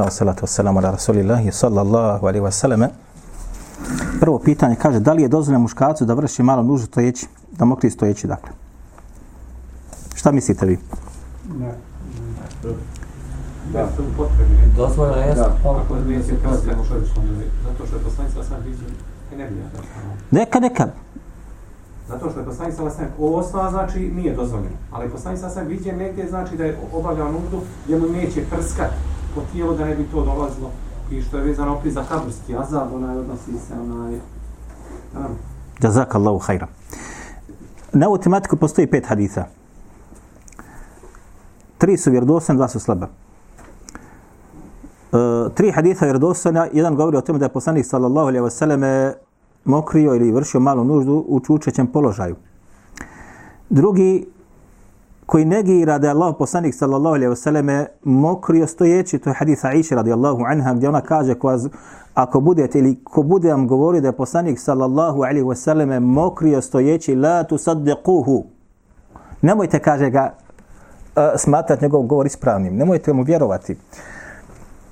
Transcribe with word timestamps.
Bismillah, 0.00 0.16
salatu 0.16 0.42
wassalamu 0.46 0.78
ala 0.78 0.90
rasulillahi, 0.92 1.52
sallallahu 1.52 2.26
alaihi 2.26 2.44
wasallam. 2.44 2.88
Prvo 4.20 4.38
pitanje 4.38 4.76
kaže, 4.76 5.00
da 5.00 5.12
li 5.12 5.22
je 5.22 5.28
dozvoljeno 5.28 5.62
muškarcu 5.62 6.04
da 6.04 6.14
vrši 6.14 6.42
malo 6.42 6.62
nužu 6.62 6.86
stojeći, 6.86 7.26
da 7.58 7.64
mokri 7.64 7.90
stojeći, 7.90 8.26
dakle? 8.26 8.50
Šta 10.14 10.32
mislite 10.32 10.66
vi? 10.66 10.78
Ne. 11.58 11.74
Da. 13.72 13.88
Dozvoljeno 14.76 15.16
je 15.18 15.34
Da. 15.34 15.56
kako 15.62 15.94
je 15.96 16.22
situacija 16.22 16.74
Zato 17.64 17.86
što 17.86 17.96
je 17.96 18.02
poslanica 18.02 18.44
sam 18.44 18.56
vidio 18.64 18.88
energija. 19.32 19.64
Neka, 20.30 20.60
neka. 20.60 20.86
Zato 22.08 22.30
što 22.30 22.40
je 22.40 22.46
poslanica 22.46 22.90
sam 22.90 23.06
osnova 23.18 23.70
znači 23.70 24.00
nije 24.00 24.34
dozvoljeno. 24.34 24.76
Ali 24.92 25.10
poslanica 25.10 25.50
sam 25.50 25.66
vidio 25.66 25.96
negdje 25.96 26.28
znači 26.28 26.56
da 26.56 26.64
je 26.64 26.78
obavljao 26.92 27.32
nuždu 27.32 27.60
gdje 27.84 27.98
mu 27.98 28.06
neće 28.06 28.44
prskat 28.50 28.90
po 29.34 29.40
tijelu 29.52 29.76
da 29.76 29.84
ne 29.84 29.94
bi 29.94 30.04
to 30.04 30.24
dolazilo 30.24 30.70
i 31.10 31.22
što 31.22 31.36
je 31.36 31.44
vezano 31.44 31.76
opet 31.76 31.92
za 31.92 32.04
kaburski 32.04 32.56
azab, 32.56 32.94
onaj 32.94 33.18
odnosi 33.18 33.52
se 33.68 33.74
onaj... 33.74 34.14
Um, 34.14 35.36
Jazak 35.82 36.14
Allahu 36.14 36.38
hajra. 36.38 36.66
Na 37.92 38.08
ovu 38.08 38.18
tematiku 38.18 38.56
postoji 38.56 38.86
pet 38.86 39.06
haditha. 39.06 39.44
Tri 41.78 41.96
su 41.96 42.10
vjerodostojne, 42.10 42.56
dva 42.56 42.68
su 42.68 42.80
slaba. 42.80 43.08
E, 45.12 45.16
tri 45.54 45.70
haditha 45.70 46.04
vjerodostojna, 46.04 46.66
jedan 46.72 46.96
govori 46.96 47.16
o 47.16 47.20
tome 47.20 47.38
da 47.38 47.44
je 47.44 47.52
poslanik 47.52 47.86
sallallahu 47.86 48.28
alejhi 48.28 48.44
ve 48.44 48.50
selleme 48.50 49.14
mokrio 49.64 50.14
ili 50.14 50.32
vršio 50.32 50.60
malu 50.60 50.84
nuždu 50.84 51.24
u 51.28 51.40
čučećem 51.40 51.86
položaju. 51.86 52.36
Drugi 53.70 54.26
koji 55.30 55.44
negira 55.44 55.98
da 55.98 56.06
je 56.06 56.10
Allah 56.10 56.34
poslanik 56.38 56.74
sallallahu 56.74 57.14
alejhi 57.14 57.28
ve 57.28 57.36
selleme 57.36 57.86
mokrio 58.04 58.66
stojeći, 58.66 59.18
to 59.18 59.30
je 59.30 59.34
hadis 59.34 59.64
Aisha 59.64 59.94
radijallahu 59.94 60.44
anha 60.46 60.74
gdje 60.74 60.88
ona 60.88 61.00
kaže 61.00 61.34
koja 61.34 61.58
ako 62.14 62.40
budete 62.40 62.78
ili 62.78 63.04
ko 63.04 63.22
bude 63.22 63.50
vam 63.50 63.68
govori 63.68 64.00
da 64.00 64.08
je 64.08 64.12
poslanik 64.16 64.58
sallallahu 64.58 65.22
alejhi 65.22 65.48
ve 65.48 65.56
selleme 65.56 66.00
mokrio 66.00 66.60
stojeći 66.60 67.14
la 67.14 67.44
tusaddiquhu. 67.44 68.44
Nemojte 69.42 69.78
kaže 69.78 70.10
ga 70.10 70.32
uh, 70.32 71.22
smatrati 71.36 71.84
njegov 71.84 72.02
govor 72.02 72.26
ispravnim. 72.26 72.76
Nemojte 72.76 73.12
mu 73.12 73.22
vjerovati. 73.22 73.76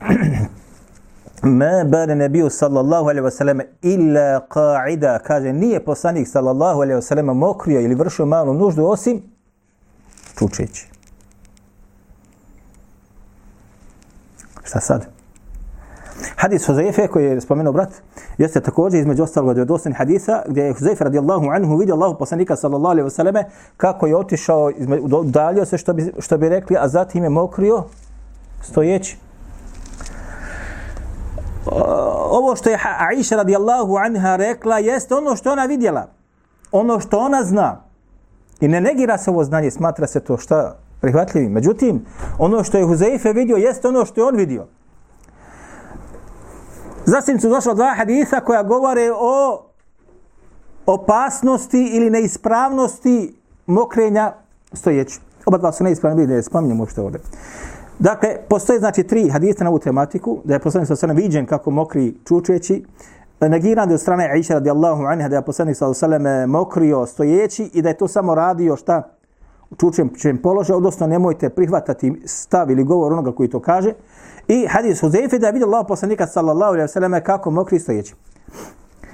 Ma 1.58 1.84
bane 1.86 2.14
nebiju 2.14 2.50
sallallahu 2.50 3.08
alaihi 3.08 3.26
wasallam 3.26 3.62
illa 3.82 4.40
qa'ida. 4.48 5.18
Kaže, 5.18 5.52
nije 5.52 5.84
poslanik 5.84 6.28
sallallahu 6.28 6.80
alaihi 6.80 7.00
wasallam 7.00 7.32
mokrio 7.32 7.80
ili 7.80 7.94
vršio 7.94 8.26
malu 8.26 8.54
nuždu 8.54 8.84
osim 8.84 9.37
čučeći. 10.38 10.88
Šta 14.64 14.80
sad? 14.80 15.06
Hadis 16.36 16.66
Huzaife 16.66 17.08
koji 17.08 17.24
je 17.24 17.40
spomenuo 17.40 17.72
brat, 17.72 17.88
jeste 18.38 18.60
također 18.60 19.00
između 19.00 19.22
ostalog 19.22 19.58
od 19.58 19.66
dostojnih 19.66 19.98
hadisa 19.98 20.42
gdje 20.46 20.62
je 20.62 20.72
Huzaife 20.72 21.04
radijallahu 21.04 21.46
anhu 21.50 21.76
vidio 21.76 21.94
Allahu 21.94 22.18
poslanika 22.18 22.56
sallallahu 22.56 22.90
alaihi 22.90 23.04
ve 23.04 23.10
selleme 23.10 23.44
kako 23.76 24.06
je 24.06 24.16
otišao, 24.16 24.72
udalio 25.12 25.64
se 25.64 25.78
što 25.78 25.92
bi, 25.92 26.12
što 26.18 26.38
bi 26.38 26.48
rekli, 26.48 26.76
a 26.80 26.88
zatim 26.88 27.24
je 27.24 27.30
mokrio 27.30 27.84
stojeći. 28.62 29.18
Ovo 32.30 32.56
što 32.56 32.70
je 32.70 32.78
Aisha 32.98 33.36
radijallahu 33.36 33.96
anha 33.96 34.36
rekla 34.36 34.78
jeste 34.78 35.14
ono 35.14 35.36
što 35.36 35.52
ona 35.52 35.64
vidjela. 35.64 36.06
Ono 36.72 37.00
što 37.00 37.18
ona 37.18 37.44
zna. 37.44 37.87
I 38.60 38.68
ne 38.68 38.80
negira 38.80 39.18
se 39.18 39.30
ovo 39.30 39.44
znanje, 39.44 39.70
smatra 39.70 40.06
se 40.06 40.20
to 40.20 40.36
šta 40.36 40.76
prihvatljivim. 41.00 41.52
Međutim, 41.52 42.04
ono 42.38 42.64
što 42.64 42.78
je 42.78 42.84
Huzeife 42.84 43.32
vidio 43.32 43.56
jeste 43.56 43.88
ono 43.88 44.04
što 44.04 44.20
je 44.20 44.24
on 44.24 44.36
vidio. 44.36 44.66
Zatim 47.04 47.40
su 47.40 47.48
došla 47.48 47.74
dva 47.74 47.94
hadisa 47.96 48.40
koja 48.40 48.62
govore 48.62 49.10
o 49.14 49.64
opasnosti 50.86 51.90
ili 51.92 52.10
neispravnosti 52.10 53.34
mokrenja 53.66 54.32
stojeći. 54.72 55.20
Oba 55.46 55.58
dva 55.58 55.72
su 55.72 55.84
neispravni, 55.84 56.26
ne 56.26 56.42
spominjem 56.42 56.86
što 56.86 57.02
ovdje. 57.02 57.20
Dakle, 57.98 58.36
postoje 58.48 58.78
znači 58.78 59.02
tri 59.02 59.28
hadisa 59.28 59.64
na 59.64 59.70
ovu 59.70 59.78
tematiku, 59.78 60.38
da 60.44 60.54
je 60.54 60.60
poslanik 60.60 60.88
sa 60.88 60.96
sve 60.96 61.14
viđen 61.14 61.46
kako 61.46 61.70
mokri 61.70 62.14
čučeći, 62.24 62.84
negiran 63.40 63.92
od 63.92 64.00
strane 64.00 64.30
Aisha 64.32 64.54
radijallahu 64.54 65.04
anha 65.04 65.28
da 65.28 65.36
je 65.36 65.42
poslanik 65.42 65.76
ve 65.80 65.94
sallam 65.94 66.50
mokrio 66.50 67.06
stojeći 67.06 67.70
i 67.74 67.82
da 67.82 67.88
je 67.88 67.96
to 67.96 68.08
samo 68.08 68.34
radio 68.34 68.76
šta 68.76 69.18
u 69.70 69.76
čem 70.18 70.38
položaju, 70.42 70.76
odnosno 70.76 71.06
nemojte 71.06 71.48
prihvatati 71.48 72.22
stav 72.24 72.70
ili 72.70 72.84
govor 72.84 73.12
onoga 73.12 73.32
koji 73.32 73.50
to 73.50 73.60
kaže. 73.60 73.92
I 74.48 74.66
hadis 74.66 75.00
Huzeife 75.00 75.38
da 75.38 75.46
je 75.46 75.52
vidio 75.52 75.66
Allah 75.66 75.84
poslanika 75.88 76.26
sallallahu 76.26 76.72
alejhi 76.72 76.84
ve 76.84 76.88
selleme 76.88 77.24
kako 77.24 77.50
mokri 77.50 77.78
stojeći. 77.78 78.14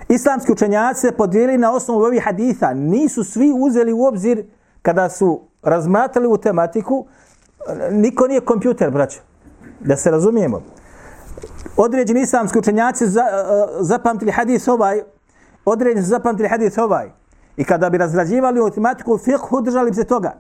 Islamski 0.08 0.52
učenjaci 0.52 1.00
se 1.00 1.12
podijeli 1.12 1.58
na 1.58 1.72
osnovu 1.72 2.00
ovih 2.00 2.24
haditha. 2.24 2.74
Nisu 2.74 3.24
svi 3.24 3.52
uzeli 3.60 3.92
u 3.92 4.04
obzir 4.04 4.44
kada 4.82 5.08
su 5.08 5.40
razmatrali 5.62 6.28
u 6.28 6.36
tematiku, 6.36 7.06
niko 7.90 8.26
nije 8.26 8.40
kompjuter, 8.40 8.90
braćo. 8.90 9.20
Da 9.80 9.96
se 9.96 10.10
razumijemo. 10.10 10.60
Određeni 11.76 12.20
islamski 12.20 12.58
učenjaci 12.58 13.06
za, 13.06 13.22
uh, 13.22 13.76
zapamtili 13.80 14.30
hadis 14.30 14.68
ovaj, 14.68 15.02
određeni 15.64 16.02
su 16.02 16.08
zapamtili 16.08 16.48
hadis 16.48 16.78
ovaj. 16.78 17.10
I 17.56 17.64
kada 17.64 17.90
bi 17.90 17.98
razrađivali 17.98 18.60
u 18.60 18.70
tematiku 18.70 19.18
fiqhu, 19.18 19.64
držali 19.64 19.90
bi 19.90 19.96
se 19.96 20.04
toga. 20.04 20.34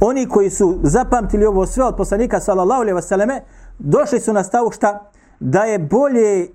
Oni 0.00 0.28
koji 0.28 0.50
su 0.50 0.78
zapamtili 0.82 1.46
ovo 1.46 1.66
sve 1.66 1.84
od 1.84 1.96
poslanika 1.96 2.40
sallallahu 2.40 2.80
alejhi 2.80 2.94
ve 2.94 3.02
selleme, 3.02 3.40
došli 3.78 4.20
su 4.20 4.32
na 4.32 4.44
stavu 4.44 4.70
šta 4.70 5.10
da 5.40 5.62
je 5.64 5.78
bolje 5.78 6.48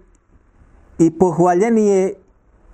i 0.97 1.17
pohvaljenije 1.19 2.13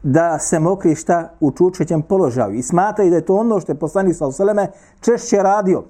da 0.03 0.39
se 0.39 0.59
mokri 0.59 0.95
šta 0.95 1.33
u 1.39 1.51
čučećem 1.51 2.01
položaju. 2.01 2.53
I 2.53 2.63
smatraju 2.63 3.09
da 3.09 3.15
je 3.15 3.25
to 3.25 3.35
ono 3.35 3.59
što 3.59 3.71
je 3.71 3.79
poslanik 3.79 4.15
sallallahu 4.15 4.41
alejhi 4.41 4.57
ve 4.57 4.73
selleme 4.73 4.81
češće 5.01 5.43
radio 5.43 5.83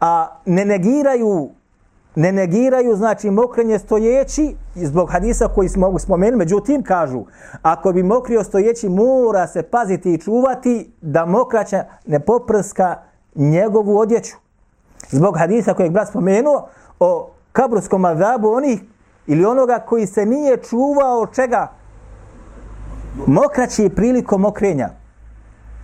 a 0.00 0.40
ne 0.46 0.64
negiraju 0.64 1.50
ne 2.14 2.32
negiraju 2.32 2.96
znači 2.96 3.30
mokrenje 3.30 3.78
stojeći 3.78 4.56
zbog 4.74 5.10
hadisa 5.10 5.48
koji 5.48 5.68
smo 5.68 5.98
spomenuli, 5.98 6.36
međutim 6.36 6.82
kažu 6.82 7.24
ako 7.62 7.92
bi 7.92 8.02
mokrio 8.02 8.44
stojeći 8.44 8.88
mora 8.88 9.46
se 9.46 9.62
paziti 9.62 10.14
i 10.14 10.18
čuvati 10.18 10.92
da 11.00 11.26
mokraća 11.26 11.84
ne 12.06 12.20
poprska 12.20 12.96
njegovu 13.34 13.98
odjeću. 13.98 14.36
Zbog 15.10 15.38
hadisa 15.38 15.74
kojeg 15.74 15.92
brat 15.92 16.08
spomenuo 16.08 16.68
o 17.00 17.30
kabrskom 17.52 18.04
azabu 18.04 18.48
onih 18.48 18.80
ili 19.26 19.44
onoga 19.44 19.78
koji 19.78 20.06
se 20.06 20.26
nije 20.26 20.56
čuvao 20.56 21.26
čega? 21.26 21.72
Mokraći 23.26 23.90
prilikom 23.96 24.40
mokrenja. 24.40 25.03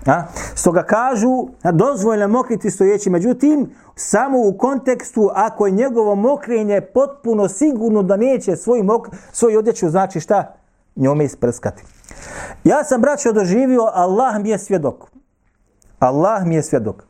A? 0.07 0.23
Stoga 0.55 0.83
kažu, 0.83 1.49
dozvoljno 1.73 2.29
mokriti 2.29 2.71
stojeći, 2.71 3.11
međutim, 3.11 3.71
samo 3.95 4.39
u 4.49 4.59
kontekstu 4.59 5.31
ako 5.35 5.67
je 5.67 5.73
njegovo 5.73 6.15
mokrenje 6.15 6.81
potpuno 6.81 7.49
sigurno 7.49 8.03
da 8.03 8.17
neće 8.17 8.57
svoj, 8.57 8.83
mok, 8.83 9.09
svoj 9.33 9.57
odjeću, 9.57 9.91
znači 9.91 10.21
šta? 10.21 10.55
Njome 10.97 11.25
isprskati. 11.25 11.83
Ja 12.65 12.85
sam, 12.85 13.01
braćo, 13.01 13.33
doživio, 13.33 13.91
Allah 13.93 14.43
mi 14.43 14.51
je 14.51 14.59
svjedok. 14.59 15.11
Allah 15.99 16.45
mi 16.45 16.55
je 16.55 16.63
svjedok. 16.63 17.05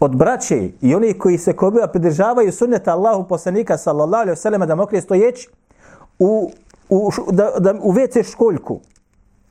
Od 0.00 0.16
braće 0.16 0.70
i 0.80 0.94
oni 0.94 1.18
koji 1.18 1.38
se 1.38 1.52
kobila 1.52 1.86
pridržavaju 1.86 2.52
sunneta 2.52 2.92
Allahu 2.92 3.28
poslanika, 3.28 3.78
sallallahu 3.78 4.22
alaihi 4.22 4.38
wa 4.38 4.42
sallam, 4.42 4.68
da 4.68 4.74
mokri 4.74 5.00
stojeći, 5.00 5.48
u, 6.18 6.50
u, 6.88 7.10
da, 7.30 7.50
da, 7.58 7.74
u 7.82 7.92
WC 7.92 8.32
školjku, 8.32 8.80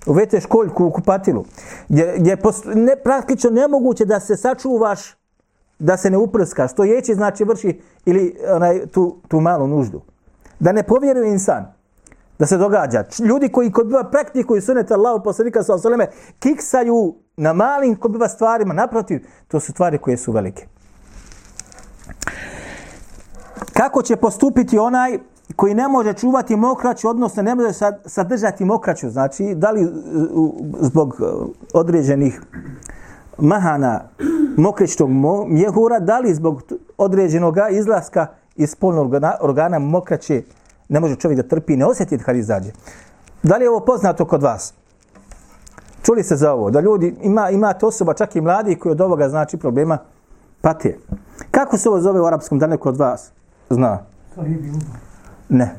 u 0.05 0.13
vete 0.13 0.41
školjku 0.41 0.85
u 0.85 0.91
kupatilu, 0.91 1.45
gdje, 1.89 2.15
gdje 2.17 2.37
ne, 2.75 2.95
praktično 3.03 3.49
nemoguće 3.49 4.05
da 4.05 4.19
se 4.19 4.37
sačuvaš, 4.37 5.17
da 5.79 5.97
se 5.97 6.09
ne 6.09 6.17
uprskaš. 6.17 6.73
To 6.73 6.83
jeći 6.83 7.13
znači 7.13 7.43
vrši 7.43 7.81
ili 8.05 8.35
onaj, 8.55 8.85
tu, 8.87 9.17
tu 9.27 9.39
malu 9.39 9.67
nuždu. 9.67 10.01
Da 10.59 10.71
ne 10.71 10.83
povjeruje 10.83 11.31
insan 11.31 11.79
da 12.39 12.45
se 12.45 12.57
događa. 12.57 13.03
Ljudi 13.19 13.49
koji 13.49 13.71
kod 13.71 13.87
biva 13.87 14.03
praktikuju 14.03 14.61
sunet 14.61 14.91
Allahu 14.91 15.23
poslanika 15.23 15.63
sa 15.63 15.73
osaleme, 15.73 16.07
kiksaju 16.39 17.15
na 17.37 17.53
malim 17.53 17.95
kod 17.95 18.11
biva 18.11 18.29
stvarima. 18.29 18.73
Naprotiv, 18.73 19.27
to 19.47 19.59
su 19.59 19.71
stvari 19.71 19.97
koje 19.97 20.17
su 20.17 20.31
velike. 20.31 20.67
Kako 23.73 24.01
će 24.01 24.15
postupiti 24.15 24.77
onaj 24.77 25.19
koji 25.55 25.73
ne 25.73 25.87
može 25.87 26.13
čuvati 26.13 26.55
mokraću, 26.55 27.09
odnosno 27.09 27.43
ne 27.43 27.55
može 27.55 27.69
sadržati 28.05 28.65
mokraću, 28.65 29.09
znači 29.09 29.55
da 29.55 29.71
li 29.71 29.87
zbog 30.79 31.15
e, 31.21 31.25
određenih 31.73 32.41
mahana 33.37 34.01
mokričnog 34.57 35.09
mjehura, 35.47 35.99
da 35.99 36.19
li 36.19 36.33
zbog 36.33 36.63
određenog 36.97 37.55
izlaska 37.71 38.27
iz 38.55 38.69
spolnog 38.69 39.13
organa 39.41 39.79
mokraće 39.79 40.43
ne 40.89 40.99
može 40.99 41.15
čovjek 41.15 41.41
da 41.41 41.47
trpi 41.47 41.77
ne 41.77 41.85
osjeti 41.85 42.17
kad 42.17 42.35
izađe. 42.35 42.71
Da 43.43 43.57
li 43.57 43.63
je 43.63 43.69
ovo 43.69 43.79
poznato 43.79 44.25
kod 44.25 44.43
vas? 44.43 44.73
Čuli 46.01 46.23
se 46.23 46.35
za 46.35 46.53
ovo? 46.53 46.71
Da 46.71 46.79
ljudi, 46.79 47.15
ima, 47.21 47.49
ima 47.49 47.73
to 47.73 47.87
osoba, 47.87 48.13
čak 48.13 48.35
i 48.35 48.41
mladi, 48.41 48.75
koji 48.75 48.91
od 48.91 49.01
ovoga 49.01 49.29
znači 49.29 49.57
problema 49.57 49.97
pate. 50.61 50.97
Kako 51.51 51.77
se 51.77 51.89
ovo 51.89 52.01
zove 52.01 52.21
u 52.21 52.25
arapskom, 52.25 52.59
da 52.59 52.67
neko 52.67 52.89
od 52.89 52.97
vas 52.97 53.31
zna? 53.69 53.99
Ne. 55.49 55.75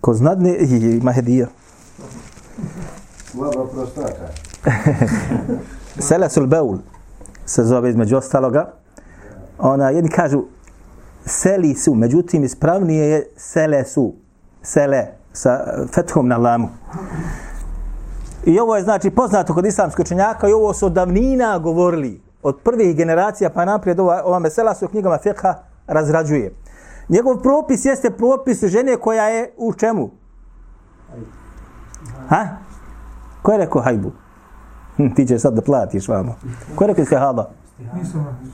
Ko 0.00 0.14
znadne, 0.14 0.56
i- 0.56 0.96
ima 0.96 1.12
hedija. 1.12 1.46
Slaba 3.24 3.66
prostata. 3.66 4.28
Selesul 6.08 6.46
Beul 6.46 6.78
se 7.46 7.64
zove 7.64 7.90
između 7.90 8.16
ostaloga. 8.16 8.72
Ona, 9.58 9.90
jedni 9.90 10.10
kažu 10.10 10.44
seli 11.26 11.74
su, 11.74 11.94
međutim 11.94 12.44
ispravnije 12.44 13.04
je 13.06 13.26
sele 13.36 13.84
su. 13.84 14.14
Sele 14.62 15.06
sa 15.32 15.60
fethom 15.94 16.28
na 16.28 16.36
lamu. 16.36 16.68
I 18.44 18.58
ovo 18.58 18.76
je 18.76 18.82
znači 18.82 19.10
poznato 19.10 19.54
kod 19.54 19.66
islamskog 19.66 20.04
učenjaka 20.04 20.48
i 20.48 20.52
ovo 20.52 20.74
su 20.74 20.88
davnina 20.88 21.58
govorili. 21.58 22.20
Od 22.42 22.58
prvih 22.64 22.96
generacija 22.96 23.50
pa 23.50 23.64
naprijed 23.64 24.00
ova, 24.00 24.22
ova 24.24 24.38
mesela 24.38 24.74
se 24.74 24.84
u 24.84 24.88
knjigama 24.88 25.18
fiqha 25.24 25.54
razrađuje. 25.86 26.54
Njegov 27.08 27.42
propis 27.42 27.84
jeste 27.84 28.10
propis 28.10 28.64
žene 28.64 28.96
koja 28.96 29.24
je 29.24 29.52
u 29.56 29.72
čemu? 29.72 30.10
Ha? 32.28 32.46
Ko 33.42 33.52
je 33.52 33.58
rekao 33.58 33.82
hajbu? 33.82 34.12
Hm, 34.96 35.08
ti 35.14 35.26
ćeš 35.26 35.42
sad 35.42 35.54
da 35.54 35.62
platiš 35.62 36.08
vamo. 36.08 36.34
Ko 36.74 36.84
je 36.84 36.88
rekao 36.88 37.02
istihada? 37.02 37.50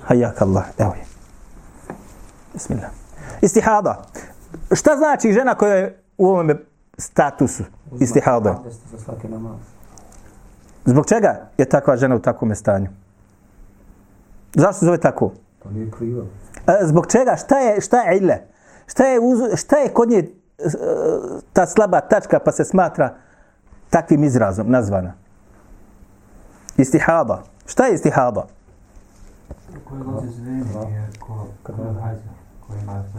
Hajak 0.04 0.42
Allah. 0.42 0.64
Evo 0.78 0.94
je. 0.94 1.04
Bismillah. 2.52 2.90
Istihada. 3.40 4.02
Šta 4.72 4.96
znači 4.96 5.32
žena 5.32 5.54
koja 5.54 5.74
je 5.74 6.02
u 6.18 6.26
ovom 6.26 6.50
statusu 6.98 7.64
istihada? 8.00 8.62
Zbog 10.84 11.06
čega 11.06 11.48
je 11.58 11.64
takva 11.64 11.96
žena 11.96 12.16
u 12.16 12.18
takvom 12.18 12.54
stanju? 12.54 12.88
Zašto 14.54 14.72
se 14.72 14.86
zove 14.86 14.98
tako? 14.98 15.32
To 15.62 15.70
nije 15.70 15.90
krivo. 15.90 16.26
E, 16.66 16.86
Zbog 16.86 17.06
čega? 17.06 17.36
Šta 17.36 17.58
je, 17.58 17.80
šta 17.80 18.02
je 18.02 18.18
ile? 18.18 18.38
Šta 18.86 19.06
je, 19.06 19.20
uz, 19.20 19.38
šta 19.54 19.76
je 19.76 19.88
kod 19.88 20.10
nje 20.10 20.18
e, 20.18 20.28
ta 21.52 21.66
slaba 21.66 22.00
tačka 22.00 22.38
pa 22.38 22.52
se 22.52 22.64
smatra 22.64 23.14
takvim 23.90 24.24
izrazom 24.24 24.70
nazvana? 24.70 25.12
Istihada. 26.76 27.42
Šta 27.66 27.84
je 27.84 27.92
već 27.92 28.00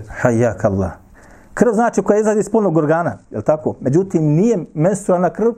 Hajak 0.09 0.65
Allah. 0.65 0.91
Krv 1.53 1.71
znači 1.73 2.01
koja 2.01 2.19
izlazi 2.19 2.39
iz 2.39 2.49
polnog 2.49 2.77
organa, 2.77 3.17
je 3.31 3.37
li 3.37 3.43
tako? 3.43 3.75
Međutim, 3.79 4.23
nije 4.23 4.65
menstrualna 4.73 5.29
krv, 5.29 5.51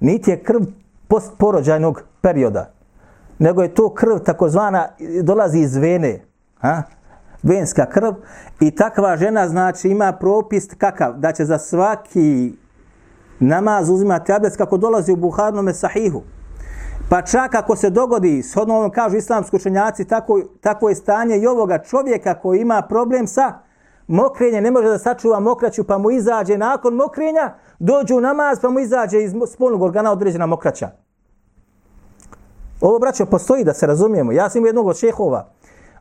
niti 0.00 0.30
je 0.30 0.42
krv 0.42 0.60
postporođajnog 1.08 2.02
perioda, 2.20 2.70
nego 3.44 3.62
je 3.62 3.74
to 3.74 3.94
krv 3.94 4.18
takozvana, 4.18 4.88
dolazi 5.22 5.58
iz 5.58 5.76
vene, 5.76 6.20
ha? 6.60 6.82
venska 7.42 7.86
krv 7.86 8.12
i 8.60 8.70
takva 8.70 9.16
žena 9.16 9.48
znači 9.48 9.88
ima 9.88 10.12
propis 10.12 10.68
kakav, 10.78 11.12
da 11.18 11.32
će 11.32 11.44
za 11.44 11.58
svaki 11.58 12.52
namaz 13.40 13.90
uzimati 13.90 14.32
abdest 14.32 14.56
kako 14.56 14.76
dolazi 14.76 15.12
u 15.12 15.16
Buharnome 15.16 15.74
sahihu. 15.74 16.22
Pa 17.10 17.22
čak 17.22 17.54
ako 17.54 17.76
se 17.76 17.90
dogodi, 17.90 18.42
shodno 18.42 18.76
ovom 18.76 18.90
kažu 18.90 19.16
islamski 19.16 19.56
učenjaci, 19.56 20.04
tako, 20.04 20.40
tako 20.60 20.88
je 20.88 20.94
stanje 20.94 21.38
i 21.38 21.46
ovoga 21.46 21.78
čovjeka 21.78 22.34
koji 22.34 22.60
ima 22.60 22.82
problem 22.88 23.26
sa 23.26 23.52
mokrenjem, 24.06 24.64
ne 24.64 24.70
može 24.70 24.88
da 24.88 24.98
sačuva 24.98 25.40
mokraću, 25.40 25.84
pa 25.84 25.98
mu 25.98 26.10
izađe 26.10 26.58
nakon 26.58 26.94
mokrenja, 26.94 27.54
dođu 27.78 28.16
u 28.16 28.20
namaz, 28.20 28.58
pa 28.62 28.70
mu 28.70 28.80
izađe 28.80 29.22
iz 29.22 29.32
spolnog 29.52 29.82
organa 29.82 30.12
određena 30.12 30.46
mokraća. 30.46 31.03
Ovo, 32.84 32.98
braćo, 32.98 33.26
postoji 33.26 33.64
da 33.64 33.74
se 33.74 33.86
razumijemo. 33.86 34.32
Ja 34.32 34.50
sam 34.50 34.58
imao 34.58 34.68
jednog 34.68 34.86
od 34.86 34.96
šehova, 34.96 35.48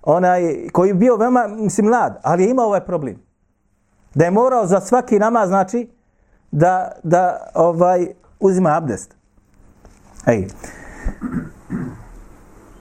onaj, 0.01 0.67
koji 0.71 0.87
je 0.87 0.93
bio 0.93 1.15
veoma, 1.15 1.47
mislim, 1.47 1.87
mlad, 1.87 2.19
ali 2.23 2.43
je 2.43 2.49
imao 2.49 2.65
ovaj 2.65 2.85
problem. 2.85 3.15
Da 4.15 4.25
je 4.25 4.31
morao 4.31 4.67
za 4.67 4.79
svaki 4.79 5.19
namaz, 5.19 5.49
znači, 5.49 5.89
da, 6.51 6.91
da 7.03 7.51
ovaj 7.53 8.07
uzima 8.39 8.77
abdest. 8.77 9.15
Ej. 10.25 10.47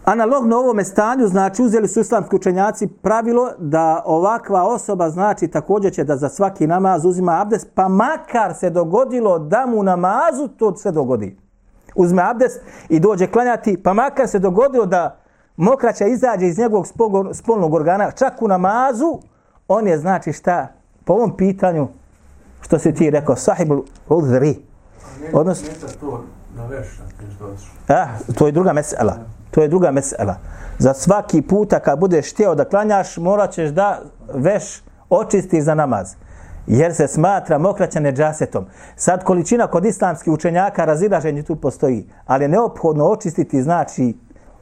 Analogno 0.05 0.57
ovome 0.57 0.85
stanju, 0.85 1.27
znači 1.27 1.63
uzeli 1.63 1.89
su 1.89 2.01
islamski 2.01 2.37
učenjaci 2.37 2.89
pravilo 2.89 3.51
da 3.59 4.03
ovakva 4.07 4.63
osoba 4.63 5.11
znači 5.11 5.49
također 5.49 5.93
će 5.93 6.05
da 6.05 6.17
za 6.17 6.29
svaki 6.29 6.67
namaz 6.67 7.05
uzima 7.05 7.41
abdest, 7.41 7.69
pa 7.75 7.89
makar 7.89 8.55
se 8.55 8.71
dogodilo 8.71 9.39
da 9.39 9.67
mu 9.67 9.83
namazu 9.83 10.49
to 10.49 10.77
se 10.77 10.91
dogodi. 10.91 11.42
Uzme 11.95 12.23
abdest 12.23 12.61
i 12.89 13.01
dođe 13.01 13.27
klanjati, 13.27 13.83
pa 13.83 13.93
makar 13.93 14.29
se 14.29 14.39
dogodilo 14.39 14.87
da 14.87 15.17
mokraća 15.57 16.07
izađe 16.07 16.47
iz 16.47 16.59
njegovog 16.59 16.87
spolnog- 17.33 17.75
organa, 17.75 18.11
čak 18.11 18.43
u 18.43 18.49
namazu, 18.49 19.19
on 19.69 19.87
je 19.87 19.99
znači 19.99 20.33
šta 20.33 20.69
po 21.05 21.13
ovom 21.13 21.37
pitanju 21.37 21.89
što 22.61 22.79
se 22.79 22.95
ti 22.95 23.11
rekao 23.11 23.37
sahibul 23.37 23.83
udhri. 24.09 24.63
Odnosno-. 25.33 25.69
Ah, 27.89 28.07
to 28.39 28.47
je 28.47 28.53
druga 28.53 28.73
mesela. 28.73 29.17
To 29.51 29.63
je 29.63 29.69
druga 29.69 29.91
mesela. 29.91 30.37
Za 30.79 30.95
svaki 30.95 31.43
puta 31.43 31.81
kad 31.81 31.99
budeš 31.99 32.33
htio 32.33 32.55
da 32.55 32.65
klanjaš, 32.65 33.17
morat 33.17 33.53
ćeš 33.53 33.71
da 33.71 34.01
veš 34.35 34.83
očistiš 35.11 35.65
za 35.65 35.75
namaz. 35.75 36.15
Jer 36.67 36.95
se 36.95 37.09
smatra 37.09 37.59
mokraća 37.59 38.01
neđasetom. 38.01 38.65
Sad 38.97 39.25
količina 39.25 39.67
kod 39.67 39.85
islamskih 39.85 40.33
učenjaka 40.33 40.85
razilaženje 40.85 41.43
tu 41.43 41.57
postoji. 41.57 42.09
Ali 42.27 42.45
je 42.45 42.49
neophodno 42.49 43.05
očistiti 43.05 43.63
znači 43.63 44.15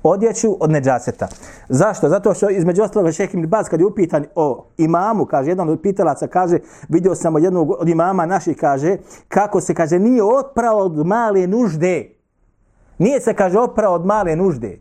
odjeću 0.02 0.56
od 0.61 0.70
neđaseta. 0.70 1.29
Zašto? 1.69 2.08
Zato 2.08 2.35
što 2.35 2.50
između 2.50 2.82
ostalog 2.82 3.12
šeheh 3.12 3.35
Ibn 3.35 3.47
Baz 3.47 3.69
kad 3.69 3.81
je 3.81 3.87
upitan 3.87 4.25
o 4.35 4.67
imamu, 4.79 5.25
kaže, 5.25 5.50
jedan 5.50 5.69
od 5.69 5.81
pitalaca 5.82 6.26
kaže, 6.26 6.58
vidio 6.88 7.14
sam 7.14 7.35
od 7.35 7.43
jednog 7.43 7.70
od 7.70 7.88
imama 7.88 8.26
naših, 8.26 8.56
kaže, 8.56 8.97
kako 9.29 9.61
se, 9.61 9.75
kaže, 9.75 9.99
nije 9.99 10.23
otprao 10.23 10.79
od 10.79 11.06
male 11.06 11.47
nužde. 11.47 12.11
Nije 12.99 13.20
se, 13.20 13.35
kaže, 13.35 13.58
oprao 13.58 13.94
od 13.94 14.06
male 14.06 14.37
nužde. 14.37 14.81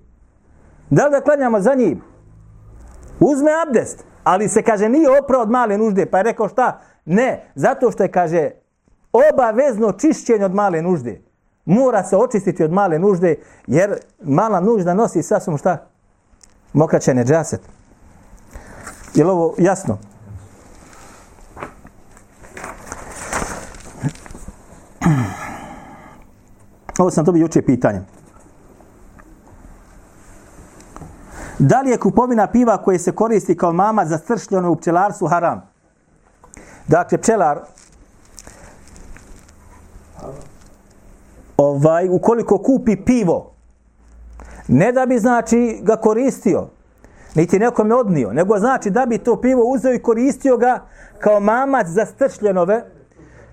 Da 0.90 1.06
li 1.06 1.12
da 1.12 1.22
klanjamo 1.22 1.60
za 1.60 1.74
njim? 1.74 2.02
Uzme 3.20 3.52
abdest, 3.68 4.06
ali 4.24 4.50
se, 4.50 4.62
kaže, 4.62 4.90
nije 4.90 5.20
oprao 5.20 5.42
od 5.42 5.50
male 5.50 5.78
nužde. 5.78 6.06
Pa 6.06 6.18
je 6.18 6.24
rekao 6.24 6.50
šta? 6.50 6.82
Ne, 7.06 7.52
zato 7.56 7.92
što 7.92 8.04
je, 8.04 8.12
kaže, 8.12 8.52
obavezno 9.14 9.92
čišćenje 9.92 10.46
od 10.46 10.56
male 10.56 10.82
nužde. 10.82 11.22
Mora 11.66 12.04
se 12.04 12.18
očistiti 12.18 12.64
od 12.64 12.72
male 12.72 13.00
nužde, 13.00 13.36
jer 13.68 14.00
mala 14.24 14.60
nužda 14.60 14.94
nosi 14.94 15.24
sasvom 15.24 15.58
šta? 15.58 15.88
Mokraće 16.74 17.14
neđaset. 17.14 17.62
Je 19.16 19.24
li 19.24 19.32
ovo 19.32 19.56
jasno? 19.58 19.98
Ovo 27.00 27.12
sam 27.12 27.26
dobio 27.26 27.42
juče 27.42 27.62
pitanje. 27.62 28.02
Da 31.60 31.82
li 31.82 31.90
je 31.90 31.98
kupovina 31.98 32.48
piva 32.48 32.78
koje 32.78 33.00
se 33.00 33.12
koristi 33.12 33.58
kao 33.58 33.74
mama 33.74 34.06
za 34.06 34.18
stršljeno 34.18 34.72
u 34.72 34.76
pčelarstvu 34.76 35.28
haram? 35.28 35.62
Dakle, 36.88 37.18
pčelar 37.18 37.60
ovaj, 41.58 42.10
ukoliko 42.10 42.58
kupi 42.58 42.96
pivo, 43.06 43.52
ne 44.68 44.92
da 44.92 45.06
bi 45.06 45.20
znači 45.20 45.80
ga 45.82 45.96
koristio, 45.96 46.68
niti 47.36 47.60
nekome 47.60 47.96
odnio, 47.96 48.34
nego 48.34 48.60
znači 48.60 48.90
da 48.90 49.06
bi 49.06 49.18
to 49.18 49.42
pivo 49.42 49.64
uzeo 49.64 49.94
i 49.94 50.02
koristio 50.02 50.58
ga 50.58 50.86
kao 51.20 51.40
mamac 51.40 51.88
za 51.88 52.06
stršljenove, 52.06 52.86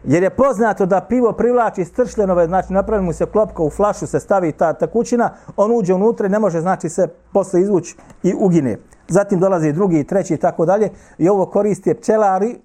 jer 0.05 0.23
je 0.23 0.31
poznato 0.31 0.87
da 0.87 1.01
pivo 1.01 1.33
privlači 1.33 1.85
stršljenove, 1.85 2.47
znači 2.47 2.73
napravi 2.73 3.03
mu 3.03 3.13
se 3.13 3.27
klopka 3.27 3.63
u 3.63 3.71
flašu, 3.71 4.07
se 4.07 4.21
stavi 4.21 4.53
ta, 4.53 4.73
ta 4.73 4.87
kućina, 4.87 5.31
on 5.57 5.73
uđe 5.73 5.95
unutra 5.95 6.27
i 6.27 6.31
ne 6.31 6.39
može 6.39 6.61
znači 6.61 6.89
se 6.89 7.09
posle 7.33 7.61
izvući 7.61 7.97
i 8.23 8.35
ugine. 8.39 8.79
Zatim 9.09 9.41
dolazi 9.41 9.73
drugi, 9.73 10.05
treći 10.05 10.35
i 10.35 10.37
tako 10.37 10.67
dalje 10.67 10.91
i 11.19 11.29
ovo 11.29 11.47
koriste 11.47 11.95
pčelari 11.95 12.59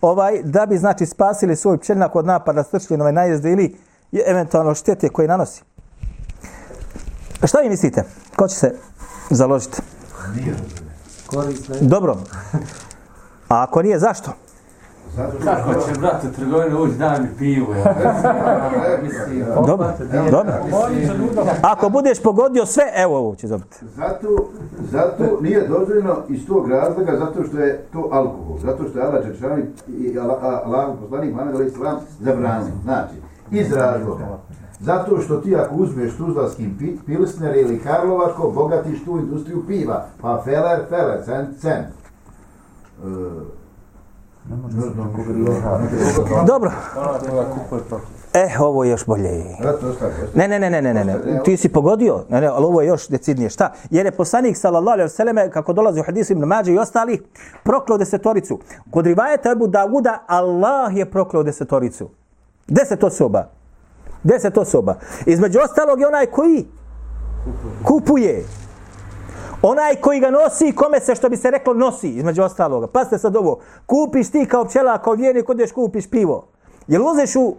ovaj 0.00 0.42
da 0.42 0.66
bi 0.66 0.78
znači 0.78 1.06
spasili 1.06 1.56
svoj 1.56 1.78
pčeljnak 1.78 2.16
od 2.16 2.26
napada 2.26 2.62
stršljenove 2.62 3.12
najezde 3.12 3.52
ili 3.52 3.76
eventualno 4.26 4.74
štete 4.74 5.08
koje 5.08 5.28
nanosi. 5.28 5.62
Šta 7.44 7.58
vi 7.58 7.68
mislite? 7.68 8.04
Ko 8.36 8.48
će 8.48 8.54
se 8.54 8.74
založiti? 9.30 9.82
Dobro. 11.80 12.16
A 13.48 13.62
ako 13.62 13.82
nije, 13.82 13.98
zašto? 13.98 14.30
Zato 15.16 15.32
Kako 15.44 15.72
će, 15.72 16.00
brate, 16.00 16.32
trgovine 16.32 16.76
ući, 16.80 16.94
daj 16.94 17.20
mi 17.20 17.28
pivo, 17.38 17.74
ja. 17.74 17.94
Mislim, 19.02 19.44
Dobro. 19.66 19.92
Dobro. 20.30 20.52
Ako 21.62 21.88
budeš 21.88 22.22
pogodio 22.22 22.66
sve, 22.66 22.84
evo 22.96 23.18
ovo 23.18 23.34
će 23.34 23.48
dobiti. 23.48 23.76
Zato, 23.96 24.28
zato 24.90 25.38
nije 25.40 25.68
dozvoljeno 25.68 26.16
iz 26.28 26.46
tog 26.46 26.68
razloga, 26.68 27.16
zato 27.18 27.48
što 27.48 27.58
je 27.58 27.84
to 27.92 28.08
alkohol. 28.12 28.58
Zato 28.58 28.88
što 28.88 28.98
je 28.98 29.04
Allah 29.04 29.24
Čeršani 29.24 29.62
i 29.88 30.18
Allah 30.18 30.88
poslanik 31.00 31.30
Muhammed 31.30 31.54
Ali 31.54 31.66
Islam 31.66 31.96
zabranio. 32.20 32.72
Znači, 32.84 33.14
iz 33.50 33.72
razloga 33.72 34.38
Zato 34.80 35.20
što 35.20 35.36
ti 35.36 35.56
ako 35.56 35.74
uzmeš 35.74 36.16
Tuzlavski 36.16 36.68
pi, 36.78 36.96
Pilsner 37.06 37.56
ili 37.56 37.78
Karlovačko, 37.78 38.50
bogatiš 38.50 39.04
tu 39.04 39.18
industriju 39.18 39.64
piva. 39.66 40.06
Pa 40.20 40.42
feler, 40.44 40.80
feler, 40.88 41.24
cent, 41.24 41.60
cent. 41.60 41.86
E, 41.86 43.06
Dobro. 46.46 46.72
Kupuje. 47.54 47.82
E, 48.34 48.48
ovo 48.60 48.84
je 48.84 48.90
još 48.90 49.06
bolje. 49.06 49.30
Ne, 50.34 50.48
ne, 50.48 50.58
ne, 50.58 50.70
ne, 50.70 50.82
ne, 50.82 50.94
ne, 50.94 51.04
ne. 51.04 51.40
Ti 51.44 51.56
si 51.56 51.68
pogodio, 51.68 52.24
ne, 52.28 52.40
ne, 52.40 52.46
ali 52.46 52.64
ovo 52.64 52.80
je 52.80 52.88
još 52.88 53.08
decidnije. 53.08 53.50
Šta? 53.50 53.72
Jer 53.90 54.06
je 54.06 54.12
poslanik 54.12 54.56
sallallahu 54.56 54.92
alejhi 54.92 55.04
ve 55.04 55.16
selleme 55.16 55.50
kako 55.50 55.72
dolazi 55.72 56.00
u 56.00 56.02
hadisu 56.02 56.32
Ibn 56.32 56.44
Mađe 56.44 56.72
i 56.72 56.78
ostali 56.78 57.22
prokleo 57.64 57.98
desetoricu. 57.98 58.58
Kod 58.90 59.06
rivajeta 59.06 59.50
Ebu 59.50 59.66
Davuda 59.66 60.24
Allah 60.26 60.96
je 60.96 61.10
prokleo 61.10 61.42
desetoricu. 61.42 62.08
Deset 62.68 63.04
osoba. 63.04 63.48
Deset 64.22 64.58
osoba. 64.58 64.94
Između 65.26 65.58
ostalog 65.58 66.00
je 66.00 66.06
onaj 66.06 66.26
koji 66.26 66.66
kupuje. 67.84 68.44
Onaj 69.68 69.96
koji 69.96 70.20
ga 70.20 70.30
nosi, 70.30 70.72
kome 70.72 71.00
se 71.00 71.14
što 71.14 71.28
bi 71.28 71.36
se 71.36 71.50
reklo 71.50 71.74
nosi, 71.74 72.08
između 72.08 72.42
ostaloga. 72.42 72.86
Pazite 72.86 73.18
sad 73.18 73.36
ovo. 73.36 73.58
Kupiš 73.86 74.30
ti 74.30 74.46
kao 74.50 74.64
pčela, 74.64 74.98
kao 74.98 75.14
vjernik, 75.14 75.48
odeš 75.48 75.72
kupiš 75.72 76.10
pivo. 76.10 76.48
Jel 76.86 77.06
uzeš 77.06 77.36
u 77.36 77.54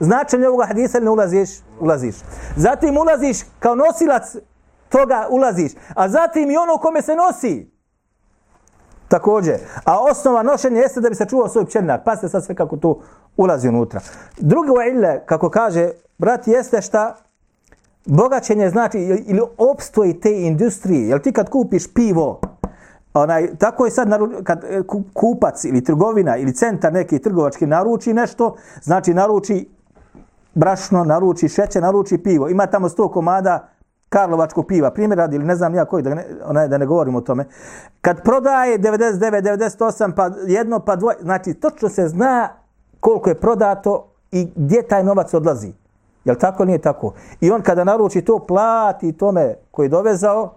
značenje 0.00 0.48
ovoga 0.48 0.66
hadisa 0.66 0.98
ili 0.98 1.04
ne 1.04 1.10
ulaziš? 1.10 1.50
Ulaziš. 1.80 2.16
Zatim 2.56 2.98
ulaziš 2.98 3.38
kao 3.58 3.74
nosilac 3.74 4.36
toga 4.88 5.26
ulaziš. 5.30 5.72
A 5.94 6.08
zatim 6.08 6.50
i 6.50 6.56
ono 6.56 6.76
kome 6.76 7.02
se 7.02 7.14
nosi. 7.14 7.70
Također. 9.08 9.58
A 9.84 10.00
osnova 10.00 10.42
nošenja 10.42 10.80
jeste 10.80 11.00
da 11.00 11.08
bi 11.08 11.14
se 11.14 11.26
čuvao 11.26 11.48
svoj 11.48 11.64
Pa 12.04 12.16
se 12.16 12.28
sad 12.28 12.44
sve 12.44 12.54
kako 12.54 12.76
to 12.76 13.00
ulazi 13.36 13.68
unutra. 13.68 14.00
Drugo 14.36 14.82
ille, 14.82 15.26
kako 15.26 15.50
kaže, 15.50 15.90
brat, 16.18 16.48
jeste 16.48 16.82
šta 16.82 17.16
bogaćenje 18.08 18.70
znači 18.70 18.98
ili 19.26 19.40
opstoji 19.58 20.20
te 20.20 20.32
industrije. 20.32 21.08
Jel 21.08 21.18
ti 21.18 21.32
kad 21.32 21.50
kupiš 21.50 21.92
pivo, 21.94 22.40
onaj, 23.14 23.56
tako 23.58 23.84
je 23.84 23.90
sad 23.90 24.08
naru, 24.08 24.30
kad 24.44 24.64
e, 24.64 24.82
kupac 25.12 25.64
ili 25.64 25.84
trgovina 25.84 26.36
ili 26.36 26.54
centar 26.54 26.92
neki 26.92 27.18
trgovački 27.18 27.66
naruči 27.66 28.14
nešto, 28.14 28.56
znači 28.82 29.14
naruči 29.14 29.68
brašno, 30.54 31.04
naruči 31.04 31.48
šećer, 31.48 31.82
naruči 31.82 32.18
pivo. 32.18 32.48
Ima 32.48 32.66
tamo 32.66 32.88
100 32.88 33.12
komada 33.12 33.68
Karlovačkog 34.08 34.66
piva, 34.66 34.90
primjer 34.90 35.18
radi, 35.18 35.36
ili 35.36 35.44
ne 35.44 35.56
znam 35.56 35.74
ja 35.74 35.84
koji, 35.84 36.02
da 36.02 36.14
ne, 36.14 36.24
onaj, 36.44 36.68
da 36.68 36.78
ne 36.78 36.86
govorim 36.86 37.14
o 37.14 37.20
tome. 37.20 37.44
Kad 38.00 38.22
prodaje 38.22 38.78
99, 38.78 39.42
98, 39.42 40.12
pa 40.16 40.30
jedno, 40.46 40.80
pa 40.80 40.96
dvoje, 40.96 41.16
znači 41.20 41.54
točno 41.54 41.88
se 41.88 42.08
zna 42.08 42.48
koliko 43.00 43.28
je 43.28 43.40
prodato 43.40 44.06
i 44.32 44.48
gdje 44.56 44.82
taj 44.82 45.04
novac 45.04 45.34
odlazi. 45.34 45.72
Jel 46.28 46.36
tako 46.36 46.62
ili 46.62 46.66
nije 46.66 46.78
tako? 46.78 47.12
I 47.40 47.50
on 47.50 47.62
kada 47.62 47.84
naruči 47.84 48.22
to, 48.22 48.38
plati 48.38 49.12
tome 49.12 49.54
koji 49.70 49.86
je 49.86 49.90
dovezao, 49.90 50.54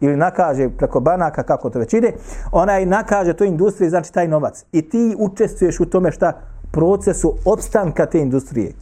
ili 0.00 0.16
nakaže 0.16 0.68
preko 0.78 1.00
banaka, 1.00 1.42
kako 1.42 1.70
to 1.70 1.78
već 1.78 1.94
ide, 1.94 2.12
onaj 2.52 2.86
nakaže 2.86 3.32
toj 3.32 3.46
industriji, 3.46 3.90
znači 3.90 4.12
taj 4.12 4.28
novac. 4.28 4.64
I 4.72 4.88
ti 4.88 5.16
učestvuješ 5.18 5.80
u 5.80 5.86
tome 5.86 6.12
šta 6.12 6.32
procesu 6.72 7.34
opstanka 7.44 8.06
te 8.06 8.18
industrije. 8.18 8.72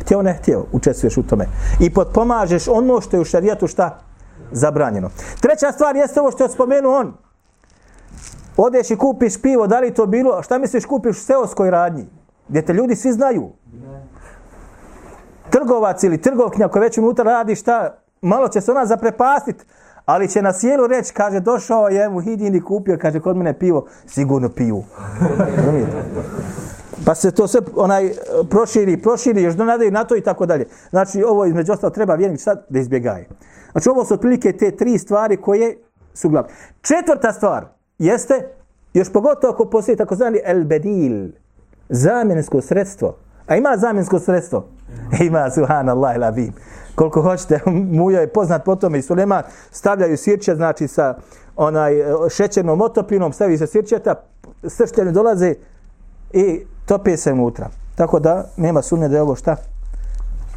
Htio 0.00 0.22
ne 0.22 0.34
htio, 0.34 0.64
učestvuješ 0.72 1.16
u 1.16 1.22
tome. 1.22 1.46
I 1.80 1.94
potpomažeš 1.94 2.68
ono 2.68 3.00
što 3.00 3.16
je 3.16 3.20
u 3.20 3.24
šarijatu 3.24 3.66
šta 3.66 3.98
zabranjeno. 4.52 5.10
Treća 5.40 5.72
stvar 5.72 5.96
jeste 5.96 6.20
ovo 6.20 6.30
što 6.30 6.44
je 6.44 6.50
spomenuo 6.50 6.98
on. 6.98 7.14
Odeš 8.56 8.90
i 8.90 8.96
kupiš 8.96 9.42
pivo, 9.42 9.66
da 9.66 9.80
li 9.80 9.94
to 9.94 10.06
bilo, 10.06 10.42
šta 10.42 10.58
misliš 10.58 10.84
kupiš 10.84 11.16
u 11.16 11.20
seoskoj 11.20 11.70
radnji? 11.70 12.06
Gdje 12.48 12.62
te 12.62 12.72
ljudi 12.72 12.96
svi 12.96 13.12
znaju. 13.12 13.50
Trgovac 15.52 16.02
ili 16.02 16.20
trgovkinja 16.20 16.68
koja 16.68 16.82
već 16.82 16.98
unutra 16.98 17.24
radi 17.24 17.56
šta, 17.56 17.98
malo 18.22 18.48
će 18.48 18.60
se 18.60 18.70
ona 18.70 18.86
zaprepastit, 18.86 19.66
ali 20.04 20.28
će 20.28 20.42
na 20.42 20.52
sjelu 20.52 20.86
reći, 20.86 21.14
kaže, 21.14 21.40
došao 21.40 21.88
je 21.88 22.08
mu 22.08 22.20
hidin 22.20 22.54
i 22.54 22.60
kupio, 22.60 22.98
kaže, 23.00 23.20
kod 23.20 23.36
mene 23.36 23.58
pivo, 23.58 23.86
sigurno 24.06 24.48
piju. 24.48 24.82
Pa 27.06 27.14
se 27.14 27.30
to 27.30 27.48
sve 27.48 27.60
onaj 27.76 28.12
proširi, 28.50 29.02
proširi, 29.02 29.42
još 29.42 29.54
donadaju 29.54 29.90
na 29.90 30.04
to 30.04 30.16
i 30.16 30.20
tako 30.20 30.46
dalje. 30.46 30.66
Znači, 30.90 31.22
ovo 31.22 31.44
između 31.44 31.72
ostalo 31.72 31.90
treba 31.90 32.14
vjernik 32.14 32.40
sad 32.40 32.66
da 32.68 32.78
izbjegaje. 32.78 33.28
Znači, 33.72 33.88
ovo 33.88 34.04
su 34.04 34.14
otprilike 34.14 34.52
te 34.52 34.70
tri 34.70 34.98
stvari 34.98 35.36
koje 35.36 35.76
su 36.14 36.28
glavne. 36.28 36.50
Četvrta 36.80 37.32
stvar 37.32 37.66
jeste, 37.98 38.48
još 38.94 39.12
pogotovo 39.12 39.52
ako 39.52 39.64
postoji 39.64 39.96
tako 39.96 40.14
zvani 40.16 40.40
el 40.44 40.64
bedil, 40.64 41.28
zamjensko 41.88 42.60
sredstvo. 42.60 43.16
A 43.46 43.56
ima 43.56 43.76
zamjensko 43.76 44.18
sredstvo? 44.18 44.64
Ima, 45.26 45.50
subhanallah 45.50 46.16
il 46.16 46.24
avim. 46.24 46.52
Koliko 46.94 47.22
hoćete, 47.22 47.60
Mujo 47.98 48.20
je 48.20 48.32
poznat 48.32 48.64
po 48.64 48.76
tome 48.76 48.98
i 48.98 49.02
Suleman 49.02 49.42
stavljaju 49.70 50.16
sirće, 50.16 50.54
znači 50.54 50.88
sa 50.88 51.14
onaj 51.56 52.00
e, 52.00 52.04
šećernom 52.30 52.80
otopinom, 52.80 53.32
stavi 53.32 53.58
se 53.58 53.66
sirćeta, 53.66 54.14
srštene 54.68 55.12
dolaze 55.12 55.54
i 56.32 56.60
tope 56.86 57.16
se 57.16 57.32
unutra. 57.32 57.68
Tako 57.94 58.20
da 58.20 58.44
nema 58.56 58.82
sumnje 58.82 59.08
da 59.08 59.16
je 59.16 59.22
ovo 59.22 59.34
šta 59.34 59.56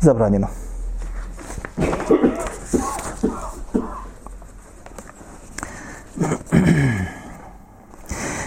zabranjeno. 0.01 0.48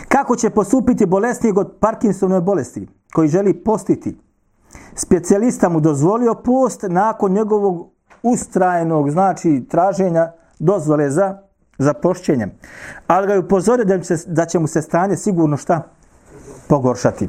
Kako 0.08 0.36
će 0.36 0.50
postupiti 0.50 1.06
bolesnik 1.06 1.56
od 1.56 1.76
Parkinsonove 1.80 2.40
bolesti 2.40 2.88
koji 3.12 3.28
želi 3.28 3.54
postiti? 3.54 4.27
Specijalista 4.98 5.68
mu 5.68 5.80
dozvolio 5.80 6.34
post 6.34 6.84
nakon 6.88 7.32
njegovog 7.32 7.90
ustrajenog, 8.22 9.10
znači 9.10 9.66
traženja 9.70 10.32
dozvole 10.58 11.10
za, 11.10 11.38
za 11.78 11.92
pošćenje. 11.94 12.48
Ali 13.06 13.26
ga 13.26 13.32
je 13.32 13.38
upozorio 13.38 13.84
da, 13.84 14.00
će, 14.00 14.14
da 14.26 14.46
će 14.46 14.58
mu 14.58 14.66
se 14.66 14.82
stanje 14.82 15.16
sigurno 15.16 15.56
šta 15.56 15.82
pogoršati. 16.68 17.28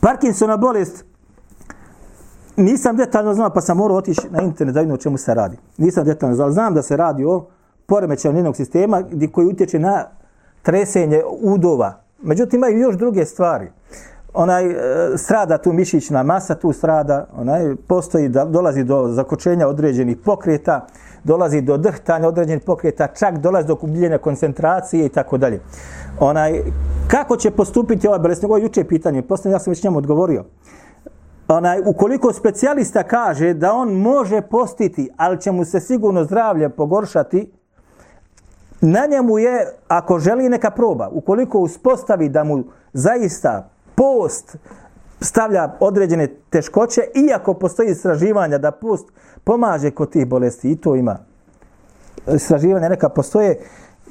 Parkinsona 0.00 0.56
bolest 0.56 1.04
nisam 2.56 2.96
detaljno 2.96 3.34
znao, 3.34 3.50
pa 3.50 3.60
sam 3.60 3.76
morao 3.76 3.96
otići 3.96 4.28
na 4.30 4.42
internet 4.42 4.74
da 4.74 4.80
vidim 4.80 4.94
o 4.94 4.96
čemu 4.96 5.18
se 5.18 5.34
radi. 5.34 5.56
Nisam 5.76 6.04
detaljno 6.04 6.34
znao, 6.34 6.44
ali 6.44 6.54
znam 6.54 6.74
da 6.74 6.82
se 6.82 6.96
radi 6.96 7.24
o 7.24 7.46
poremećaju 7.86 8.34
njenog 8.34 8.56
sistema 8.56 9.02
koji 9.32 9.46
utječe 9.46 9.78
na 9.78 10.04
tresenje 10.62 11.22
udova. 11.40 12.00
Međutim, 12.22 12.58
imaju 12.58 12.78
još 12.78 12.96
druge 12.96 13.24
stvari. 13.24 13.70
Onaj 14.38 14.66
e, 14.66 14.74
strada 15.16 15.58
tu 15.58 15.72
mišićna 15.72 16.22
masa, 16.22 16.54
tu 16.54 16.72
strada, 16.72 17.26
onaj 17.36 17.76
postoji 17.88 18.28
da 18.28 18.44
dolazi 18.44 18.84
do 18.84 19.08
zakočenja 19.08 19.68
određenih 19.68 20.16
pokreta, 20.24 20.86
dolazi 21.24 21.60
do 21.60 21.76
drhtanja 21.76 22.28
određenih 22.28 22.62
pokreta, 22.66 23.06
čak 23.06 23.38
dolazi 23.38 23.68
do 23.68 23.74
gubljenja 23.74 24.18
koncentracije 24.18 25.06
i 25.06 25.08
tako 25.08 25.38
dalje. 25.38 25.60
Onaj 26.20 26.62
kako 27.08 27.36
će 27.36 27.50
postupiti 27.50 28.06
ovaj 28.08 28.18
bolesnik? 28.18 28.50
Ovo 28.50 28.56
je 28.56 28.62
juče 28.62 28.84
pitanje, 28.84 29.22
poslije 29.22 29.52
ja 29.52 29.58
sam 29.58 29.70
već 29.70 29.82
njemu 29.82 29.98
odgovorio. 29.98 30.44
Onaj, 31.48 31.80
ukoliko 31.86 32.32
specijalista 32.32 33.02
kaže 33.02 33.54
da 33.54 33.72
on 33.72 33.92
može 33.92 34.40
postiti, 34.40 35.10
ali 35.16 35.40
će 35.40 35.52
mu 35.52 35.64
se 35.64 35.80
sigurno 35.80 36.24
zdravlje 36.24 36.68
pogoršati, 36.68 37.52
na 38.80 39.06
njemu 39.10 39.38
je, 39.38 39.66
ako 39.88 40.18
želi 40.18 40.48
neka 40.48 40.70
proba, 40.70 41.08
ukoliko 41.12 41.58
uspostavi 41.58 42.28
da 42.28 42.44
mu 42.44 42.64
zaista 42.92 43.70
post 43.98 44.56
stavlja 45.20 45.72
određene 45.80 46.26
teškoće, 46.50 47.00
iako 47.28 47.54
postoji 47.54 47.90
istraživanja 47.90 48.58
da 48.58 48.70
post 48.70 49.06
pomaže 49.44 49.90
kod 49.90 50.10
tih 50.10 50.26
bolesti, 50.26 50.70
i 50.70 50.76
to 50.76 50.96
ima. 50.96 51.18
Istraživanja 52.34 52.88
neka 52.88 53.08
postoje 53.08 53.58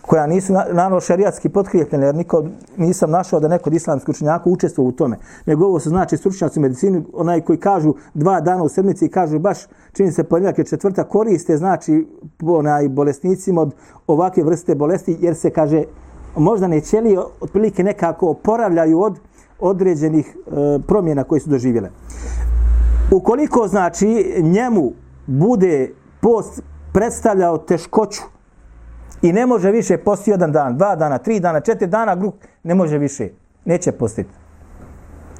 koja 0.02 0.28
nisu 0.28 0.54
naravno 0.54 1.00
šerijatski 1.00 1.50
potkrijepljene, 1.50 2.06
jer 2.06 2.16
niko, 2.16 2.44
nisam 2.78 3.12
našao 3.12 3.40
da 3.40 3.48
neko 3.48 3.70
od 3.70 3.74
islamskih 3.74 4.10
učenjaka 4.10 4.50
učestvuje 4.50 4.88
u 4.88 4.92
tome. 4.92 5.18
Nego 5.46 5.66
ovo 5.66 5.80
su 5.80 5.90
znači 5.90 6.18
stručnjaci 6.18 6.60
u 6.60 6.62
medicini, 6.62 7.04
onaj 7.14 7.42
koji 7.42 7.60
kažu 7.60 7.94
dva 8.14 8.42
dana 8.42 8.64
u 8.64 8.70
sedmici 8.70 9.06
i 9.06 9.12
kažu 9.12 9.40
baš 9.40 9.58
čini 9.94 10.12
se 10.12 10.24
ponedjeljak 10.24 10.60
i 10.60 10.70
četvrta 10.70 11.04
koriste 11.04 11.58
znači 11.58 12.08
onaj 12.42 12.90
bolesnicima 12.90 13.62
od 13.62 13.76
ovakve 14.08 14.44
vrste 14.44 14.76
bolesti 14.76 15.18
jer 15.20 15.36
se 15.36 15.50
kaže 15.50 15.84
možda 16.38 16.68
ne 16.68 16.82
ćelije 16.82 17.20
otprilike 17.42 17.84
nekako 17.84 18.30
oporavljaju 18.30 19.02
od 19.02 19.20
određenih 19.60 20.36
e, 20.36 20.80
promjena 20.88 21.24
koje 21.24 21.42
su 21.42 21.50
doživjele. 21.50 21.90
Ukoliko 23.12 23.68
znači 23.68 24.42
njemu 24.44 24.92
bude 25.28 25.92
post 26.22 26.62
predstavljao 26.94 27.58
teškoću 27.58 28.22
i 29.22 29.34
ne 29.34 29.46
može 29.46 29.72
više 29.72 29.98
posti 29.98 30.32
jedan 30.32 30.52
dan, 30.52 30.78
dva 30.78 30.96
dana, 30.96 31.18
tri 31.18 31.40
dana, 31.40 31.60
četiri 31.60 31.88
dana, 31.88 32.16
grup, 32.16 32.36
ne 32.64 32.76
može 32.76 32.98
više. 32.98 33.30
Neće 33.66 33.92
postiti. 33.92 34.30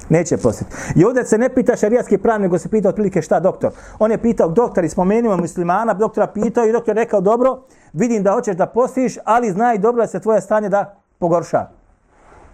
Neće 0.08 0.36
postiti. 0.36 0.70
I 0.96 1.04
ovdje 1.04 1.24
se 1.24 1.38
ne 1.38 1.48
pita 1.48 1.76
šarijatski 1.76 2.18
pravni, 2.18 2.42
nego 2.42 2.58
se 2.58 2.68
pita 2.68 2.88
otprilike 2.88 3.22
šta 3.22 3.40
doktor. 3.40 3.72
On 3.98 4.10
je 4.10 4.18
pitao 4.18 4.48
doktor 4.48 4.84
i 4.84 4.88
spomenuo 4.88 5.36
muslimana, 5.36 5.94
doktora 5.94 6.26
pitao 6.26 6.66
i 6.66 6.72
doktor 6.72 6.96
je 6.96 7.04
rekao 7.04 7.20
dobro, 7.20 7.62
vidim 7.92 8.22
da 8.22 8.32
hoćeš 8.32 8.56
da 8.56 8.66
postiš, 8.66 9.18
ali 9.24 9.50
znaj 9.50 9.78
dobro 9.78 10.02
da 10.02 10.06
se 10.06 10.20
tvoje 10.20 10.40
stanje 10.40 10.68
da 10.68 11.00
pogorša. 11.18 11.77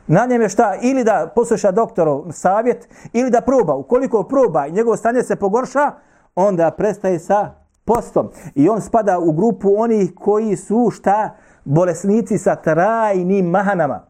Na 0.06 0.26
njem 0.26 0.42
je 0.42 0.48
šta? 0.48 0.74
Ili 0.82 1.04
da 1.04 1.32
posluša 1.34 1.70
doktorov 1.70 2.24
savjet, 2.32 2.88
ili 3.12 3.30
da 3.30 3.40
proba. 3.40 3.74
Ukoliko 3.74 4.22
proba 4.22 4.66
i 4.66 4.72
njegovo 4.72 4.96
stanje 4.96 5.22
se 5.22 5.36
pogorša, 5.36 5.92
onda 6.34 6.70
prestaje 6.70 7.18
sa 7.18 7.50
postom. 7.84 8.30
I 8.54 8.68
on 8.68 8.80
spada 8.80 9.18
u 9.18 9.32
grupu 9.32 9.74
onih 9.76 10.12
koji 10.14 10.56
su 10.56 10.90
šta? 10.92 11.36
Bolesnici 11.64 12.38
sa 12.38 12.56
trajnim 12.56 13.46
mahanama. 13.46 14.00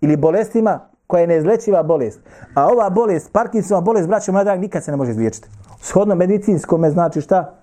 Ili 0.00 0.16
bolestima 0.16 0.80
koja 1.06 1.20
je 1.20 1.26
neizlečiva 1.26 1.82
bolest. 1.82 2.20
A 2.54 2.66
ova 2.68 2.90
bolest, 2.90 3.32
Parkinsonova 3.32 3.84
bolest, 3.84 4.08
braćo 4.08 4.32
mladak, 4.32 4.60
nikad 4.60 4.84
se 4.84 4.90
ne 4.90 4.96
može 4.96 5.10
izliječiti. 5.10 5.48
Shodno 5.80 6.14
medicinskome 6.14 6.90
znači 6.90 7.20
šta? 7.20 7.54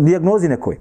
Dijagnozi 0.00 0.48
nekoj. 0.48 0.78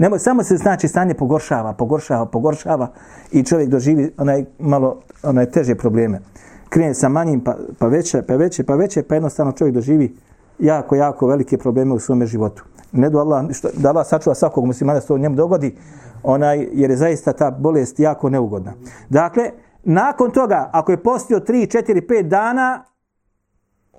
Nemoj, 0.00 0.18
samo 0.18 0.42
se 0.42 0.56
znači 0.56 0.88
stanje 0.88 1.14
pogoršava, 1.14 1.72
pogoršava, 1.72 2.26
pogoršava 2.26 2.88
i 3.32 3.42
čovjek 3.42 3.68
doživi 3.68 4.12
onaj 4.18 4.44
malo 4.58 5.00
onaj 5.22 5.50
teže 5.50 5.74
probleme. 5.74 6.20
Krene 6.68 6.94
sa 6.94 7.08
manjim, 7.08 7.40
pa, 7.44 7.56
pa 7.78 7.86
veće, 7.86 8.22
pa 8.22 8.36
veće, 8.36 8.64
pa 8.64 8.74
veće, 8.74 9.02
pa 9.02 9.14
jednostavno 9.14 9.52
čovjek 9.52 9.74
doživi 9.74 10.16
jako, 10.58 10.96
jako 10.96 11.26
velike 11.26 11.58
probleme 11.58 11.94
u 11.94 11.98
svome 11.98 12.26
životu. 12.26 12.64
Ne 12.92 13.10
do 13.10 13.18
Allah, 13.18 13.50
što, 13.52 13.68
da 13.76 13.88
Allah 13.88 14.06
sačuva 14.06 14.34
svakog 14.34 14.64
muslimana 14.64 14.96
da 14.96 15.00
se 15.00 15.08
to 15.08 15.18
njemu 15.18 15.36
dogodi, 15.36 15.76
onaj, 16.22 16.68
jer 16.72 16.90
je 16.90 16.96
zaista 16.96 17.32
ta 17.32 17.50
bolest 17.50 18.00
jako 18.00 18.30
neugodna. 18.30 18.72
Dakle, 19.08 19.50
nakon 19.84 20.30
toga, 20.30 20.70
ako 20.72 20.92
je 20.92 21.02
postio 21.02 21.40
3, 21.40 21.76
4, 21.78 22.06
5 22.08 22.22
dana, 22.22 22.84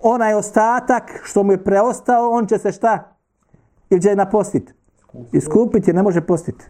onaj 0.01 0.33
ostatak 0.33 1.03
što 1.23 1.43
mu 1.43 1.51
je 1.51 1.63
preostao, 1.63 2.29
on 2.31 2.45
će 2.45 2.57
se 2.57 2.71
šta? 2.71 3.15
Ili 3.89 4.01
će 4.01 4.15
napostiti? 4.15 4.80
Iskupiti 5.31 5.89
jer 5.89 5.95
ne 5.95 6.03
može 6.03 6.21
postiti. 6.21 6.65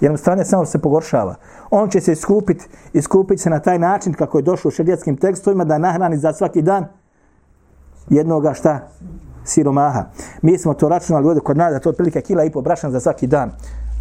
Jer 0.00 0.18
stanje 0.18 0.44
samo 0.44 0.66
se 0.66 0.78
pogoršava. 0.78 1.34
On 1.70 1.90
će 1.90 2.00
se 2.00 2.12
iskupiti, 2.12 2.68
iskupiti 2.92 3.42
se 3.42 3.50
na 3.50 3.60
taj 3.60 3.78
način 3.78 4.12
kako 4.12 4.38
je 4.38 4.42
došlo 4.42 4.68
u 4.68 4.72
šerijatskim 4.72 5.16
tekstovima 5.16 5.64
da 5.64 5.78
nahrani 5.78 6.16
za 6.16 6.32
svaki 6.32 6.62
dan 6.62 6.86
jednoga 8.10 8.54
šta? 8.54 8.88
Siromaha. 9.44 10.04
Mi 10.42 10.58
smo 10.58 10.74
to 10.74 10.88
računali 10.88 11.26
ovdje 11.26 11.40
kod 11.40 11.56
nas 11.56 11.72
da 11.72 11.80
to 11.80 11.90
otprilike 11.90 12.20
kila 12.20 12.44
i 12.44 12.50
po 12.50 12.60
brašna 12.60 12.90
za 12.90 13.00
svaki 13.00 13.26
dan. 13.26 13.50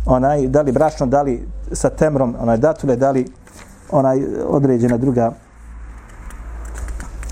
Onaj, 0.06 0.48
da 0.48 0.62
li 0.62 0.72
brašno, 0.72 1.06
da 1.06 1.22
li 1.22 1.48
sa 1.72 1.90
temrom, 1.90 2.36
onaj 2.40 2.58
datule, 2.58 2.96
da 2.96 3.12
li 3.12 3.26
onaj 3.92 4.24
određena 4.48 4.98
druga 4.98 5.32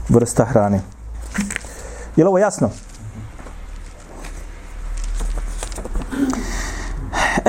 vrsta 0.10 0.46
hrane. 0.46 0.82
Je 2.16 2.24
li 2.24 2.28
ovo 2.28 2.38
jasno? 2.38 2.70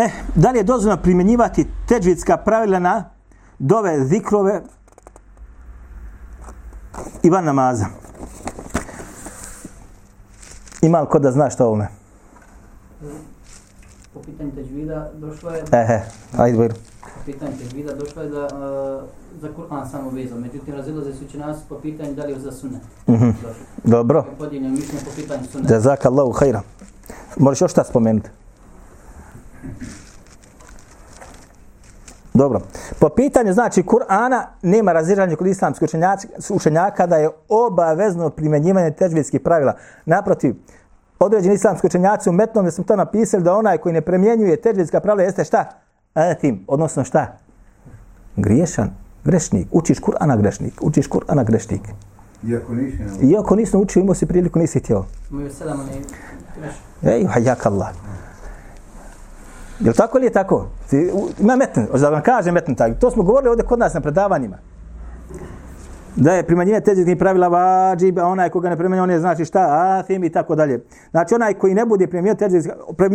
E, 0.01 0.11
da 0.35 0.51
li 0.51 0.59
je 0.59 0.63
dozvoljeno 0.63 1.03
primjenjivati 1.03 1.67
teđvitska 1.89 2.37
pravila 2.37 2.79
na 2.79 3.05
dove 3.59 4.05
zikrove 4.05 4.63
i 7.23 7.31
van 7.31 7.45
namaza? 7.45 7.87
Ima 10.83 11.01
li 11.01 11.07
ko 11.09 11.19
da 11.19 11.31
zna 11.33 11.51
što 11.51 11.67
ovome? 11.67 11.89
Po 14.15 14.21
pitanju 14.21 14.51
teđvida 14.55 15.11
došlo 15.15 15.51
je, 15.51 15.65
Ehe, 15.73 16.01
ajde 16.39 16.57
bojro. 16.57 16.75
po 17.03 17.21
pitanju 17.27 17.53
teđvida 17.59 17.95
došlo 17.95 18.23
je 18.23 18.29
da, 18.29 18.45
uh, 18.45 19.41
za 19.41 19.49
Kur'an 19.57 19.91
samo 19.91 20.11
vezano. 20.11 20.41
Međutim, 20.41 20.75
razilaze 20.75 21.15
su 21.15 21.25
učenjaci 21.25 21.61
po 21.69 21.75
pitanju 21.75 22.15
da 22.15 22.25
li 22.25 22.33
je 22.33 22.41
za 22.41 22.53
sunnet. 22.53 22.83
Mhm. 23.09 23.27
Došlo. 23.31 23.51
Dobro. 23.85 24.25
Podijeljeno 24.39 24.75
mišljenje 24.75 25.05
po 25.05 25.11
pitanju 25.17 25.45
sunneta. 25.53 25.75
Jazaka 25.75 26.09
Allahu 26.09 26.33
hajra. 26.33 26.63
Možeš 27.37 27.61
još 27.61 27.71
šta 27.71 27.85
spomenuti? 27.85 28.31
Dobro. 32.35 32.61
Po 32.99 33.09
pitanju, 33.09 33.53
znači, 33.53 33.83
Kur'ana 33.83 34.43
nema 34.63 34.93
raziranja 34.93 35.37
kod 35.37 35.47
islamskih 35.47 35.85
učenjaka, 35.85 36.29
učenjaka 36.51 37.07
da 37.07 37.17
je 37.17 37.31
obavezno 37.49 38.31
primjenjivanje 38.31 38.91
težbijskih 38.91 39.41
pravila. 39.41 39.77
Naprotiv, 40.07 40.55
određeni 41.19 41.55
islamski 41.55 41.87
učenjaci 41.87 42.29
u 42.29 42.33
metnom 42.33 42.65
da 42.65 42.71
sam 42.71 42.85
to 42.85 42.97
napisali 42.97 43.43
da 43.43 43.55
onaj 43.55 43.79
koji 43.79 43.93
ne 43.93 44.01
primjenjuje 44.01 44.61
težbijska 44.61 45.01
pravila 45.01 45.25
jeste 45.25 45.45
šta? 45.45 45.65
Atim, 46.15 46.65
odnosno 46.69 47.05
šta? 47.05 47.39
Griješan, 48.37 48.91
grešnik. 49.25 49.67
Učiš 49.71 50.01
Kur'ana 50.01 50.37
grešnik. 50.37 50.75
Učiš 50.83 51.09
Kur'ana 51.09 51.45
grešnik. 51.45 51.83
Iako 52.49 52.75
nisi 52.75 52.99
ne 53.03 53.31
Iako 53.31 53.57
nisi 53.57 53.77
naučio, 53.77 54.01
imao 54.01 54.15
si 54.15 54.27
priliku, 54.27 54.59
nisi 54.59 54.79
htio. 54.79 55.05
Imaju 55.31 55.51
sedam 55.51 55.89
greš. 56.61 56.75
Ej, 57.03 57.25
hajak 57.25 57.67
Allah. 57.67 57.89
Jel 59.81 59.95
tako 59.95 60.19
ili 60.19 60.27
je 60.27 60.33
tako? 60.33 60.67
Ti, 60.91 61.11
u- 61.15 61.29
ima 61.41 61.57
metn, 61.57 61.81
da 62.01 62.09
vam 62.09 62.23
kažem 62.23 62.55
metn 62.55 62.75
taj. 62.75 62.99
To 62.99 63.11
smo 63.11 63.23
govorili 63.23 63.49
ovdje 63.49 63.65
kod 63.65 63.79
nas 63.79 63.95
na 63.95 64.01
predavanjima. 64.01 64.57
Da 66.17 66.33
je 66.33 66.47
primanjenje 66.47 66.81
teđetnih 66.81 67.17
pravila 67.17 67.49
vađib, 67.49 68.19
a 68.19 68.27
onaj 68.27 68.49
koga 68.51 68.69
ne 68.69 68.77
primjenjuje, 68.77 69.03
on 69.03 69.11
je 69.11 69.21
znači 69.21 69.45
šta, 69.45 69.67
athim 69.99 70.25
i 70.25 70.31
tako 70.31 70.55
dalje. 70.55 70.85
Znači 71.11 71.35
onaj 71.35 71.55
koji 71.55 71.75
ne 71.75 71.87
bude 71.87 72.07
primjenio 72.07 72.35
teđetnih, 72.35 72.73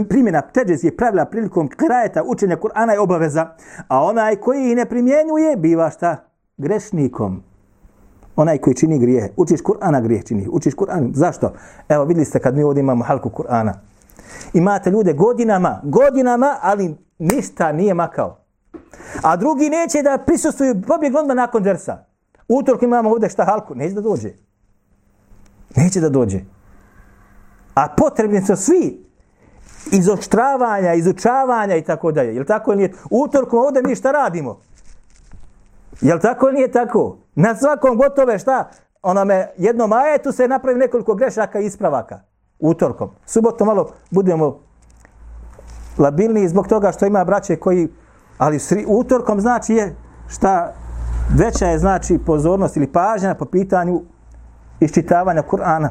primjena 0.09 0.41
teđetnih 0.41 0.93
pravila 0.97 1.25
prilikom 1.25 1.67
krajeta 1.67 2.23
učenja 2.25 2.57
Kur'ana 2.57 2.91
je 2.91 2.99
obaveza, 2.99 3.47
a 3.87 4.03
onaj 4.03 4.35
koji 4.35 4.69
ih 4.69 4.75
ne 4.75 4.85
primjenjuje 4.85 5.55
biva 5.57 5.89
šta? 5.89 6.17
Grešnikom 6.57 7.43
onaj 8.35 8.57
koji 8.57 8.73
čini 8.75 8.99
grijehe. 8.99 9.29
Učiš 9.37 9.61
Kur'ana 9.61 10.01
grijeh 10.03 10.23
čini. 10.23 10.47
Učiš 10.51 10.73
Kur'an. 10.75 11.11
Zašto? 11.13 11.53
Evo 11.89 12.05
vidjeli 12.05 12.25
ste 12.25 12.39
kad 12.39 12.55
mi 12.55 12.63
ovdje 12.63 12.79
imamo 12.79 13.03
halku 13.03 13.29
Kur'ana. 13.29 13.73
Imate 14.53 14.89
ljude 14.89 15.13
godinama, 15.13 15.81
godinama, 15.83 16.57
ali 16.61 16.95
ništa 17.19 17.71
nije 17.71 17.93
makao. 17.93 18.37
A 19.21 19.35
drugi 19.35 19.69
neće 19.69 20.01
da 20.01 20.23
prisustuju, 20.25 20.81
pobjeg 20.87 21.15
onda 21.15 21.33
nakon 21.33 21.63
dersa. 21.63 22.05
Utork 22.47 22.81
imamo 22.81 23.09
ovdje 23.09 23.29
šta 23.29 23.45
halku, 23.45 23.75
neće 23.75 23.95
da 23.95 24.01
dođe. 24.01 24.29
Neće 25.75 25.99
da 25.99 26.09
dođe. 26.09 26.39
A 27.75 27.87
potrebni 27.97 28.41
su 28.41 28.55
svi 28.55 29.05
izoštravanja, 29.91 30.93
izučavanja 30.93 31.75
i 31.75 31.83
tako 31.83 32.11
dalje. 32.11 32.35
Jel 32.35 32.45
tako 32.45 32.71
ili 32.71 32.77
nije? 32.77 32.93
Utorkom 33.09 33.59
ovdje 33.59 33.81
mi 33.81 33.95
šta 33.95 34.11
radimo? 34.11 34.59
Jel 36.01 36.19
tako 36.19 36.47
ili 36.47 36.55
nije 36.55 36.71
tako? 36.71 37.17
Na 37.35 37.55
svakom 37.55 37.97
gotove 37.97 38.39
šta? 38.39 38.69
Onome 39.01 39.47
jednom 39.57 39.93
ajetu 39.93 40.31
se 40.31 40.47
napravi 40.47 40.79
nekoliko 40.79 41.15
grešaka 41.15 41.59
i 41.59 41.65
ispravaka. 41.65 42.19
Utorkom. 42.59 43.09
Subotom 43.25 43.67
malo 43.67 43.91
budemo 44.11 44.59
labilni 45.97 46.47
zbog 46.47 46.67
toga 46.67 46.91
što 46.91 47.05
ima 47.05 47.23
braće 47.23 47.55
koji, 47.55 47.87
ali 48.37 48.59
sri, 48.59 48.85
utorkom 48.87 49.41
znači 49.41 49.73
je 49.73 49.95
šta 50.27 50.73
veća 51.37 51.65
je 51.65 51.79
znači 51.79 52.17
pozornost 52.25 52.77
ili 52.77 52.91
pažnja 52.91 53.35
po 53.35 53.45
pitanju 53.45 54.01
iščitavanja 54.79 55.43
Kur'ana. 55.51 55.89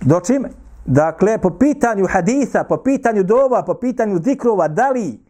Dočim, 0.00 0.44
dakle, 0.84 1.38
po 1.38 1.50
pitanju 1.50 2.06
haditha, 2.06 2.64
po 2.64 2.76
pitanju 2.76 3.22
dova, 3.22 3.62
po 3.62 3.74
pitanju 3.74 4.20
zikrova, 4.24 4.68
da 4.68 4.90
li 4.90 5.20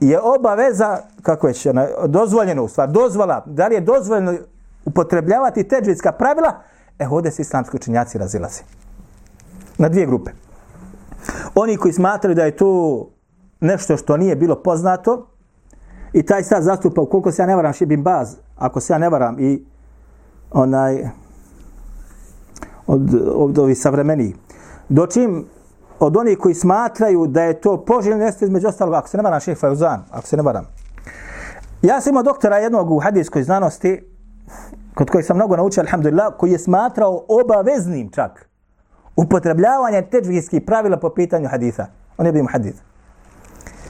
je 0.00 0.20
obaveza, 0.20 0.98
kako 1.22 1.48
je 1.48 1.54
će, 1.54 1.70
ono, 1.70 1.86
dozvoljeno, 2.06 2.64
u 2.64 2.68
stvar, 2.68 2.88
dozvola, 2.88 3.42
da 3.46 3.66
li 3.66 3.74
je 3.74 3.80
dozvoljeno 3.80 4.34
upotrebljavati 4.84 5.68
teđvidska 5.68 6.12
pravila, 6.12 6.52
e, 6.98 7.08
ovdje 7.08 7.30
se 7.30 7.42
islamski 7.42 7.76
učenjaci 7.76 8.18
razilaze. 8.18 8.62
Na 9.78 9.88
dvije 9.88 10.06
grupe. 10.06 10.30
Oni 11.54 11.76
koji 11.76 11.92
smatraju 11.92 12.34
da 12.34 12.44
je 12.44 12.56
to 12.56 13.10
nešto 13.60 13.96
što 13.96 14.16
nije 14.16 14.36
bilo 14.36 14.62
poznato, 14.62 15.26
i 16.12 16.22
taj 16.22 16.42
stav 16.42 16.62
zastupa, 16.62 17.00
ukoliko 17.00 17.32
se 17.32 17.42
ja 17.42 17.46
ne 17.46 17.56
varam, 17.56 17.72
Šibin 17.72 18.02
Baz, 18.02 18.36
ako 18.56 18.80
se 18.80 18.92
ja 18.92 18.98
ne 18.98 19.08
varam, 19.08 19.36
i 19.40 19.64
onaj, 20.50 21.08
od, 22.86 23.14
od 23.34 23.58
ovih 23.58 23.78
savremenijih. 23.78 24.36
Dočim 24.88 25.44
od 25.98 26.16
onih 26.16 26.38
koji 26.38 26.54
smatraju 26.54 27.26
da 27.26 27.42
je 27.42 27.60
to 27.60 27.84
poželjno 27.84 28.24
jeste 28.24 28.44
između 28.44 28.68
ostalog, 28.68 28.94
ako 28.94 29.08
se 29.08 29.16
ne 29.16 29.22
varam, 29.22 29.40
šeha 29.40 29.60
Fajuzan, 29.60 30.04
ako 30.10 30.26
se 30.26 30.36
ne 30.36 30.42
varam. 30.42 30.64
Ja 31.82 32.00
sam 32.00 32.10
imao 32.10 32.22
doktora 32.22 32.58
jednog 32.58 32.90
u 32.90 32.98
hadijskoj 32.98 33.42
znanosti, 33.42 34.12
kod 34.94 35.10
kojih 35.10 35.26
sam 35.26 35.36
mnogo 35.36 35.56
naučio, 35.56 35.80
alhamdulillah, 35.80 36.32
koji 36.38 36.52
je 36.52 36.58
smatrao 36.58 37.24
obaveznim 37.28 38.10
čak 38.10 38.45
upotrebljavanje 39.16 40.02
teđvijskih 40.02 40.62
pravila 40.66 40.96
po 40.96 41.10
pitanju 41.10 41.48
haditha. 41.48 41.86
On 42.18 42.26
je 42.26 42.32
bio 42.32 42.46
hadith. 42.52 42.78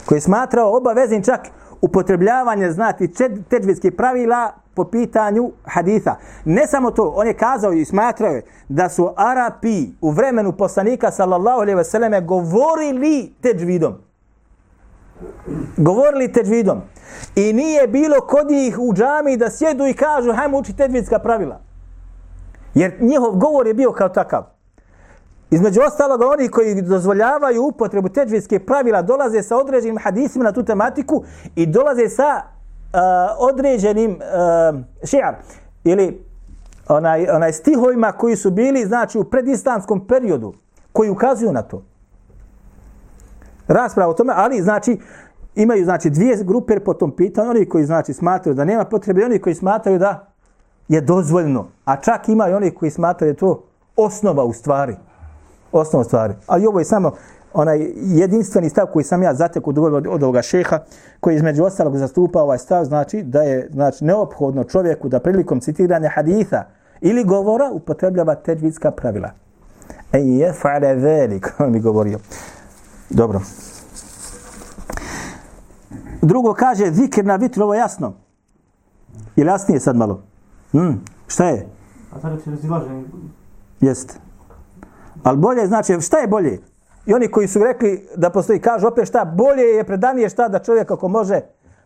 Koji 0.05 0.17
je 0.17 0.21
smatrao 0.21 0.77
obaveznim 0.77 1.23
čak 1.23 1.41
upotrebljavanje 1.81 2.71
znati 2.71 3.13
teđvijskih 3.49 3.91
pravila 3.91 4.51
po 4.73 4.83
pitanju 4.83 5.51
haditha. 5.63 6.15
Ne 6.45 6.67
samo 6.67 6.91
to, 6.91 7.13
on 7.15 7.27
je 7.27 7.33
kazao 7.33 7.73
i 7.73 7.85
smatrao 7.85 8.31
je 8.31 8.41
da 8.69 8.89
su 8.89 9.13
Arapi 9.15 9.87
u 10.01 10.11
vremenu 10.11 10.51
poslanika 10.51 11.11
sallallahu 11.11 11.61
alejhi 11.61 11.77
ve 11.77 11.83
selleme 11.83 12.21
govorili 12.21 13.33
teđvidom. 13.41 13.93
Govorili 15.77 16.31
teđvidom. 16.31 16.81
I 17.35 17.53
nije 17.53 17.87
bilo 17.87 18.21
kod 18.21 18.51
njih 18.51 18.79
u 18.79 18.93
džami 18.93 19.37
da 19.37 19.49
sjedu 19.49 19.85
i 19.85 19.93
kažu 19.93 20.33
hajmo 20.33 20.57
učiti 20.57 20.77
teđvidska 20.77 21.19
pravila. 21.19 21.59
Jer 22.73 22.93
njihov 23.01 23.31
govor 23.31 23.67
je 23.67 23.73
bio 23.73 23.91
kao 23.91 24.09
takav. 24.09 24.56
Između 25.51 25.81
ostaloga, 25.87 26.27
oni 26.27 26.49
koji 26.49 26.81
dozvoljavaju 26.81 27.63
upotrebu 27.63 28.09
teđvijske 28.09 28.59
pravila 28.59 29.01
dolaze 29.01 29.43
sa 29.43 29.57
određenim 29.57 29.97
hadisima 29.97 30.43
na 30.43 30.51
tu 30.51 30.63
tematiku 30.63 31.23
i 31.55 31.65
dolaze 31.65 32.09
sa 32.09 32.23
e, 32.33 32.97
određenim 33.37 34.11
e, 34.11 34.15
uh, 34.15 34.79
šijam 35.09 35.35
ili 35.83 36.25
onaj, 36.89 37.29
onaj 37.29 37.53
stihovima 37.53 38.11
koji 38.11 38.35
su 38.35 38.51
bili 38.51 38.85
znači 38.85 39.17
u 39.17 39.23
predistanskom 39.23 40.07
periodu 40.07 40.53
koji 40.91 41.09
ukazuju 41.09 41.53
na 41.53 41.61
to. 41.61 41.83
Rasprava 43.67 44.09
o 44.11 44.13
tome, 44.13 44.33
ali 44.35 44.61
znači 44.61 44.99
imaju 45.55 45.83
znači 45.83 46.09
dvije 46.09 46.37
grupe 46.43 46.79
po 46.79 46.93
tom 46.93 47.11
pitanju, 47.11 47.49
oni 47.49 47.69
koji 47.69 47.85
znači 47.85 48.13
smatraju 48.13 48.55
da 48.55 48.65
nema 48.65 48.85
potrebe 48.85 49.21
i 49.21 49.23
oni 49.23 49.39
koji 49.39 49.55
smatraju 49.55 49.99
da 49.99 50.27
je 50.87 51.01
dozvoljno, 51.01 51.67
a 51.85 52.01
čak 52.01 52.29
ima 52.29 52.49
i 52.49 52.53
oni 52.53 52.71
koji 52.71 52.91
smatraju 52.91 53.33
da 53.33 53.39
to 53.39 53.63
osnova 53.95 54.43
u 54.43 54.53
stvari. 54.53 54.95
Osnova 55.71 56.01
u 56.01 56.05
stvari. 56.05 56.33
Ali 56.47 56.67
ovo 56.67 56.79
je 56.79 56.85
samo 56.85 57.11
onaj 57.53 57.91
jedinstveni 57.95 58.69
stav 58.69 58.87
koji 58.93 59.03
sam 59.03 59.23
ja 59.23 59.33
zatekao 59.33 59.69
od, 59.69 59.77
od, 59.77 60.07
od 60.07 60.23
ovoga 60.23 60.41
šeha, 60.41 60.79
koji 61.19 61.35
između 61.35 61.63
ostalog 61.63 61.97
zastupa 61.97 62.41
ovaj 62.41 62.57
stav, 62.57 62.85
znači 62.85 63.23
da 63.23 63.41
je 63.41 63.69
znači, 63.73 64.05
neophodno 64.05 64.63
čovjeku 64.63 65.09
da 65.09 65.19
prilikom 65.19 65.59
citiranja 65.59 66.09
haditha 66.09 66.63
ili 67.01 67.23
govora 67.23 67.69
upotrebljava 67.73 68.35
teđvidska 68.35 68.91
pravila. 68.91 69.31
E 70.13 70.19
je 70.19 70.53
fa'le 70.63 71.01
velik, 71.01 71.53
on 71.59 71.71
mi 71.71 71.79
govorio. 71.79 72.19
Dobro. 73.09 73.41
Drugo 76.21 76.53
kaže, 76.53 76.91
zikr 76.91 77.25
na 77.25 77.35
vitru, 77.35 77.63
ovo 77.63 77.73
jasno. 77.73 78.13
Ili 79.35 79.47
jasnije 79.47 79.79
sad 79.79 79.95
malo? 79.95 80.21
Hmm, 80.71 81.01
šta 81.27 81.45
je? 81.45 81.67
A 82.15 82.19
tada 82.19 82.39
se 82.39 82.51
razilaže. 82.51 82.89
Jest. 83.81 84.19
Ali 85.23 85.37
bolje 85.37 85.67
znači, 85.67 86.01
šta 86.01 86.17
je 86.17 86.27
bolje? 86.27 86.59
I 87.05 87.13
oni 87.13 87.27
koji 87.27 87.47
su 87.47 87.59
rekli 87.63 88.07
da 88.15 88.29
postoji, 88.29 88.59
kažu 88.59 88.87
opet 88.87 89.07
šta, 89.07 89.25
bolje 89.25 89.63
je 89.63 89.83
predanije 89.83 90.29
šta 90.29 90.47
da 90.47 90.59
čovjek 90.59 90.91
ako 90.91 91.07
može 91.07 91.41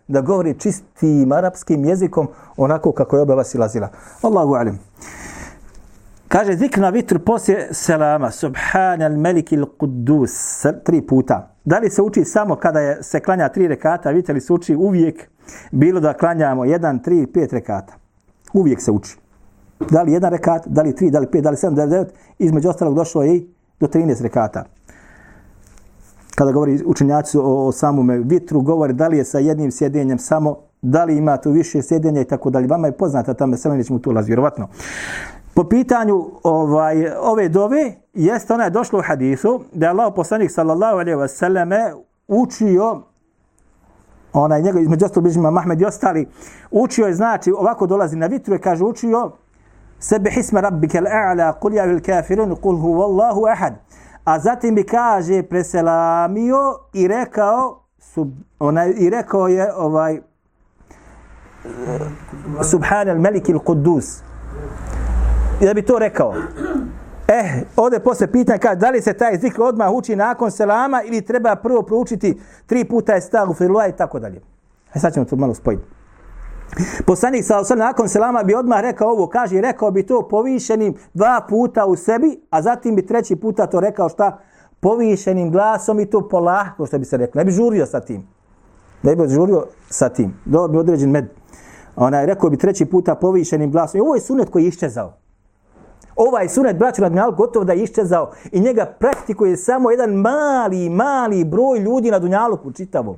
da 0.07 0.21
govori 0.21 0.59
čistim 0.59 1.31
arapskim 1.31 1.85
jezikom 1.85 2.27
onako 2.57 2.91
kako 2.91 3.15
je 3.15 3.21
objava 3.21 3.43
silazila. 3.43 3.89
Allahu 4.21 4.53
alim. 4.53 4.79
Kaže 6.27 6.53
zikr 6.53 6.79
na 6.79 6.89
vitru 6.89 7.19
poslije 7.19 7.67
selama, 7.71 8.31
subhanal 8.31 9.11
al 9.25 9.37
il 9.37 9.65
kudus, 9.77 10.65
tri 10.83 11.01
puta. 11.01 11.55
Da 11.65 11.79
li 11.79 11.89
se 11.89 12.01
uči 12.01 12.25
samo 12.25 12.55
kada 12.55 12.79
je, 12.79 13.03
se 13.03 13.19
klanja 13.19 13.49
tri 13.49 13.67
rekata, 13.67 14.09
vidite 14.09 14.33
li 14.33 14.41
se 14.41 14.53
uči 14.53 14.75
uvijek, 14.75 15.29
bilo 15.71 15.99
da 15.99 16.13
klanjamo 16.13 16.65
jedan, 16.65 17.03
tri, 17.03 17.27
pet 17.33 17.53
rekata. 17.53 17.93
Uvijek 18.53 18.81
se 18.81 18.91
uči. 18.91 19.20
Da 19.89 20.01
li 20.01 20.13
jedan 20.13 20.31
rekat, 20.31 20.67
da 20.67 20.81
li 20.81 20.95
tri, 20.95 21.11
da 21.11 21.19
li 21.19 21.27
pet, 21.31 21.43
da 21.43 21.49
li 21.49 21.57
sedam, 21.57 21.75
da 21.75 21.83
li 21.83 21.89
devet, 21.89 22.13
između 22.39 22.69
ostalog 22.69 22.95
došlo 22.95 23.23
je 23.23 23.35
i 23.35 23.47
do 23.79 23.87
13 23.87 24.21
rekata. 24.21 24.63
Kada 26.35 26.51
govori 26.51 26.79
učenjaci 26.85 27.37
o, 27.37 27.67
o 27.67 27.71
samome 27.71 28.17
vitru, 28.17 28.61
govori 28.61 28.93
da 28.93 29.07
li 29.07 29.17
je 29.17 29.25
sa 29.25 29.39
jednim 29.39 29.71
sjedenjem 29.71 30.17
samo, 30.17 30.57
da 30.81 31.03
li 31.03 31.17
ima 31.17 31.37
tu 31.37 31.51
više 31.51 31.81
sjedenja 31.81 32.21
i 32.21 32.25
tako 32.25 32.49
dalje. 32.49 32.67
Vama 32.67 32.87
je 32.87 32.97
poznata 32.97 33.33
ta 33.33 33.45
mesela, 33.45 33.75
nećemo 33.75 33.99
tu 33.99 34.09
ulaziti, 34.09 34.29
vjerovatno. 34.29 34.67
Po 35.53 35.63
pitanju 35.63 36.25
ovaj, 36.43 37.07
ove 37.19 37.49
dove, 37.49 37.93
jeste 38.13 38.53
ona 38.53 38.63
je 38.63 38.69
došla 38.69 38.99
u 38.99 39.01
hadisu, 39.01 39.61
da 39.73 39.85
je 39.85 39.89
Allah 39.89 40.13
poslanik 40.15 40.51
sallallahu 40.51 40.97
alaihi 40.97 41.17
wa 41.17 41.27
sallame 41.27 41.93
učio 42.27 43.01
onaj 44.33 44.61
njegov 44.61 44.81
između 44.81 45.05
ostalog 45.05 45.23
bližnjima 45.23 45.51
Mahmed 45.51 45.81
i 45.81 45.85
ostali, 45.85 46.27
učio 46.71 47.07
je, 47.07 47.13
znači, 47.13 47.51
ovako 47.51 47.87
dolazi 47.87 48.15
na 48.15 48.27
vitru 48.27 48.55
i 48.55 48.59
kaže 48.59 48.83
učio 48.83 49.31
Sebih 50.01 50.33
hisme 50.33 50.61
rabbike 50.61 51.01
l'a'la, 51.01 51.53
kul 51.61 51.73
javil 51.73 52.01
kafirun, 52.01 52.55
kul 52.55 52.75
huvallahu 52.75 53.45
ahad. 53.47 53.73
A 54.25 54.39
zatim 54.39 54.75
bi 54.75 54.83
kaže 54.83 55.43
preselamio 55.43 56.89
i 56.93 57.07
rekao 57.07 57.83
sub, 57.99 58.29
onaj, 58.59 58.93
i 58.97 59.09
rekao 59.09 59.47
je 59.47 59.73
ovaj 59.73 60.19
subhanal 62.63 63.19
melikil 63.19 63.59
kudus. 63.59 64.21
I 65.61 65.65
da 65.65 65.73
bi 65.73 65.81
to 65.81 65.99
rekao. 65.99 66.33
Eh, 67.27 67.63
ovdje 67.75 67.99
posle 67.99 68.31
pitanja 68.31 68.59
kaže 68.59 68.75
da 68.75 68.89
li 68.89 69.01
se 69.01 69.13
taj 69.13 69.37
zikr 69.37 69.61
odmah 69.61 69.91
uči 69.91 70.15
nakon 70.15 70.51
selama 70.51 71.03
ili 71.03 71.21
treba 71.21 71.55
prvo 71.55 71.81
proučiti 71.81 72.41
tri 72.65 72.85
puta 72.85 73.13
je 73.13 73.21
stagu 73.21 73.53
firula 73.53 73.87
i 73.87 73.91
tako 73.91 74.19
dalje. 74.19 74.41
E 74.93 74.99
sad 74.99 75.13
ćemo 75.13 75.25
to 75.25 75.35
malo 75.35 75.53
spojiti. 75.53 76.00
Poslanik 77.05 77.45
sa 77.45 77.59
osam 77.59 77.77
nakon 77.77 78.09
selama 78.09 78.43
bi 78.43 78.55
odmah 78.55 78.81
rekao 78.81 79.09
ovo, 79.09 79.27
kaže 79.27 79.61
rekao 79.61 79.91
bi 79.91 80.05
to 80.05 80.27
povišenim 80.27 80.95
dva 81.13 81.45
puta 81.49 81.85
u 81.85 81.95
sebi, 81.95 82.41
a 82.49 82.61
zatim 82.61 82.95
bi 82.95 83.05
treći 83.05 83.35
puta 83.35 83.67
to 83.67 83.79
rekao 83.79 84.09
šta? 84.09 84.39
Povišenim 84.79 85.51
glasom 85.51 85.99
i 85.99 86.05
to 86.05 86.29
polahko 86.29 86.85
što 86.85 86.99
bi 86.99 87.05
se 87.05 87.17
rekao. 87.17 87.39
Ne 87.39 87.45
bi 87.45 87.51
žurio 87.51 87.85
sa 87.85 87.99
tim. 87.99 88.27
Ne 89.03 89.15
bi 89.15 89.27
žurio 89.27 89.65
sa 89.89 90.09
tim. 90.09 90.33
Dobro 90.45 90.67
bi 90.67 90.77
određen 90.77 91.09
med. 91.09 91.25
Ona 91.95 92.19
je 92.19 92.25
rekao 92.25 92.49
bi 92.49 92.57
treći 92.57 92.85
puta 92.85 93.15
povišenim 93.15 93.71
glasom. 93.71 93.97
I 93.97 94.01
ovo 94.01 94.15
je 94.15 94.21
sunet 94.21 94.49
koji 94.49 94.63
je 94.63 94.67
iščezao. 94.67 95.13
Ovaj 96.15 96.49
sunet, 96.49 96.77
braću 96.77 97.01
Radminal, 97.01 97.31
gotovo 97.31 97.65
da 97.65 97.73
je 97.73 97.83
iščezao. 97.83 98.31
I 98.51 98.59
njega 98.59 98.85
praktikuje 98.99 99.57
samo 99.57 99.91
jedan 99.91 100.13
mali, 100.13 100.89
mali 100.89 101.43
broj 101.45 101.79
ljudi 101.79 102.11
na 102.11 102.19
Dunjaluku 102.19 102.71
čitavom 102.71 103.15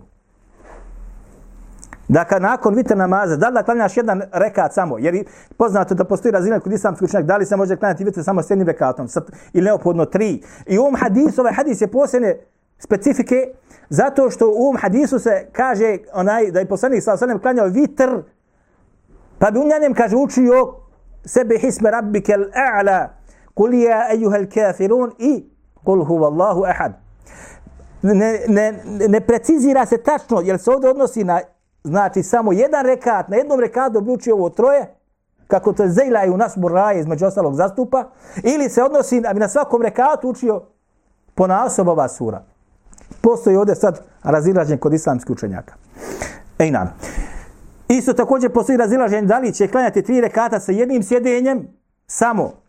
da 2.07 2.19
Dakle, 2.19 2.39
nakon 2.39 2.75
vitra 2.75 2.95
namaza, 2.95 3.35
da 3.35 3.47
li 3.47 3.53
da 3.53 3.63
klanjaš 3.63 3.97
jedan 3.97 4.21
rekat 4.31 4.73
samo? 4.73 4.97
Jer 4.97 5.25
poznato 5.57 5.95
da 5.95 6.03
postoji 6.03 6.31
razina 6.31 6.59
kod 6.59 6.73
islamskih 6.73 7.05
učenjaka, 7.05 7.27
da 7.27 7.37
li 7.37 7.45
se 7.45 7.55
može 7.55 7.75
klanjati 7.75 8.03
vitra 8.03 8.23
samo 8.23 8.43
s 8.43 8.49
jednim 8.49 8.67
rekatom? 8.67 9.07
Sad, 9.07 9.31
ili 9.53 9.65
neophodno 9.65 10.05
tri. 10.05 10.43
I 10.65 10.77
u 10.77 10.81
ovom 10.81 10.95
hadisu, 10.95 11.41
ovaj 11.41 11.53
hadis 11.53 11.81
je 11.81 11.87
posljedne 11.87 12.37
specifike, 12.79 13.35
zato 13.89 14.29
što 14.29 14.47
u 14.47 14.61
ovom 14.63 14.77
hadisu 14.77 15.19
se 15.19 15.47
kaže 15.51 15.97
onaj, 16.13 16.51
da 16.51 16.59
je 16.59 16.65
poslanik 16.65 17.03
sa 17.03 17.13
osanem 17.13 17.39
klanjao 17.39 17.67
vitr, 17.67 18.09
pa 19.39 19.51
bi 19.51 19.59
u 19.59 19.67
njanjem 19.67 19.93
kaže 19.93 20.15
učio 20.15 20.73
sebe 21.25 21.57
hisme 21.57 21.91
rabbike 21.91 22.33
l'a'la, 22.33 23.07
kul 23.53 23.73
ja 23.73 24.13
ejuhel 24.13 24.45
kafirun 24.53 25.11
i 25.19 25.45
kul 25.83 26.05
huvallahu 26.05 26.63
ahad. 26.63 26.91
Ne, 28.01 28.39
ne, 28.47 28.73
ne 29.07 29.19
precizira 29.21 29.85
se 29.85 29.97
tačno, 29.97 30.41
jer 30.41 30.59
se 30.59 30.71
ovdje 30.71 30.89
odnosi 30.89 31.23
na 31.23 31.41
znači 31.83 32.23
samo 32.23 32.51
jedan 32.51 32.85
rekat, 32.85 33.27
na 33.27 33.37
jednom 33.37 33.59
rekatu 33.59 34.01
bi 34.01 34.11
učio 34.11 34.35
ovo 34.35 34.49
troje, 34.49 34.95
kako 35.47 35.73
to 35.73 35.87
zejla 35.87 36.25
i 36.25 36.29
u 36.29 36.37
nas 36.37 36.53
buraje 36.57 36.99
između 36.99 37.25
ostalog 37.25 37.55
zastupa, 37.55 38.09
ili 38.43 38.69
se 38.69 38.83
odnosi 38.83 39.21
da 39.21 39.33
bi 39.33 39.39
na 39.39 39.49
svakom 39.49 39.81
rekatu 39.81 40.29
učio 40.29 40.61
po 41.35 41.47
nasob 41.47 41.87
ova 41.87 42.09
sura. 42.09 42.43
Postoji 43.21 43.55
ovdje 43.55 43.75
sad 43.75 44.01
razilaženje 44.23 44.77
kod 44.77 44.93
islamskih 44.93 45.31
učenjaka. 45.31 45.73
Ej 46.59 46.71
nam. 46.71 46.93
Isto 47.87 48.13
također 48.13 48.53
postoji 48.53 48.77
razilaženje 48.77 49.27
da 49.27 49.39
li 49.39 49.53
će 49.53 49.67
klanjati 49.67 50.03
tri 50.03 50.21
rekata 50.21 50.59
sa 50.59 50.71
jednim 50.71 51.03
sjedenjem 51.03 51.67
samo 52.07 52.62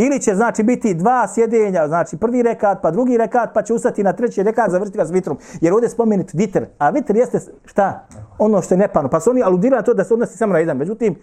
Ili 0.00 0.20
će 0.20 0.34
znači 0.34 0.62
biti 0.62 0.94
dva 0.94 1.28
sjedenja, 1.28 1.88
znači 1.88 2.16
prvi 2.16 2.42
rekat, 2.42 2.78
pa 2.82 2.90
drugi 2.90 3.16
rekat, 3.16 3.50
pa 3.54 3.62
će 3.62 3.74
ustati 3.74 4.02
na 4.02 4.12
treći 4.12 4.42
rekat, 4.42 4.70
završiti 4.70 4.98
ga 4.98 5.04
s 5.04 5.10
vitrom. 5.10 5.38
Jer 5.60 5.72
ovdje 5.72 5.86
je 5.86 5.90
spomenut 5.90 6.32
vitr, 6.32 6.64
a 6.78 6.90
vitr 6.90 7.16
jeste 7.16 7.40
šta? 7.64 8.06
Ono 8.38 8.62
što 8.62 8.74
je 8.74 8.78
nepano. 8.78 9.08
Pa 9.08 9.20
su 9.20 9.30
oni 9.30 9.42
aludirali 9.42 9.80
na 9.80 9.84
to 9.84 9.94
da 9.94 10.04
se 10.04 10.14
odnosi 10.14 10.36
samo 10.36 10.52
na 10.52 10.58
jedan. 10.58 10.76
Međutim, 10.76 11.16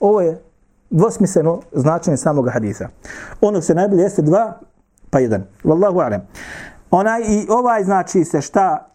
ovo 0.00 0.20
je 0.20 0.42
dvosmisleno 0.90 1.60
značenje 1.72 2.16
samog 2.16 2.48
hadisa. 2.52 2.88
Ono 3.40 3.62
što 3.62 3.74
najbolje 3.74 4.02
jeste 4.02 4.22
dva, 4.22 4.58
pa 5.10 5.18
jedan. 5.18 5.44
Wallahu 5.64 6.04
alem. 6.04 6.20
Onaj 6.90 7.20
i 7.20 7.46
ovaj 7.50 7.84
znači 7.84 8.24
se 8.24 8.40
šta 8.40 8.86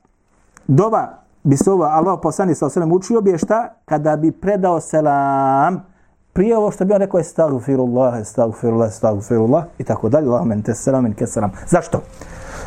dova 0.68 1.24
bi 1.44 1.58
se 1.58 1.72
ova 1.72 1.88
Allah 1.88 2.20
poslani 2.22 2.56
sa 2.56 2.66
osrem 2.66 2.92
učio 2.92 3.22
bi 3.22 3.32
je 3.32 3.38
šta 3.38 3.74
kada 3.86 4.16
bi 4.16 4.32
predao 4.32 4.80
selam 4.80 5.93
prije 6.34 6.58
ovo 6.58 6.72
što 6.72 6.86
bi 6.86 6.94
on 6.94 7.00
rekao 7.00 7.18
je 7.18 7.24
stagfirullah, 7.24 8.26
stagfirullah, 8.26 8.94
stagfirullah 8.94 9.64
i 9.78 9.84
tako 9.84 10.10
dalje. 10.10 10.28
Allah 10.28 10.46
men 10.46 10.62
te 10.62 10.74
selam 10.74 11.06
in 11.06 11.14
keselam. 11.14 11.52
Zašto? 11.68 12.02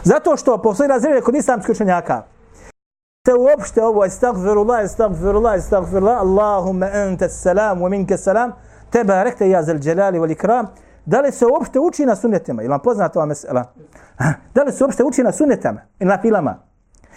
Zato 0.05 0.37
što 0.37 0.63
postoji 0.63 0.89
razredje 0.89 1.21
kod 1.21 1.35
islamskih 1.35 1.73
učenjaka. 1.73 2.23
Se 3.27 3.35
uopšte 3.35 3.85
ovo 3.85 4.05
je 4.05 4.11
stagfirullah, 4.11 4.91
stagfirullah, 4.91 5.63
stagfirullah, 5.63 6.21
Allahumme 6.21 6.91
ente 6.95 7.29
selam, 7.29 7.79
wa 7.81 7.89
minke 7.89 8.17
selam, 8.17 8.53
teba 8.91 9.23
rekte 9.23 9.51
ja 9.51 9.63
zel 9.63 9.79
dželali 9.79 10.19
wal 10.19 10.33
ikram, 10.33 10.67
da 11.07 11.21
li 11.21 11.33
se 11.33 11.47
uopšte 11.47 11.79
uči 11.81 12.07
na 12.07 12.17
sunnetima? 12.17 12.63
Ili 12.63 12.71
vam 12.71 12.81
poznata 12.81 13.19
ova 13.19 13.27
mesela? 13.27 13.65
Da 14.55 14.63
li 14.63 14.73
se 14.73 14.85
uopšte 14.85 15.05
uči 15.05 15.23
na 15.23 15.33
sunnetama 15.33 15.81
ili 16.01 16.09
na 16.09 16.19
filama? 16.23 16.59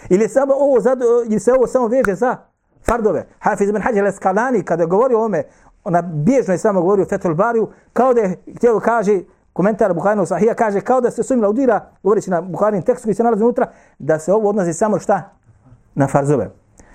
Ili 0.08 0.28
se 0.28 0.40
ovo, 0.42 0.78
ili 1.26 1.40
se 1.40 1.52
ovo 1.52 1.66
samo 1.66 1.86
veže 1.86 2.14
za 2.14 2.36
fardove? 2.86 3.26
Hafiz 3.38 3.68
ibn 3.68 3.80
Hađer 3.80 4.04
Eskalani, 4.04 4.64
kada 4.64 4.84
govori 4.84 5.14
o 5.14 5.24
ome, 5.24 5.42
ona 5.84 6.02
bježno 6.02 6.54
je 6.54 6.58
samo 6.58 6.80
govorio 6.80 7.04
o 7.04 7.08
Fethul 7.08 7.34
Bariju, 7.34 7.68
kao 7.92 8.14
da 8.14 8.20
je 8.20 8.36
htio 8.56 8.80
kaže, 8.80 9.20
komentar 9.52 9.94
Buharinog 9.94 10.28
Sahija 10.28 10.54
kaže, 10.54 10.80
kao 10.80 11.00
da 11.00 11.10
se 11.10 11.22
sumila 11.22 11.48
udira, 11.48 11.80
govoreći 12.02 12.30
na 12.30 12.40
Buharin 12.40 12.82
tekst 12.82 13.04
koji 13.04 13.14
se 13.14 13.22
nalazi 13.22 13.42
unutra, 13.42 13.66
da 13.98 14.18
se 14.18 14.32
ovo 14.32 14.48
odnosi 14.48 14.72
samo 14.72 14.98
šta? 14.98 15.30
Na 15.94 16.06
farzove. 16.08 16.50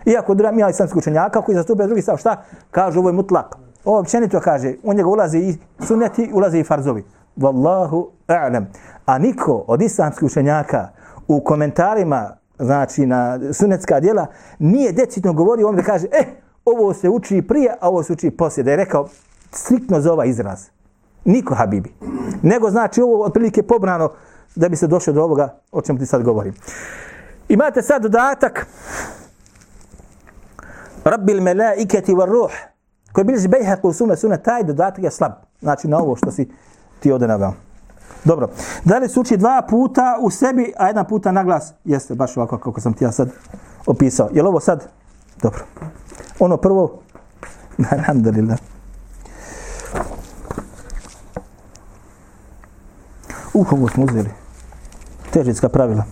Iako 0.05 0.33
druga 0.33 0.51
mi 0.51 0.63
islamski 0.69 0.97
učenjaka 0.97 1.41
koji 1.41 1.55
zastupaju 1.55 1.87
drugi 1.87 2.01
stav, 2.01 2.17
šta? 2.17 2.43
Kaže, 2.71 2.99
ovo 2.99 3.09
je 3.09 3.13
mutlak. 3.13 3.55
Ovo 3.85 3.99
općenito 3.99 4.39
kaže, 4.39 4.73
u 4.83 4.93
njega 4.93 5.09
ulazi 5.09 5.37
i 5.37 5.57
sunneti, 5.85 6.29
ulazi 6.33 6.59
i 6.59 6.63
farzovi. 6.63 7.03
Wallahu 7.37 8.07
a'lam. 8.27 8.65
A 9.05 9.17
niko 9.17 9.63
od 9.67 9.81
islamskih 9.81 10.23
učenjaka 10.23 10.89
u 11.27 11.43
komentarima, 11.43 12.37
znači 12.59 13.05
na 13.05 13.39
sunnetska 13.53 13.99
djela, 13.99 14.25
nije 14.59 14.91
decidno 14.91 15.33
govorio 15.33 15.67
on 15.67 15.75
da 15.75 15.81
kaže, 15.81 16.07
eh, 16.11 16.25
ovo 16.65 16.93
se 16.93 17.09
uči 17.09 17.41
prije, 17.41 17.75
a 17.81 17.89
ovo 17.89 18.03
se 18.03 18.13
uči 18.13 18.31
poslije. 18.31 18.63
Da 18.63 18.71
je 18.71 18.77
rekao 18.77 19.07
striktno 19.51 20.01
za 20.01 20.13
ovaj 20.13 20.29
izraz. 20.29 20.67
Niko 21.25 21.55
Habibi. 21.55 21.93
Nego 22.41 22.71
znači 22.71 23.01
ovo 23.01 23.23
otprilike 23.23 23.63
pobrano 23.63 24.11
da 24.55 24.69
bi 24.69 24.75
se 24.75 24.87
došlo 24.87 25.13
do 25.13 25.23
ovoga 25.23 25.57
o 25.71 25.81
čemu 25.81 25.99
ti 25.99 26.05
sad 26.05 26.23
govorim. 26.23 26.53
Imate 27.49 27.81
sad 27.81 28.01
dodatak 28.01 28.67
Rabbil 31.03 31.41
melaiketi 31.41 32.13
var 32.13 32.29
ruh 32.29 32.51
koji 33.11 33.25
bilježi 33.25 33.47
Bejheq 33.47 33.79
u 33.83 33.93
sume 33.93 34.17
suna, 34.17 34.37
taj 34.37 34.63
dodatak 34.63 35.03
je 35.03 35.11
slab. 35.11 35.31
Znači 35.61 35.87
na 35.87 35.97
ovo 35.97 36.15
što 36.15 36.31
si 36.31 36.49
ti 36.99 37.11
ovdje 37.11 37.27
naveo. 37.27 37.53
Dobro. 38.23 38.49
Da 38.83 38.97
li 38.97 39.09
se 39.09 39.19
uči 39.19 39.37
dva 39.37 39.61
puta 39.69 40.17
u 40.21 40.29
sebi, 40.29 40.73
a 40.77 40.87
jedan 40.87 41.05
puta 41.07 41.31
na 41.31 41.43
glas? 41.43 41.73
Jeste, 41.83 42.15
baš 42.15 42.37
ovako 42.37 42.57
kako 42.57 42.81
sam 42.81 42.93
ti 42.93 43.03
ja 43.03 43.11
sad 43.11 43.29
opisao. 43.85 44.29
Je 44.33 44.43
li 44.43 44.47
ovo 44.49 44.59
sad? 44.59 44.87
Dobro. 45.41 45.63
Ono 46.39 46.57
prvo, 46.57 47.01
alhamdulillah. 47.97 48.57
Uh, 53.53 53.73
ovo 53.73 53.89
smo 53.89 54.03
uzeli. 54.03 54.29
Težitska 55.31 55.69
pravila. 55.69 56.03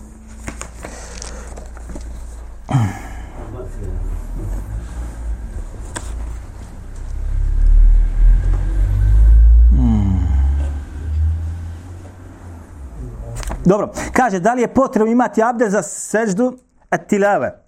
Dobro, 13.64 13.92
kaže, 14.12 14.40
da 14.40 14.54
li 14.54 14.62
je 14.62 14.74
potrebno 14.74 15.12
imati 15.12 15.42
abdest 15.42 15.72
za 15.72 15.82
seždu 15.82 16.56
at 16.90 17.06
tilave 17.06 17.63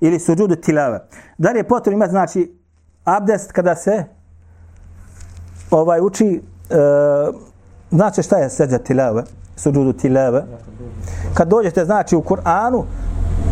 ili 0.00 0.18
suđudu 0.18 0.56
tilave? 0.56 1.00
Da 1.38 1.50
li 1.50 1.58
je 1.58 1.68
potrebno 1.68 1.96
imati, 1.96 2.10
znači, 2.10 2.54
abdest 3.04 3.52
kada 3.52 3.76
se 3.76 4.04
ovaj 5.70 6.00
uči, 6.00 6.42
e, 6.70 6.76
znači 7.90 8.22
šta 8.22 8.36
je 8.36 8.50
sežda 8.50 8.78
tilave, 8.78 9.22
suđudu 9.56 9.92
tilave? 9.92 10.44
Kad 11.34 11.48
dođete, 11.48 11.84
znači, 11.84 12.16
u 12.16 12.22
Kur'anu, 12.22 12.84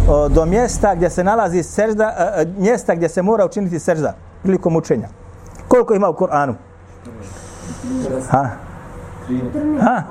o, 0.08 0.28
do 0.28 0.44
mjesta 0.44 0.94
gdje 0.94 1.10
se 1.10 1.24
nalazi 1.24 1.62
sežda, 1.62 2.14
e, 2.18 2.42
e, 2.42 2.46
mjesta 2.58 2.94
gdje 2.94 3.08
se 3.08 3.22
mora 3.22 3.44
učiniti 3.46 3.78
sežda 3.78 4.14
prilikom 4.42 4.76
učenja. 4.76 5.08
Koliko 5.68 5.94
ima 5.94 6.08
u 6.08 6.14
Kur'anu? 6.14 6.54
Ha? 8.30 8.50
Ha? 9.80 10.02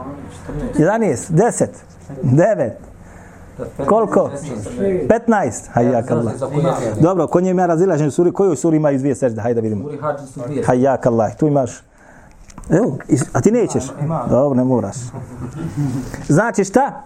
11, 0.77 1.31
10, 1.31 1.67
9, 2.23 2.71
koliko? 3.87 4.29
15, 5.27 5.69
hajjak 5.71 6.11
Allah. 6.11 6.33
Dobro, 7.01 7.27
ko 7.27 7.41
njima 7.41 7.65
razilažen 7.65 8.07
u 8.07 8.11
suri, 8.11 8.31
kojoj 8.31 8.55
suri 8.55 8.77
ima 8.77 8.91
iz 8.91 9.01
dvije 9.01 9.15
sežde? 9.15 9.41
Hajde 9.41 9.61
da 9.61 9.61
vidimo. 9.61 9.89
Hajjak 10.65 11.05
Allah, 11.05 11.37
tu 11.37 11.47
imaš. 11.47 11.83
Evo, 12.69 12.97
a 13.33 13.41
ti 13.41 13.51
nećeš? 13.51 13.83
Dobro, 14.29 14.57
ne 14.57 14.63
moraš. 14.63 14.95
Znači 16.27 16.63
šta? 16.63 17.01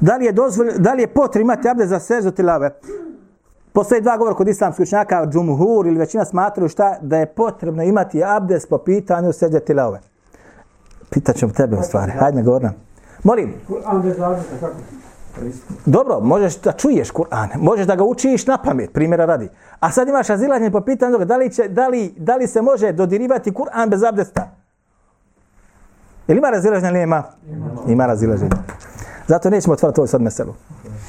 Da 0.00 0.16
li 0.16 0.24
je, 0.24 0.32
dozvol, 0.32 0.66
da 0.78 0.92
li 0.92 1.02
je 1.02 1.06
potrebno 1.06 1.52
imati 1.52 1.68
abdest 1.68 1.88
za 1.88 1.98
seždu 1.98 2.30
tilave? 2.30 2.70
Postoji 3.72 4.00
dva 4.00 4.16
govora 4.16 4.36
kod 4.36 4.48
islamskih 4.48 4.82
učenjaka, 4.82 5.26
džumhur 5.26 5.86
ili 5.86 5.98
većina 5.98 6.24
smatraju 6.24 6.68
šta? 6.68 6.98
Da 7.02 7.16
je 7.16 7.26
potrebno 7.26 7.82
imati 7.82 8.24
abdest 8.24 8.68
po 8.68 8.78
pitanju 8.78 9.32
sežde 9.32 9.60
tilave. 9.60 10.00
Pitat 11.10 11.36
ćemo 11.36 11.52
tebe 11.52 11.76
u 11.76 11.82
stvari. 11.82 12.12
Hajde, 12.12 12.36
ne 12.36 12.42
govor 12.42 12.62
nam. 12.62 12.74
Molim, 13.22 13.54
Kur'an 13.68 14.02
bez 14.02 14.20
abdesta, 14.20 14.56
kako? 14.60 14.74
Dobro, 15.86 16.20
možeš 16.20 16.60
da 16.60 16.72
čuješ 16.72 17.10
Kur'an, 17.10 17.48
možeš 17.56 17.86
da 17.86 17.96
ga 17.96 18.04
učiš 18.04 18.46
na 18.46 18.58
pamet, 18.58 18.92
primjera 18.92 19.24
radi. 19.24 19.48
A 19.80 19.90
sad 19.90 20.08
imaš 20.08 20.26
razilaženje 20.26 20.70
po 20.70 20.80
pitanju 20.80 21.18
da 21.24 21.36
li, 21.36 21.52
će, 21.52 21.68
da 21.68 21.88
li, 21.88 22.14
da 22.16 22.36
li 22.36 22.46
se 22.46 22.62
može 22.62 22.92
dodirivati 22.92 23.52
Kur'an 23.52 23.88
bez 23.88 24.02
abdesta? 24.02 24.50
Jel 26.28 26.38
ima 26.38 26.50
razilaženje 26.50 26.88
ili 26.88 26.98
nema? 26.98 27.22
Ima 27.88 28.06
razilaženje. 28.06 28.50
Zato 29.26 29.50
nećemo 29.50 29.72
otvoriti 29.72 30.00
ovo 30.00 30.06
sad 30.06 30.22
meselu. 30.22 30.54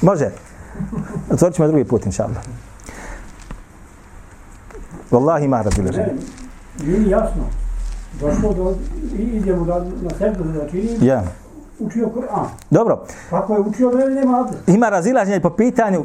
Može? 0.02 0.30
Otvorit 1.30 1.56
ćemo 1.56 1.68
drugi 1.68 1.84
put, 1.84 2.06
inša 2.06 2.24
Allah. 2.24 2.42
Wallahi 5.10 5.44
ima 5.44 5.62
razilaženje. 5.62 6.14
Nije 6.86 7.10
jasno. 7.10 7.44
Došlo 8.20 8.52
do, 8.54 8.74
i 9.18 9.22
idemo 9.22 9.64
da, 9.64 9.78
na 9.78 10.10
sebi 10.18 10.52
da 10.58 10.68
čini, 10.68 11.06
Ja. 11.06 11.24
Učio 11.80 12.08
Kur'an. 12.08 12.46
Dobro, 12.70 13.04
Kako 13.30 13.54
je 13.54 13.60
učio, 13.60 13.88
veli 13.88 14.14
nema 14.14 14.40
abdest. 14.40 14.68
ima 14.68 14.88
razilaženje 14.88 15.40
po 15.40 15.50
pitanju 15.50 16.04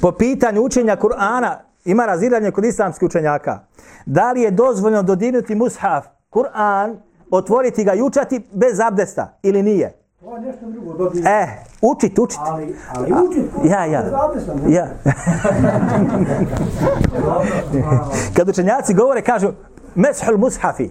po 0.00 0.12
pitanju 0.12 0.62
učenja 0.62 0.96
Kur'ana 0.96 1.54
ima 1.84 2.06
razilaženje 2.06 2.50
kod 2.50 2.64
islamskih 2.64 3.06
učenjaka. 3.06 3.58
Da 4.06 4.32
li 4.32 4.40
je 4.40 4.50
dozvoljeno 4.50 5.02
dodirnuti 5.02 5.54
mushaf, 5.54 6.06
Kur'an, 6.30 6.96
otvoriti 7.30 7.84
ga 7.84 7.94
i 7.94 8.02
učati 8.02 8.46
bez 8.52 8.80
abdesta 8.80 9.38
ili 9.42 9.62
nije? 9.62 9.92
To 10.20 10.34
je 10.36 10.40
nešto 10.40 10.66
drugo, 10.66 10.92
dobije. 10.94 11.24
E, 11.26 11.46
učit, 11.82 12.18
učit. 12.18 12.38
Ali, 12.42 12.76
ali 12.90 13.12
učit 13.28 13.44
Ja, 13.64 13.84
ja. 13.84 14.02
bez 14.02 14.12
abdesta. 14.14 14.54
ne? 14.56 14.72
Ja. 14.72 14.86
Kad 18.36 18.48
učenjaci 18.48 18.94
govore, 18.94 19.22
kažu 19.22 19.48
meshul 19.94 20.38
mushafi. 20.38 20.90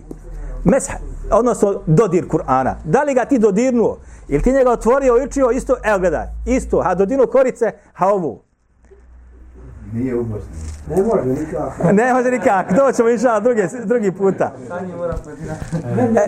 Mesh, 0.64 0.92
odnosno 1.32 1.82
dodir 1.86 2.28
Kur'ana. 2.28 2.76
Da 2.84 3.04
li 3.04 3.14
ga 3.14 3.26
ti 3.26 3.40
dodirnuo? 3.40 3.98
Ili 4.28 4.44
ti 4.44 4.52
njega 4.52 4.72
otvorio 4.72 5.18
i 5.18 5.26
učio 5.26 5.52
isto? 5.52 5.76
Evo 5.84 6.00
gledaj, 6.00 6.28
isto. 6.46 6.82
Ha 6.82 6.96
dodirnuo 6.96 7.28
korice, 7.28 7.72
ha 7.94 8.08
ovu. 8.08 8.42
Nije 9.94 10.16
ubosno. 10.16 10.50
Ne 10.90 11.04
može 11.04 11.26
nikako. 11.26 11.92
Ne 12.02 12.14
može 12.14 12.32
nikak, 12.32 12.74
doćemo 12.74 13.10
inša 13.10 13.40
drugi, 13.40 13.62
drugi 13.86 14.12
puta. 14.12 14.52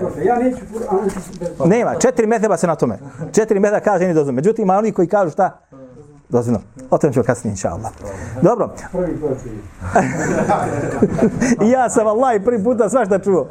Može. 0.01 0.25
Ja 0.25 0.39
neću 0.39 0.57
Kur'an 0.73 1.67
Nema, 1.69 1.95
četiri 1.95 2.27
metheba 2.27 2.57
se 2.57 2.67
na 2.67 2.75
tome. 2.75 2.97
Četiri 3.31 3.59
metheba 3.59 3.79
kaže 3.79 4.03
nije 4.03 4.13
dozvoljeno. 4.13 4.35
Međutim, 4.35 4.63
ima 4.63 4.77
oni 4.77 4.91
koji 4.91 5.07
kažu 5.07 5.31
šta? 5.31 5.59
Dozvoljeno. 6.29 6.63
O 6.89 6.97
tome 6.97 7.13
ćemo 7.13 7.25
kasnije, 7.25 7.51
inša 7.51 7.69
Allah. 7.69 7.91
Dobro, 8.41 8.73
i 11.65 11.69
ja 11.75 11.89
sam 11.89 12.07
Allah 12.07 12.35
i 12.35 12.43
prvi 12.45 12.63
puta 12.63 12.89
svašta 12.89 13.19
čuo. 13.19 13.47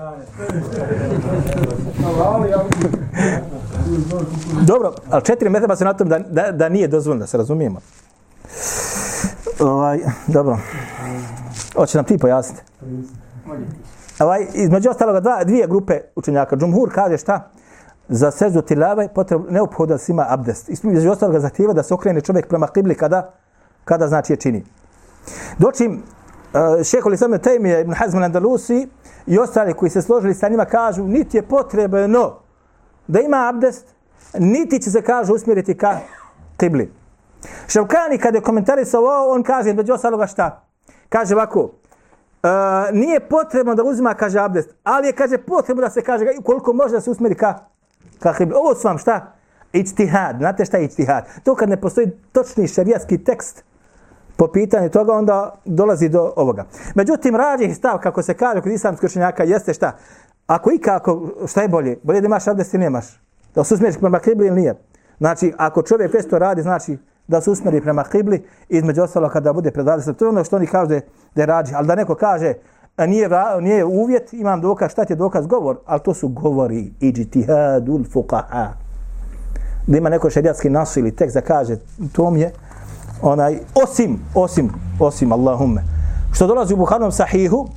Dobro, 4.66 4.94
ali 5.10 5.24
četiri 5.24 5.48
metheba 5.48 5.76
se 5.76 5.84
na 5.84 5.92
tom 5.92 6.08
da, 6.08 6.18
da, 6.18 6.52
da 6.52 6.68
nije 6.68 6.88
dozvoljeno, 6.88 7.20
da 7.20 7.26
se 7.26 7.36
razumijemo. 7.36 7.80
Ovaj, 9.60 9.98
dobro. 10.26 10.58
Hoće 11.76 11.98
nam 11.98 12.04
ti 12.04 12.18
pojasniti. 12.18 12.62
Ovaj, 14.18 14.46
između 14.54 14.90
ostaloga 14.90 15.20
dva, 15.20 15.44
dvije 15.44 15.66
grupe 15.66 16.00
učenjaka. 16.16 16.56
Džumhur 16.56 16.92
kaže 16.94 17.18
šta? 17.18 17.50
Za 18.08 18.30
seždu 18.30 18.62
tilave 18.62 19.08
potrebno 19.14 19.46
neophodno 19.50 19.94
da 19.94 19.98
se 19.98 20.12
ima 20.12 20.26
abdest. 20.28 20.68
Između 20.68 21.10
ostaloga 21.10 21.40
zahtjeva 21.40 21.72
da 21.72 21.82
se 21.82 21.94
okrene 21.94 22.20
čovjek 22.20 22.48
prema 22.48 22.66
kibli 22.66 22.94
kada, 22.94 23.32
kada 23.84 24.08
znači 24.08 24.32
je 24.32 24.36
čini. 24.36 24.64
Dočim 25.58 25.92
e, 25.92 25.98
uh, 25.98 26.82
šehol 26.84 27.14
Islam 27.14 27.38
Tejmije, 27.38 27.80
Ibn 27.80 27.92
Hazm 27.92 28.22
Andalusi 28.22 28.88
i 29.26 29.38
ostali 29.38 29.74
koji 29.74 29.90
se 29.90 30.02
složili 30.02 30.34
sa 30.34 30.48
njima 30.48 30.64
kažu 30.64 31.04
niti 31.04 31.36
je 31.36 31.42
potrebno 31.42 32.34
da 33.06 33.20
ima 33.20 33.48
abdest, 33.48 33.86
niti 34.38 34.82
će 34.82 34.90
se 34.90 35.02
kaže 35.02 35.32
usmjeriti 35.32 35.78
ka 35.78 35.98
kibli. 36.56 36.92
Ševkani 37.68 38.18
kada 38.18 38.38
je 38.38 38.42
komentarisao 38.42 39.00
ovo, 39.00 39.34
on 39.34 39.42
kaže 39.42 39.74
među 39.74 39.92
ostaloga 39.92 40.26
šta? 40.26 40.62
Kaže 41.08 41.34
ovako, 41.34 41.60
uh, 41.60 41.70
nije 42.92 43.20
potrebno 43.20 43.74
da 43.74 43.82
uzima, 43.82 44.14
kaže 44.14 44.38
abdest, 44.38 44.74
ali 44.84 45.06
je, 45.06 45.12
kaže, 45.12 45.38
potrebno 45.38 45.80
da 45.82 45.90
se 45.90 46.02
kaže 46.02 46.26
koliko 46.44 46.72
može 46.72 46.94
da 46.94 47.00
se 47.00 47.10
usmjeri 47.10 47.34
ka, 47.34 47.54
ka. 48.18 48.34
Ovo 48.54 48.74
su 48.74 48.88
vam 48.88 48.98
šta? 48.98 49.32
Ijtihad. 49.72 50.36
Znate 50.38 50.64
šta 50.64 50.76
je 50.76 50.82
ijtihad? 50.82 51.24
To 51.44 51.54
kad 51.54 51.68
ne 51.68 51.80
postoji 51.80 52.10
točni 52.32 52.68
šarijatski 52.68 53.24
tekst 53.24 53.64
po 54.36 54.48
pitanju 54.48 54.90
toga, 54.90 55.12
onda 55.12 55.54
dolazi 55.64 56.08
do 56.08 56.32
ovoga. 56.36 56.64
Međutim, 56.94 57.36
rađih 57.36 57.76
stav, 57.76 57.98
kako 57.98 58.22
se 58.22 58.34
kaže 58.34 58.60
kod 58.60 58.72
islamskih 58.72 59.06
učenjaka, 59.06 59.44
jeste 59.44 59.74
šta? 59.74 59.96
Ako 60.46 60.70
i 60.70 60.78
kako, 60.78 61.28
šta 61.46 61.62
je 61.62 61.68
bolje? 61.68 61.98
Bolje 62.02 62.20
da 62.20 62.26
imaš 62.26 62.48
abdest 62.48 62.74
ili 62.74 62.82
nemaš? 62.82 63.20
Da 63.54 63.64
se 63.64 63.74
usmjeriš 63.74 63.98
prema 63.98 64.18
kibli 64.18 64.46
ili 64.46 64.56
nije? 64.56 64.74
Znači, 65.18 65.52
ako 65.56 65.82
čovjek 65.82 66.14
već 66.14 66.28
to 66.28 66.38
radi, 66.38 66.62
znači 66.62 66.98
da 67.28 67.40
se 67.40 67.50
usmjeri 67.50 67.80
prema 67.80 68.04
kibli, 68.04 68.44
između 68.68 69.02
ostalo 69.02 69.28
kada 69.28 69.52
bude 69.52 69.70
pred 69.70 69.88
abdestom. 69.88 70.14
To 70.14 70.24
je 70.24 70.28
ono 70.28 70.44
što 70.44 70.56
oni 70.56 70.66
kažu 70.66 70.88
da 70.88 70.94
je, 70.94 71.00
da 71.34 71.42
je 71.42 71.46
rađi. 71.46 71.72
Ali 71.74 71.86
da 71.86 71.94
neko 71.94 72.14
kaže, 72.14 72.54
a 72.96 73.06
nije, 73.06 73.28
nije 73.60 73.84
uvjet, 73.84 74.32
imam 74.32 74.60
dokaz, 74.60 74.90
šta 74.90 75.04
ti 75.04 75.12
je 75.12 75.16
dokaz? 75.16 75.46
Govor. 75.46 75.78
Ali 75.86 76.00
to 76.00 76.14
su 76.14 76.28
govori, 76.28 76.92
ijtihadul 77.00 78.04
fuqaha. 78.14 78.68
Da 79.86 79.98
ima 79.98 80.08
neko 80.08 80.30
šerijatski 80.30 80.70
nasu 80.70 81.00
ili 81.00 81.16
tekst 81.16 81.34
da 81.34 81.40
kaže, 81.40 81.76
to 82.12 82.30
mi 82.30 82.40
je 82.40 82.52
onaj, 83.22 83.58
osim, 83.74 84.18
osim, 84.34 84.70
osim 85.00 85.32
Allahumme. 85.32 85.82
Što 86.32 86.46
dolazi 86.46 86.74
u 86.74 86.76
Buharom 86.76 87.12
sahihu, 87.12 87.68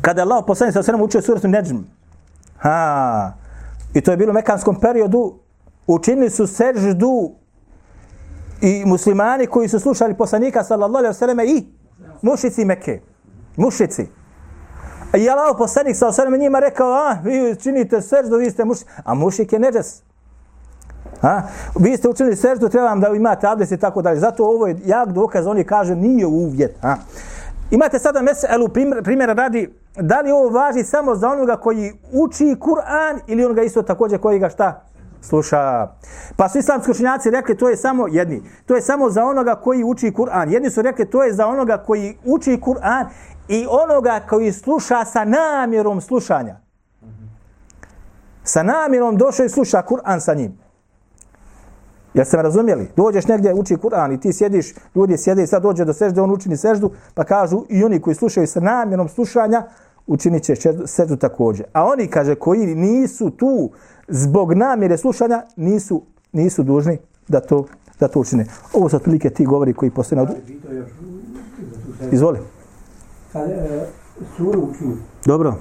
kada 0.00 0.20
je 0.20 0.22
Allah 0.22 0.44
poslanik 0.46 0.74
sa 0.74 0.82
svema 0.82 1.04
učio 1.04 1.22
suratu 1.22 1.48
Neđm, 1.48 1.76
Ha. 2.58 3.32
I 3.94 4.00
to 4.00 4.10
je 4.10 4.16
bilo 4.16 4.30
u 4.30 4.34
mekanskom 4.34 4.80
periodu. 4.80 5.38
Učinili 5.86 6.30
su 6.30 6.46
seždu 6.46 7.30
i 8.60 8.82
muslimani 8.86 9.46
koji 9.46 9.68
su 9.68 9.80
slušali 9.80 10.14
poslanika 10.14 10.64
sallallahu 10.64 10.96
alejhi 10.96 11.14
ve 11.14 11.18
selleme 11.18 11.46
i 11.46 11.66
Mušici 12.22 12.64
Mekke. 12.64 13.00
Mušici. 13.58 14.06
I 15.14 15.28
Allah 15.28 15.56
poslanik 15.58 15.96
sa 15.96 16.08
osvrame 16.08 16.38
njima 16.38 16.58
rekao, 16.58 16.92
a, 16.92 17.16
vi 17.24 17.56
činite 17.62 18.00
seždu, 18.00 18.36
vi 18.36 18.50
ste 18.50 18.64
mušik. 18.64 18.86
A 19.04 19.14
mušik 19.14 19.52
je 19.52 19.58
neđes. 19.58 20.02
A? 21.22 21.42
Vi 21.78 21.96
ste 21.96 22.08
učinili 22.08 22.36
seždu, 22.36 22.68
treba 22.68 22.86
vam 22.86 23.00
da 23.00 23.08
imate 23.08 23.46
abdes 23.46 23.70
i 23.70 23.76
tako 23.76 24.02
dalje. 24.02 24.20
Zato 24.20 24.44
ovo 24.44 24.66
je 24.66 24.76
jak 24.84 25.08
dokaz, 25.08 25.46
oni 25.46 25.64
kaže, 25.64 25.96
nije 25.96 26.26
uvjet. 26.26 26.76
A? 26.82 26.94
Imate 27.70 27.98
sada 27.98 28.22
meselu 28.22 28.68
primjer, 28.68 29.02
primjera 29.04 29.32
radi, 29.32 29.74
da 29.96 30.20
li 30.20 30.32
ovo 30.32 30.48
važi 30.48 30.84
samo 30.84 31.14
za 31.14 31.28
onoga 31.28 31.56
koji 31.56 31.92
uči 32.12 32.56
Kur'an 32.60 33.20
ili 33.26 33.44
onoga 33.44 33.62
isto 33.62 33.82
također 33.82 34.20
koji 34.20 34.38
ga 34.38 34.48
šta? 34.48 34.88
sluša. 35.20 35.88
Pa 36.36 36.48
su 36.48 36.58
islamski 36.58 36.90
učenjaci 36.90 37.30
rekli 37.30 37.56
to 37.56 37.68
je 37.68 37.76
samo 37.76 38.08
jedni. 38.08 38.42
To 38.66 38.74
je 38.74 38.82
samo 38.82 39.10
za 39.10 39.24
onoga 39.24 39.54
koji 39.54 39.84
uči 39.84 40.12
Kur'an. 40.16 40.52
Jedni 40.52 40.70
su 40.70 40.82
rekli 40.82 41.10
to 41.10 41.24
je 41.24 41.32
za 41.32 41.46
onoga 41.46 41.78
koji 41.78 42.16
uči 42.24 42.60
Kur'an 42.60 43.06
i 43.48 43.66
onoga 43.70 44.20
koji 44.28 44.52
sluša 44.52 45.04
sa 45.04 45.24
namjerom 45.24 46.00
slušanja. 46.00 46.56
Sa 48.44 48.62
namjerom 48.62 49.16
došao 49.16 49.46
i 49.46 49.48
sluša 49.48 49.82
Kur'an 49.82 50.20
sa 50.20 50.34
njim. 50.34 50.58
Jel 52.14 52.24
ste 52.24 52.36
me 52.36 52.42
razumjeli? 52.42 52.88
Dođeš 52.96 53.26
negdje, 53.26 53.54
uči 53.54 53.76
Kur'an 53.76 54.14
i 54.14 54.20
ti 54.20 54.32
sjediš, 54.32 54.74
ljudi 54.94 55.16
sjede 55.16 55.42
i 55.42 55.46
sad 55.46 55.62
dođe 55.62 55.84
do 55.84 55.92
sežde, 55.92 56.20
on 56.20 56.30
učini 56.30 56.56
seždu, 56.56 56.90
pa 57.14 57.24
kažu 57.24 57.64
i 57.68 57.84
oni 57.84 58.00
koji 58.00 58.14
slušaju 58.14 58.46
sa 58.46 58.60
namjerom 58.60 59.08
slušanja, 59.08 59.62
učinit 60.06 60.42
će 60.42 60.54
seždu 60.86 61.16
također. 61.16 61.66
A 61.72 61.84
oni, 61.84 62.06
kaže, 62.06 62.34
koji 62.34 62.74
nisu 62.74 63.30
tu 63.30 63.70
zbog 64.08 64.52
namjere 64.52 64.96
slušanja, 64.96 65.42
nisu, 65.56 66.02
nisu 66.32 66.62
dužni 66.62 66.98
da 67.28 67.40
to, 67.40 67.66
da 68.00 68.08
to 68.08 68.20
učine. 68.20 68.46
Ovo 68.72 68.88
su 68.88 68.96
otprilike 68.96 69.30
ti 69.30 69.46
govori 69.46 69.74
koji 69.74 69.90
postoje 69.90 70.22
na... 70.22 70.30
Izvoli. 72.12 72.38
Kad 73.32 73.50
e, 73.50 73.86
suru 74.36 74.60
uči 74.60 74.84
Dobro, 75.26 75.54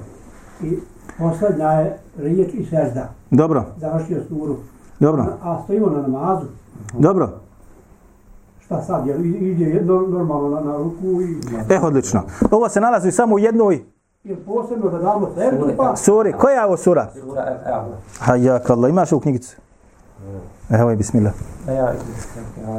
i 0.63 0.77
posljednja 1.17 1.71
je 1.71 1.99
riječ 2.17 2.53
i 2.53 2.65
sežda, 2.65 3.09
dobro, 3.31 3.65
završio 3.77 4.23
suru, 4.29 4.55
dobro, 4.99 5.25
a 5.43 5.61
stojimo 5.63 5.89
na 5.89 6.01
namazu, 6.01 6.45
dobro. 6.93 7.29
šta 8.59 8.81
sad, 8.81 9.07
jer 9.07 9.25
ide 9.25 9.65
jedno 9.65 10.01
normalno 10.01 10.49
na, 10.49 10.61
na 10.61 10.77
ruku 10.77 11.21
i... 11.21 11.37
E, 11.69 11.79
odlično. 11.79 12.23
Ovo 12.51 12.69
se 12.69 12.81
nalazi 12.81 13.11
samo 13.11 13.35
u 13.35 13.39
jednoj 13.39 13.83
posebno 14.35 14.89
da 14.89 14.97
damo 14.97 15.29
seždu, 15.35 15.73
pa... 15.77 15.95
suri. 15.95 16.33
Koja 16.33 16.59
je 16.59 16.65
ovo 16.65 16.77
sura? 16.77 17.09
Sura 17.13 17.41
Al-A'la. 17.41 17.95
Hajak 18.19 18.69
Allah, 18.69 18.89
imaš 18.89 19.11
u 19.11 19.19
knjigicu? 19.19 19.57
Evo 20.69 20.89
je, 20.89 20.95
bismillah. 20.95 21.33
Ja, 21.67 21.93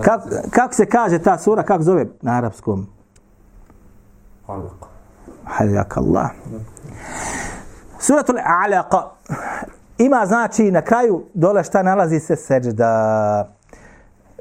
Kak, 0.04 0.22
kako 0.50 0.74
se 0.74 0.86
kaže 0.86 1.18
ta 1.18 1.38
sura, 1.38 1.62
kako 1.62 1.82
zove 1.82 2.06
na 2.22 2.32
arapskom? 2.32 2.86
Alaq. 4.48 4.86
Hajak 5.44 5.96
Allah. 5.96 6.30
Suratul 8.00 8.36
A'laqa 8.36 9.02
ima 9.98 10.26
znači 10.26 10.70
na 10.70 10.82
kraju 10.82 11.24
dole 11.34 11.64
šta 11.64 11.82
nalazi 11.82 12.20
se 12.20 12.36
seđda. 12.36 13.52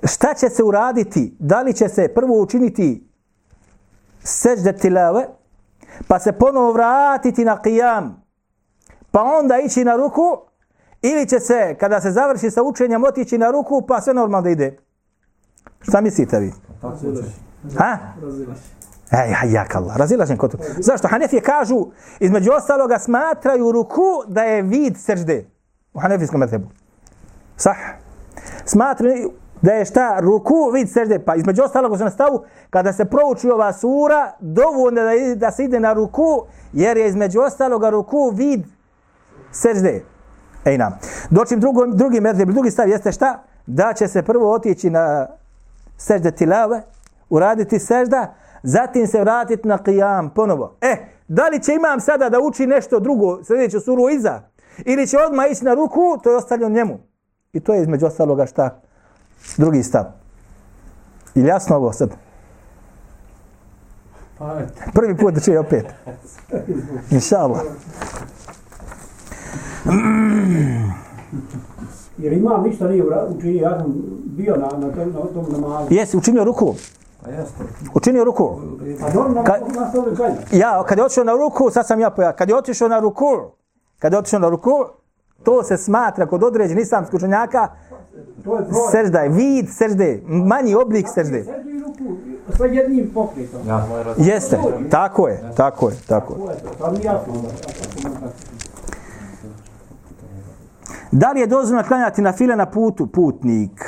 Šta 0.04 0.34
će 0.34 0.50
se 0.50 0.64
uraditi? 0.64 1.36
Da 1.40 1.62
li 1.62 1.74
će 1.74 1.90
se 1.90 2.08
prvo 2.16 2.42
učiniti 2.42 3.08
seđde 4.24 4.74
tilave, 4.74 5.28
pa 6.08 6.20
se 6.20 6.32
ponovo 6.32 6.72
vratiti 6.72 7.46
na 7.46 7.62
qiyam, 7.64 8.10
pa 9.12 9.24
onda 9.24 9.58
ići 9.58 9.84
na 9.84 9.96
ruku, 9.96 10.38
ili 11.02 11.30
će 11.30 11.40
se, 11.40 11.76
kada 11.80 12.02
se 12.02 12.12
završi 12.12 12.52
sa 12.52 12.64
učenjem, 12.64 13.04
otići 13.04 13.38
na 13.38 13.52
ruku, 13.52 13.86
pa 13.88 14.02
sve 14.02 14.14
normalno 14.14 14.44
da 14.44 14.50
ide. 14.50 14.78
Šta 15.82 16.02
mislite 16.02 16.40
vi? 16.40 16.54
Ha? 17.78 17.98
Ej, 19.12 19.34
hajjak 19.34 19.76
Allah, 19.76 19.98
razilažen 19.98 20.38
kod 20.38 20.52
toga. 20.52 20.64
Zašto? 20.80 21.08
Hanefije 21.08 21.42
kažu, 21.42 21.88
između 22.20 22.52
ostaloga 22.52 23.00
smatraju 23.00 23.72
ruku 23.72 24.24
da 24.28 24.42
je 24.44 24.62
vid 24.62 24.98
sežde. 24.98 25.46
U 25.94 26.00
hanefijskom 26.00 26.40
metebu. 26.40 26.68
Sah. 27.58 27.78
Smatraju 28.66 29.32
da 29.62 29.72
je 29.72 29.86
šta 29.86 30.20
ruku 30.20 30.72
vid 30.74 30.92
sežde. 30.92 31.20
Pa 31.20 31.36
između 31.36 31.64
ostaloga 31.64 31.98
na 31.98 32.06
nastavu, 32.06 32.44
kada 32.70 32.94
se 32.94 33.06
prouči 33.06 33.50
ova 33.50 33.74
sura, 33.74 34.32
dovoljno 34.40 35.04
da, 35.04 35.14
ide- 35.14 35.36
da 35.36 35.52
se 35.52 35.64
ide 35.64 35.80
na 35.80 35.94
ruku, 35.94 36.44
jer 36.74 36.98
je 36.98 37.08
između 37.08 37.40
ostaloga 37.42 37.90
ruku 37.90 38.32
vid 38.36 38.66
sežde. 39.52 40.04
Ej 40.66 40.78
nam. 40.78 41.00
Dočim 41.30 41.60
drugo, 41.60 41.86
drugi 41.86 42.22
medheb, 42.22 42.50
drugi 42.50 42.72
stav 42.72 42.90
jeste 42.90 43.12
šta? 43.12 43.44
Da 43.66 43.94
će 43.94 44.08
se 44.08 44.22
prvo 44.24 44.52
otići 44.54 44.90
na 44.90 45.28
sežde 45.98 46.32
tilave, 46.32 46.82
uraditi 47.30 47.80
sežda, 47.80 48.34
zatim 48.64 49.08
se 49.08 49.22
vratiti 49.22 49.68
na 49.68 49.78
qiyam 49.78 50.30
ponovo. 50.30 50.78
E, 50.82 50.98
da 51.28 51.48
li 51.48 51.64
će 51.64 51.74
imam 51.74 52.00
sada 52.00 52.30
da 52.30 52.40
uči 52.40 52.68
nešto 52.68 53.00
drugo, 53.00 53.44
sljedeću 53.44 53.80
suru 53.80 54.10
iza, 54.10 54.42
ili 54.86 55.08
će 55.08 55.18
odmah 55.18 55.46
ići 55.52 55.66
na 55.66 55.74
ruku, 55.74 56.18
to 56.24 56.30
je 56.30 56.36
ostavljeno 56.36 56.76
njemu. 56.76 57.00
I 57.54 57.60
to 57.60 57.74
je 57.74 57.82
između 57.82 58.06
ostaloga 58.06 58.46
šta? 58.46 58.82
Drugi 59.58 59.84
stav. 59.84 60.04
Ili 61.36 61.48
jasno 61.48 61.76
ovo 61.76 61.94
sad? 61.94 62.10
Prvi 64.94 65.18
put 65.18 65.34
da 65.34 65.40
čuje 65.40 65.60
opet. 65.60 65.86
Inša 67.12 67.38
Allah. 67.38 67.62
Jer 72.18 72.34
imam 72.34 72.64
ništa 72.64 72.88
nije 72.88 73.04
učinio, 73.30 73.62
ja 73.62 73.80
sam 73.80 73.94
bio 74.26 74.56
na, 74.56 74.88
na, 74.88 74.94
tom, 74.94 75.12
na 75.14 75.20
tom 75.20 75.46
namazu. 75.52 75.88
Jesi 75.90 76.18
učinio 76.18 76.44
ruku? 76.44 76.76
Učinio 77.94 78.24
ruku? 78.24 78.60
Kad-. 79.46 79.62
Ja, 80.52 80.84
kad 80.84 80.98
je 80.98 81.04
otišao 81.04 81.24
na 81.24 81.34
ruku, 81.34 81.72
sad 81.72 81.88
sam 81.88 82.00
ja 82.00 82.10
pojao, 82.10 82.34
kad 82.38 82.50
je 82.50 82.56
otišao 82.56 82.88
na 82.88 83.00
ruku, 83.00 83.26
kad 84.00 84.14
je 84.14 84.20
otišao 84.20 84.40
na 84.40 84.50
ruku, 84.50 84.72
to 85.44 85.64
se 85.64 85.78
smatra 85.78 86.26
kod 86.26 86.44
određenih 86.44 86.84
islamskih 86.84 87.14
učenjaka 87.16 87.68
To 88.44 88.58
je 88.58 88.62
broj. 88.62 88.92
sežda 88.92 89.22
vid 89.22 89.70
sežde, 89.70 90.22
manji 90.26 90.76
oblik 90.76 91.08
sežde. 91.10 91.44
Seždu 91.44 91.70
i 91.70 91.80
ruku, 91.80 92.18
sve 92.58 92.76
jednim 92.76 93.12
pokretom. 93.14 93.62
Jeste, 94.18 94.60
tako 94.92 95.28
je, 95.28 95.44
tako 95.56 95.90
je, 95.90 95.96
tako 96.08 96.34
je. 96.34 96.40
Da 101.12 101.32
li 101.32 101.40
je 101.40 101.48
dozvoljeno 101.48 101.88
klanjati 101.88 102.22
na 102.22 102.34
file 102.34 102.56
na 102.56 102.66
putu? 102.66 103.08
Putnik. 103.08 103.86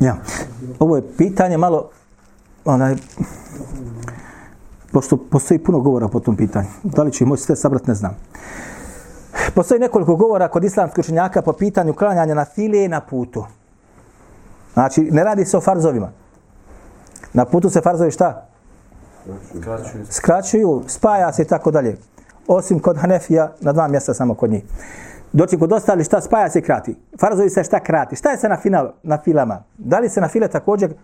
Ja. 0.00 0.16
Ovo 0.78 0.96
je 0.96 1.02
pitanje 1.16 1.56
malo 1.56 1.90
onaj 2.64 2.96
pošto 4.92 5.16
postoji 5.16 5.58
puno 5.58 5.80
govora 5.80 6.08
po 6.08 6.20
tom 6.20 6.36
pitanju. 6.36 6.68
Da 6.82 7.02
li 7.02 7.12
će 7.12 7.24
moći 7.24 7.42
sve 7.42 7.56
sabrati, 7.56 7.88
ne 7.88 7.94
znam. 7.94 8.16
Postoji 9.54 9.80
nekoliko 9.80 10.16
govora 10.16 10.48
kod 10.48 10.64
islamskih 10.64 10.98
učenjaka 10.98 11.42
po 11.42 11.52
pitanju 11.52 11.94
klanjanja 11.94 12.34
na 12.34 12.44
file 12.44 12.88
na 12.88 13.00
putu. 13.00 13.44
Znači, 14.72 15.00
ne 15.00 15.24
radi 15.24 15.44
se 15.44 15.56
o 15.56 15.60
farzovima. 15.60 16.10
Na 17.32 17.44
putu 17.44 17.70
se 17.70 17.80
farzovi 17.80 18.10
šta? 18.10 18.48
kraćuju. 19.60 20.06
Skraćuju, 20.10 20.82
spaja 20.86 21.32
se 21.32 21.42
i 21.42 21.44
tako 21.44 21.70
dalje. 21.70 21.96
Osim 22.46 22.78
kod 22.78 22.98
Hanefija, 22.98 23.52
na 23.60 23.72
dva 23.72 23.88
mjesta 23.88 24.14
samo 24.14 24.34
kod 24.34 24.50
njih. 24.50 24.62
Doći 25.32 25.58
kod 25.58 25.72
ostali 25.72 26.04
šta 26.04 26.20
spaja 26.20 26.50
se 26.50 26.60
krati. 26.60 26.96
Farzovi 27.20 27.50
se 27.50 27.64
šta 27.64 27.80
krati. 27.80 28.16
Šta 28.16 28.30
je 28.30 28.36
se 28.36 28.48
na, 28.48 28.56
final, 28.56 28.92
na 29.02 29.18
filama? 29.18 29.62
Da 29.78 29.98
li 29.98 30.08
se 30.08 30.20
na 30.20 30.28
file 30.28 30.48
također 30.48 30.94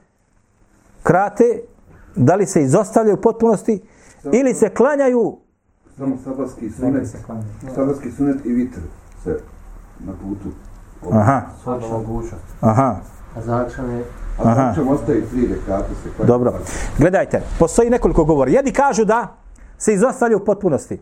krate? 1.02 1.44
Da 2.16 2.34
li 2.34 2.46
se 2.46 2.62
izostavljaju 2.62 3.16
u 3.16 3.20
potpunosti? 3.20 3.82
Ili 4.32 4.54
se 4.54 4.68
klanjaju 4.68 5.38
Samo 5.96 6.16
sabarski 6.24 6.70
sunet, 6.70 7.08
se 7.08 7.18
klanja. 7.26 7.42
sabarski 7.74 8.10
sunet 8.10 8.46
i 8.46 8.52
vitr 8.52 8.78
se 9.24 9.38
na 10.00 10.12
putu. 10.14 10.48
Aha, 11.12 11.42
Sada 11.64 11.86
mogućnost. 11.88 12.44
aha. 12.60 12.96
A 13.36 13.40
zakšan 13.42 13.90
je 13.90 14.04
A 14.38 14.42
Aha. 14.42 14.72
ćemo 14.74 14.90
ostaviti 14.90 15.30
tri 15.30 15.46
rekate 15.46 15.94
se 15.94 16.08
klanja. 16.16 16.26
Dobro. 16.26 16.52
Gledajte, 16.98 17.42
postoji 17.58 17.90
nekoliko 17.90 18.24
govora. 18.24 18.50
Jedni 18.50 18.72
kažu 18.72 19.04
da 19.04 19.36
se 19.78 19.94
izostavljaju 19.94 20.38
u 20.38 20.44
potpunosti. 20.44 21.00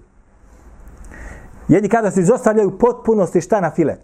Jedni 1.69 1.89
kažu 1.89 2.03
da 2.03 2.11
se 2.11 2.21
izostavljaju 2.21 2.79
potpunosti 2.79 3.41
šta 3.41 3.61
na 3.61 3.71
file. 3.71 3.97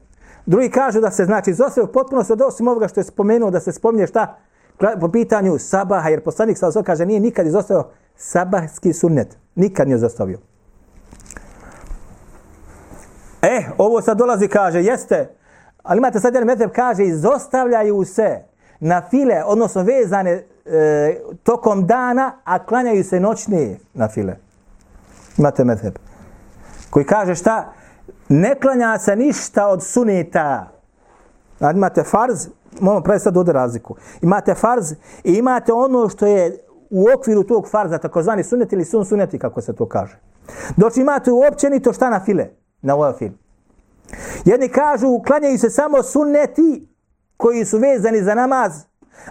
Drugi 0.46 0.70
kažu 0.70 1.00
da 1.00 1.10
se 1.10 1.24
znači 1.24 1.50
izostavljaju 1.50 1.92
potpunosti 1.92 2.32
od 2.32 2.42
osim 2.42 2.68
ovoga 2.68 2.88
što 2.88 3.00
je 3.00 3.04
spomenuo 3.04 3.50
da 3.50 3.60
se 3.60 3.72
spominje 3.72 4.06
šta 4.06 4.38
po 5.00 5.08
pitanju 5.08 5.58
sabaha, 5.58 6.08
jer 6.08 6.24
poslanik 6.24 6.58
sa 6.58 6.82
kaže 6.82 7.06
nije 7.06 7.20
nikad 7.20 7.46
izostavio 7.46 7.84
sabahski 8.16 8.92
sunnet. 8.92 9.36
Nikad 9.54 9.88
nije 9.88 9.96
izostavio. 9.96 10.38
E, 13.42 13.64
ovo 13.78 14.02
sad 14.02 14.18
dolazi, 14.18 14.48
kaže, 14.48 14.82
jeste, 14.82 15.28
ali 15.82 15.98
imate 15.98 16.20
sad 16.20 16.34
jedan 16.34 16.46
meteb, 16.46 16.70
kaže, 16.70 17.04
izostavljaju 17.04 18.04
se 18.04 18.42
na 18.80 19.02
file, 19.10 19.42
odnosno 19.46 19.82
vezane 19.82 20.30
e, 20.30 21.20
tokom 21.42 21.86
dana, 21.86 22.32
a 22.44 22.64
klanjaju 22.64 23.04
se 23.04 23.20
noćni 23.20 23.78
na 23.94 24.08
file. 24.08 24.36
Imate 25.38 25.64
medheb. 25.64 26.07
Koji 26.90 27.04
kaže 27.04 27.34
šta? 27.34 27.72
Ne 28.28 28.54
klanja 28.54 28.98
se 28.98 29.16
ništa 29.16 29.68
od 29.68 29.84
suneta. 29.84 30.68
Znači, 31.58 31.76
imate 31.76 32.02
farz, 32.02 32.48
moramo 32.80 33.02
pravi 33.02 33.20
sad 33.20 33.36
ovdje 33.36 33.52
razliku. 33.52 33.96
Imate 34.22 34.54
farz 34.54 34.92
i 35.24 35.32
imate 35.34 35.72
ono 35.72 36.08
što 36.08 36.26
je 36.26 36.58
u 36.90 37.06
okviru 37.16 37.42
tog 37.42 37.68
farza, 37.70 37.98
takozvani 37.98 38.44
sunet 38.44 38.72
ili 38.72 38.84
sun 38.84 39.04
suneti, 39.04 39.38
kako 39.38 39.60
se 39.60 39.72
to 39.72 39.86
kaže. 39.86 40.18
Dok 40.76 40.96
imate 40.96 41.32
uopćenito 41.32 41.92
šta 41.92 42.10
na 42.10 42.20
file, 42.24 42.48
na 42.82 42.94
ovaj 42.94 43.12
film. 43.12 43.38
Jedni 44.44 44.68
kažu, 44.68 45.22
klanjaju 45.26 45.58
se 45.58 45.70
samo 45.70 46.02
sunneti 46.02 46.88
koji 47.36 47.64
su 47.64 47.78
vezani 47.78 48.22
za 48.22 48.34
namaz, 48.34 48.72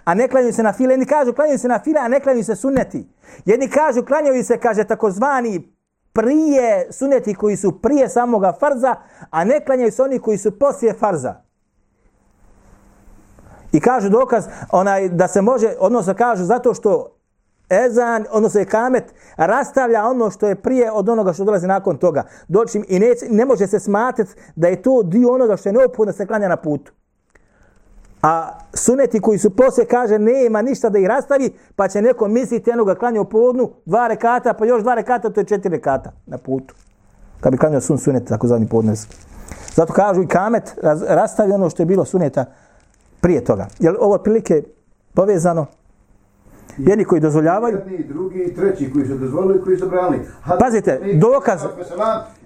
a 0.03 0.13
ne 0.13 0.27
klanjaju 0.27 0.53
se 0.53 0.63
na 0.63 0.73
file. 0.73 0.93
Jedni 0.93 1.05
kažu, 1.05 1.33
klanjaju 1.33 1.59
se 1.59 1.67
na 1.67 1.79
file, 1.79 1.99
a 1.99 2.07
ne 2.07 2.19
klanjaju 2.19 2.43
se 2.43 2.55
sunneti. 2.55 3.07
Jedni 3.45 3.69
kažu, 3.69 4.05
klanjaju 4.05 4.43
se, 4.43 4.57
kaže, 4.57 4.83
takozvani 4.83 5.76
prije 6.17 6.87
suneti 6.91 7.33
koji 7.33 7.57
su 7.57 7.81
prije 7.81 8.09
samoga 8.09 8.53
farza, 8.59 8.95
a 9.29 9.43
ne 9.43 9.65
klanjaju 9.65 9.91
se 9.91 10.03
oni 10.03 10.19
koji 10.19 10.37
su 10.37 10.59
poslije 10.59 10.93
farza. 10.93 11.35
I 13.71 13.79
kažu 13.79 14.09
dokaz 14.09 14.45
onaj 14.71 15.09
da 15.09 15.27
se 15.27 15.41
može, 15.41 15.73
odnosno 15.79 16.13
kažu 16.13 16.43
zato 16.43 16.73
što 16.73 17.17
ezan, 17.69 18.25
odnosno 18.31 18.59
je 18.59 18.65
kamet, 18.65 19.03
rastavlja 19.37 20.05
ono 20.05 20.31
što 20.31 20.47
je 20.47 20.55
prije 20.55 20.91
od 20.91 21.09
onoga 21.09 21.33
što 21.33 21.43
dolazi 21.43 21.67
nakon 21.67 21.97
toga. 21.97 22.23
Doći 22.47 22.81
i 22.87 22.99
ne, 22.99 23.13
ne 23.29 23.45
može 23.45 23.67
se 23.67 23.79
smatrati 23.79 24.31
da 24.55 24.67
je 24.67 24.81
to 24.81 25.03
dio 25.03 25.33
onoga 25.33 25.57
što 25.57 25.69
je 25.69 25.73
neophodno 25.73 26.11
da 26.11 26.17
se 26.17 26.25
klanja 26.25 26.47
na 26.47 26.57
putu. 26.57 26.93
A 28.21 28.59
suneti 28.73 29.19
koji 29.19 29.37
su 29.37 29.49
poslije 29.49 29.85
kaže 29.87 30.19
nema 30.19 30.61
ništa 30.61 30.89
da 30.89 30.99
ih 30.99 31.07
rastavi, 31.07 31.53
pa 31.75 31.87
će 31.87 32.01
neko 32.01 32.27
misliti 32.27 32.71
enoga 32.71 32.95
klanja 32.95 33.21
u 33.21 33.25
podnu, 33.25 33.71
dva 33.85 34.07
rekata, 34.07 34.53
pa 34.53 34.65
još 34.65 34.81
dva 34.81 34.95
rekata, 34.95 35.29
to 35.29 35.39
je 35.39 35.45
četiri 35.45 35.69
rekata 35.69 36.11
na 36.25 36.37
putu. 36.37 36.75
Kad 37.39 37.51
bi 37.51 37.57
klanjao 37.57 37.81
sun 37.81 37.97
sunet, 37.97 38.27
tako 38.27 38.47
zadnji 38.47 38.67
podnes. 38.67 39.07
Zato 39.75 39.93
kažu 39.93 40.21
i 40.23 40.27
kamet 40.27 40.75
raz, 40.83 41.03
rastavi 41.07 41.51
ono 41.51 41.69
što 41.69 41.81
je 41.81 41.85
bilo 41.85 42.05
suneta 42.05 42.45
prije 43.21 43.43
toga. 43.43 43.67
Jel 43.79 43.95
ovo 43.99 44.17
prilike 44.17 44.63
povezano? 45.13 45.65
Jedni 46.77 47.05
koji 47.05 47.21
dozvoljavaju. 47.21 47.77
Jedni, 47.77 48.03
drugi 48.03 48.53
treći 48.55 48.93
koji 48.93 49.05
su 49.05 49.17
dozvolili, 49.17 49.63
koji 49.63 49.77
su 49.77 49.89
brali. 49.89 50.19
Pazite, 50.59 50.99
dokaz. 51.13 51.61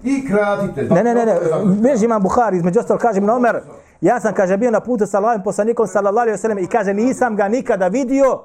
I 0.04 0.26
kratite. 0.28 0.94
Ne, 0.94 1.04
ne, 1.04 1.14
ne, 1.14 1.26
ne. 1.26 1.34
Beži 1.82 2.04
imam 2.04 2.22
Buhari, 2.22 2.56
između 2.56 2.80
ostalo 2.80 2.98
kažem 2.98 3.24
na 3.24 3.36
Omer. 3.36 3.60
Ja 4.00 4.20
sam, 4.20 4.34
kaže, 4.34 4.56
bio 4.56 4.70
na 4.70 4.80
putu 4.80 5.06
sa 5.06 5.18
Allahim 5.18 5.42
poslanikom, 5.42 5.86
sallallahu 5.86 6.28
alaihi 6.28 6.38
wasallam, 6.38 6.64
i 6.64 6.66
kaže, 6.66 6.94
nisam 6.94 7.36
ga 7.36 7.48
nikada 7.48 7.88
vidio 7.88 8.42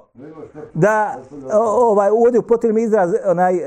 da 0.74 1.16
ovaj, 1.54 2.10
ovdje 2.10 2.40
upotrebim 2.40 2.78
izraz 2.78 3.14
onaj, 3.26 3.56
e, 3.56 3.64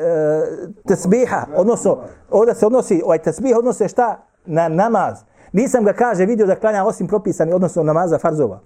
tesbiha, 0.89 1.47
odnosno, 1.57 1.99
ovdje 2.31 2.55
se 2.55 2.67
odnosi, 2.67 3.03
ovaj 3.05 3.19
tesbih 3.19 3.57
odnose 3.59 3.89
šta? 3.89 4.23
Na 4.47 4.69
namaz. 4.69 5.19
Nisam 5.53 5.85
ga, 5.85 5.93
kaže, 5.93 6.27
vidio 6.27 6.47
da 6.47 6.55
klanja 6.55 6.85
osim 6.85 7.07
propisani, 7.07 7.53
odnosno 7.53 7.83
namaza 7.83 8.19
farzova. 8.19 8.61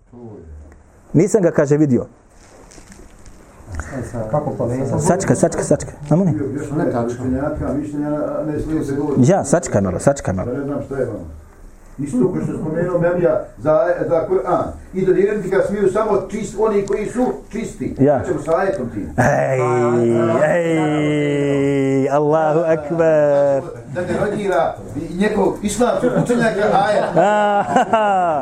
Nisam 1.12 1.42
ga, 1.42 1.50
kaže, 1.50 1.76
vidio. 1.76 2.06
Kako 4.30 4.50
povezati? 4.50 5.02
Sačka, 5.02 5.34
sačka, 5.34 5.62
sačka. 5.64 5.92
Namo 6.10 6.24
ne? 6.24 6.32
Tačno. 6.92 7.24
Ja, 9.18 9.44
sačkaj 9.44 9.80
malo, 9.80 9.98
sačkaj 9.98 10.34
malo. 10.34 10.52
Ja 10.52 10.58
ne 10.58 10.64
znam 10.64 10.82
šta 10.86 10.96
je 10.96 11.06
vam. 11.06 11.43
Isto 11.98 12.28
ko 12.32 12.38
što 12.42 12.52
je 12.52 12.58
spomenuo 12.58 12.98
Memija 12.98 13.44
za, 13.58 13.86
za 14.08 14.26
Kur'an. 14.28 14.64
I 14.94 15.06
do 15.06 15.12
vjernika 15.12 15.56
ga 15.56 15.64
smiju 15.64 15.92
samo 15.92 16.22
čist, 16.30 16.54
oni 16.58 16.86
koji 16.86 17.06
su 17.06 17.26
čisti. 17.52 17.96
Ja. 17.98 18.22
Ćemo 18.26 18.40
sa 18.42 18.56
ajetom 18.56 18.90
tim. 18.90 19.14
Ej, 19.16 19.60
ej, 20.54 22.10
Allahu 22.10 22.60
akbar. 22.60 23.62
Da 23.94 24.00
ne 24.00 24.18
rodira 24.20 24.74
njegov 25.18 25.54
islamskog 25.62 26.10
učenjaka 26.24 26.60
ajet. 26.86 27.04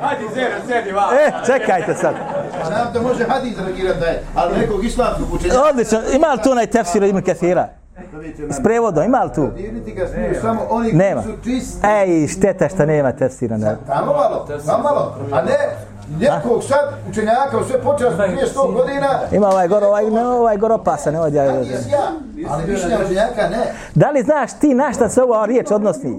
Hadi, 0.02 0.24
zero, 0.34 0.54
sedi, 0.68 0.92
va. 0.92 1.02
E, 1.26 1.32
čekajte 1.46 1.94
sad. 1.94 2.14
Znam 2.66 2.92
da 2.92 3.00
može 3.00 3.24
hadis 3.24 3.58
reagirati 3.58 4.00
da 4.00 4.06
je, 4.06 4.22
ali 4.34 4.58
nekog 4.58 4.84
islamskog 4.84 5.26
učenjaka. 5.34 5.62
Odlično, 5.70 5.98
ima 6.14 6.32
li 6.32 6.42
tu 6.42 6.50
onaj 6.50 6.66
tefsir 6.66 7.02
Ibn 7.02 7.22
Kathira? 7.22 7.68
Da 8.48 8.54
S 8.54 8.62
prevodom, 8.62 9.04
ima 9.04 9.22
li 9.22 9.30
tu? 9.34 9.48
Vjernici 9.56 9.92
ga 9.92 10.06
smiju 10.06 10.34
samo 10.40 10.60
oni 10.70 10.92
Nema. 10.92 11.22
koji 11.22 11.34
su 11.36 11.42
čisti. 11.44 11.86
Ej, 11.86 12.26
šteta 12.28 12.68
što 12.68 12.86
nema 12.86 13.12
tefsira. 13.12 13.56
Ne. 13.56 13.76
Tamo 13.86 14.12
malo, 14.12 14.46
tamo 14.66 14.82
malo. 14.82 15.16
A 15.32 15.42
ne 15.42 15.56
nekog 16.20 16.62
sad 16.64 16.92
učenjaka 17.10 17.58
u 17.60 17.64
sve 17.64 17.80
počas 17.80 18.14
prije 18.16 18.46
100 18.54 18.74
godina. 18.74 19.08
Ima 19.32 19.48
ovaj 19.48 19.68
gor, 19.68 19.84
ovaj, 19.84 20.10
ne, 20.10 20.26
ovaj 20.26 20.56
gor 20.56 20.72
opasan. 20.72 21.16
Ovaj, 21.16 21.32
ja, 21.34 21.52
Hadis 21.52 21.70
ja, 21.90 21.98
ali 22.50 22.72
mišljenja 22.72 22.98
učenjaka 23.04 23.48
ne. 23.50 23.72
da 23.94 24.10
li 24.10 24.22
znaš 24.22 24.52
ti 24.60 24.74
na 24.74 24.92
šta 24.92 25.08
se 25.08 25.22
ova 25.22 25.46
riječ 25.46 25.70
odnosi? 25.70 26.16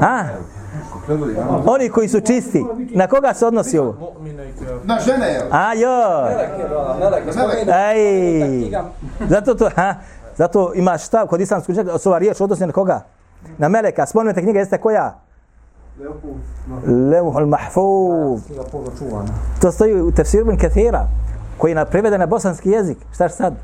A? 0.00 0.24
Oni 1.66 1.88
koji 1.88 2.08
su 2.08 2.20
čisti. 2.20 2.64
Na 2.90 3.06
koga 3.06 3.34
se 3.34 3.46
odnosi 3.46 3.78
ovo? 3.78 4.12
Na 4.84 4.98
žene, 5.00 5.26
jel? 5.26 5.42
A 5.50 5.74
jo. 5.74 6.26
Ej. 7.86 8.70
Zato 9.20 9.54
to, 9.54 9.70
ha? 9.76 9.94
Zato 10.36 10.72
imaš 10.74 11.02
stav 11.02 11.26
kod 11.26 11.40
islamskog 11.40 11.72
učenjaka, 11.72 11.98
se 11.98 12.08
ova 12.08 12.18
riječ 12.18 12.40
odnosi 12.40 12.66
na 12.66 12.72
koga? 12.72 13.00
Na 13.58 13.68
meleka. 13.68 14.06
Spomenuta 14.06 14.40
knjiga 14.40 14.58
jeste 14.58 14.78
koja? 14.78 15.18
Leuhul 17.10 17.46
Mahfuz. 17.46 18.40
To 19.60 19.72
stoji 19.72 19.94
u 19.94 20.12
tefsiru 20.12 20.42
Ibn 20.42 20.58
Kathira, 20.58 21.06
koji 21.58 21.70
je 21.70 21.74
na- 21.74 21.84
preveden 21.84 22.20
na 22.20 22.26
bosanski 22.26 22.70
jezik. 22.70 22.98
Šta 23.14 23.24
je 23.24 23.30
sad? 23.30 23.54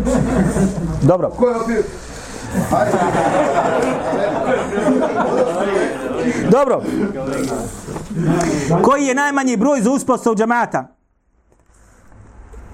Dobro. 1.02 1.30
Ko 1.30 1.48
je 1.48 1.56
opet? 1.56 1.86
Dobro. 6.50 6.82
Koji 8.82 9.06
je 9.06 9.14
najmanji 9.14 9.56
broj 9.56 9.80
za 9.80 9.90
uspostavu 9.90 10.36
džamata? 10.36 10.96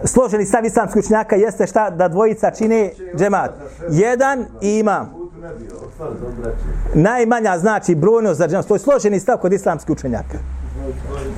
Složeni 0.04 0.44
stav 0.44 0.64
islamskih 0.64 1.04
učenjaka 1.04 1.36
jeste 1.36 1.66
šta 1.66 1.90
da 1.90 2.08
dvojica 2.08 2.50
čine 2.50 2.90
džemat. 3.16 3.50
Jedan 3.90 4.46
i 4.62 4.78
imam. 4.78 5.14
Najmanja 6.94 7.58
znači 7.58 7.94
brojnost 7.94 8.38
za 8.38 8.48
džemat. 8.48 8.66
To 8.66 8.74
je 8.74 8.78
složeni 8.78 9.20
stav 9.20 9.38
kod 9.38 9.52
islamskih 9.52 9.90
učenjaka. 9.90 10.38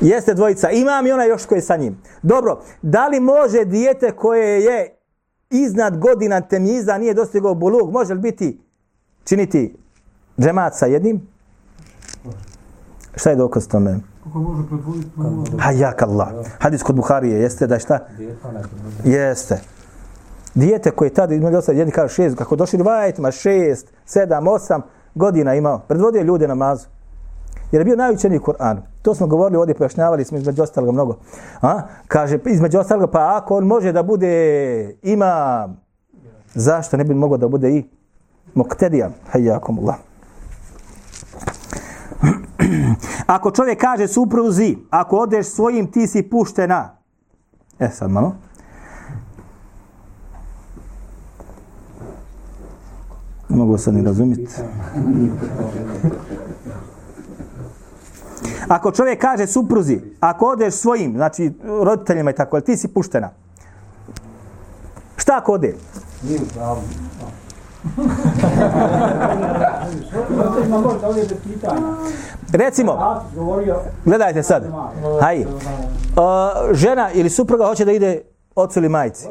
Jeste 0.01 0.35
dvojica. 0.35 0.71
Imam 0.71 1.07
i 1.07 1.13
ona 1.13 1.25
još 1.25 1.47
koji 1.47 1.59
je 1.59 1.63
sa 1.63 1.77
njim. 1.77 2.03
Dobro, 2.23 2.61
da 2.83 3.09
li 3.09 3.21
može 3.21 3.65
dijete 3.65 4.11
koje 4.11 4.65
je 4.65 4.99
iznad 5.51 5.99
godina 5.99 6.41
temjiza, 6.41 6.99
nije 6.99 7.15
dostigao 7.15 7.55
bulug, 7.55 7.93
može 7.93 8.15
li 8.15 8.21
biti 8.21 8.61
činiti 9.25 9.77
džemat 10.41 10.75
sa 10.75 10.87
jednim? 10.87 11.38
Šta 13.19 13.31
je 13.31 13.37
dokaz 13.37 13.69
tome? 13.69 13.99
Kako 14.25 14.39
može 14.39 14.69
pretvoriti? 14.69 15.09
Hajak 15.59 16.03
Allah. 16.03 16.29
Hadis 16.59 16.83
kod 16.83 16.97
Buharije 16.97 17.41
jeste 17.41 17.67
da 17.67 17.75
je 17.75 17.81
šta? 17.81 17.99
Jeste. 19.05 19.61
Dijete 20.55 20.91
koje 20.91 21.07
je 21.07 21.15
tada 21.15 21.35
imali 21.35 21.53
dosta, 21.53 21.73
jedni 21.73 21.93
kažu 21.93 22.15
šest, 22.15 22.37
kako 22.37 22.57
došli 22.57 22.83
vajetima, 22.83 23.31
šest, 23.31 23.93
sedam, 24.07 24.49
osam 24.49 24.83
godina 25.15 25.55
imao, 25.55 25.79
predvodio 25.79 26.23
ljude 26.23 26.49
namazu. 26.49 26.87
Jer 27.73 27.81
je 27.81 27.85
bio 27.85 27.97
najučeniji 27.97 28.41
Kur'an. 28.41 28.77
To 29.03 29.15
smo 29.15 29.27
govorili 29.27 29.59
ovdje, 29.59 29.75
pojašnjavali 29.75 30.25
smo 30.25 30.39
između 30.39 30.63
ostaloga 30.63 30.93
mnogo. 30.93 31.17
A? 31.63 31.83
Kaže, 32.07 32.39
između 32.47 32.79
ostaloga, 32.79 33.07
pa 33.07 33.37
ako 33.37 33.57
on 33.57 33.65
može 33.65 33.93
da 33.93 34.03
bude 34.03 34.95
imam, 35.03 35.81
zašto 36.55 36.97
ne 36.97 37.05
bi 37.05 37.15
mogao 37.15 37.39
da 37.39 37.49
bude 37.49 37.71
i 37.71 37.85
muktedija? 38.55 39.11
Hajakum 39.31 39.79
Allah. 39.79 40.08
Ako 43.29 43.51
čovjek 43.51 43.81
kaže 43.81 44.09
supruzi, 44.09 44.77
ako 44.91 45.17
odeš 45.17 45.47
svojim, 45.47 45.93
ti 45.93 46.07
si 46.07 46.23
puštena. 46.23 46.97
E 47.79 47.89
sad 47.91 48.11
malo. 48.11 48.35
Ne 53.49 53.57
mogu 53.57 53.79
sad 53.79 53.95
ni 53.95 54.03
razumjeti. 54.03 54.55
Ako 58.69 58.93
čovjek 58.93 59.21
kaže 59.21 59.47
supruzi, 59.47 60.01
ako 60.21 60.47
odeš 60.47 60.75
svojim, 60.75 61.13
znači 61.17 61.53
roditeljima 61.65 62.31
i 62.31 62.35
tako, 62.35 62.61
ti 62.61 62.77
si 62.77 62.89
puštena. 62.89 63.31
Šta 65.17 65.37
ako 65.37 65.53
ode? 65.53 65.75
Zato 66.23 66.23
ima 66.23 66.47
možda 66.47 66.67
ovdje 66.67 66.89
bez 66.89 67.07
pitanja. 67.09 67.33
Recimo, 72.53 73.23
govorio, 73.35 73.77
gledajte 74.05 74.43
sad. 74.43 74.65
Haj. 75.21 75.41
Uh, 75.41 75.47
žena 76.73 77.13
ili 77.13 77.31
supruga 77.31 77.67
hoće 77.67 77.85
da 77.85 77.93
ide 77.93 78.21
ocu 78.55 78.79
ili 78.79 78.89
majci. 78.89 79.29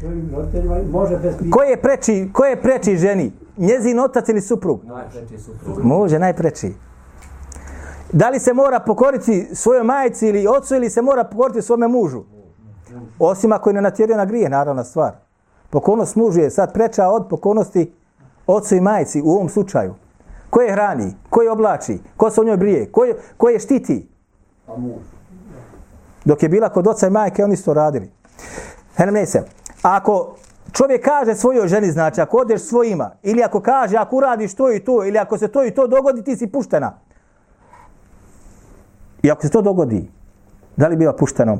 svojim 0.00 0.30
roditeljima, 0.36 0.78
i 0.78 0.84
može. 0.84 1.18
Ko 1.50 1.62
je 1.62 1.82
preči, 1.82 2.30
ko 2.32 2.44
je 2.44 2.62
preči 2.62 2.96
ženi? 2.96 3.32
Njezin 3.56 4.00
otac 4.00 4.28
ili 4.28 4.40
suprug? 4.40 4.80
Može, 5.82 6.18
najpreči. 6.18 6.72
Da 8.12 8.28
li 8.28 8.40
se 8.40 8.52
mora 8.52 8.80
pokoriti 8.80 9.48
svojoj 9.54 9.82
majici 9.82 10.28
ili 10.28 10.46
ocu 10.46 10.74
ili 10.74 10.90
se 10.90 11.02
mora 11.02 11.24
pokoriti 11.24 11.62
svome 11.62 11.88
mužu? 11.88 12.22
Osim 13.18 13.52
ako 13.52 13.70
je 13.70 13.74
ne 13.74 13.80
natjerio 13.80 14.16
na 14.16 14.24
grije, 14.24 14.48
naravna 14.48 14.84
stvar. 14.84 15.12
Pokornost 15.72 16.16
mužu 16.16 16.40
je 16.40 16.50
sad 16.50 16.72
preča 16.72 17.08
od 17.08 17.26
pokornosti 17.30 17.92
ocu 18.46 18.74
i 18.74 18.80
majici 18.80 19.22
u 19.24 19.30
ovom 19.30 19.48
slučaju. 19.48 19.94
Ko 20.50 20.60
je 20.60 20.72
hrani? 20.72 21.14
Ko 21.30 21.42
je 21.42 21.50
oblači? 21.50 21.98
Ko 22.16 22.30
se 22.30 22.40
o 22.40 22.44
njoj 22.44 22.56
brije? 22.56 22.92
Ko 22.92 23.04
je, 23.04 23.16
ko 23.36 23.48
je 23.48 23.58
štiti? 23.58 24.08
Dok 26.24 26.42
je 26.42 26.48
bila 26.48 26.68
kod 26.68 26.86
oca 26.86 27.06
i 27.06 27.10
majke, 27.10 27.44
oni 27.44 27.56
su 27.56 27.64
to 27.64 27.74
radili. 27.74 28.10
Hene 28.96 29.26
se. 29.26 29.44
Ako 29.82 30.34
čovjek 30.72 31.04
kaže 31.04 31.34
svojoj 31.34 31.68
ženi, 31.68 31.90
znači 31.90 32.20
ako 32.20 32.36
odeš 32.36 32.60
svojima, 32.60 33.10
ili 33.22 33.42
ako 33.42 33.60
kaže 33.60 33.96
ako 33.96 34.16
uradiš 34.16 34.54
to 34.54 34.72
i 34.72 34.80
to, 34.80 35.04
ili 35.04 35.18
ako 35.18 35.38
se 35.38 35.48
to 35.48 35.64
i 35.64 35.70
to 35.70 35.86
dogodi, 35.86 36.24
ti 36.24 36.36
si 36.36 36.46
puštena. 36.46 36.98
I 39.22 39.30
ako 39.30 39.42
se 39.42 39.48
to 39.48 39.62
dogodi, 39.62 40.10
da 40.76 40.88
li 40.88 40.96
biva 40.96 41.12
pušteno? 41.16 41.58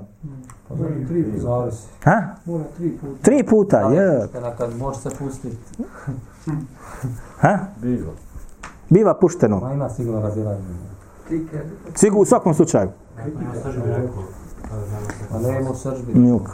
Tri 1.09 1.25
puta. 1.25 1.41
Zavisi. 1.41 1.87
Ha? 2.05 2.23
Mora 2.45 2.65
tri 2.77 2.91
puta. 3.01 3.23
Tri 3.23 3.43
puta, 3.43 3.81
je. 3.81 4.29
Kad 4.59 4.77
može 4.79 4.99
se 4.99 5.11
pustiti, 5.19 5.57
Ha? 7.41 7.59
bilo. 7.77 8.13
Biva 8.91 9.15
pušteno. 9.15 9.61
Ma 9.61 9.73
ima 9.73 9.91
sigurno 9.91 10.21
razilaženje. 10.21 10.65
Sigur, 11.95 12.23
u 12.23 12.25
svakom 12.25 12.55
slučaju. 12.55 12.89
Ne 15.43 15.61
ima 15.61 15.75
sržbi. 15.75 16.19
Njuk. 16.19 16.51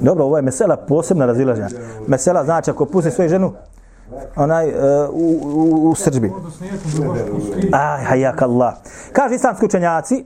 Dobro, 0.00 0.24
ovo 0.24 0.36
je 0.36 0.42
mesela 0.42 0.76
posebna 0.76 1.26
razilaženja. 1.26 1.68
Mesela 2.06 2.44
znači 2.44 2.70
ako 2.70 2.84
pusti 2.84 3.10
svoju 3.10 3.28
ženu, 3.28 3.52
onaj, 4.36 4.68
uh, 4.68 4.74
u, 5.12 5.40
u, 5.42 5.90
u 5.90 5.94
srđbi. 5.94 6.32
Aj, 7.72 8.04
hajak 8.04 8.42
Allah. 8.42 8.74
Kaže 9.12 9.34
islamski 9.34 9.66
učenjaci, 9.66 10.24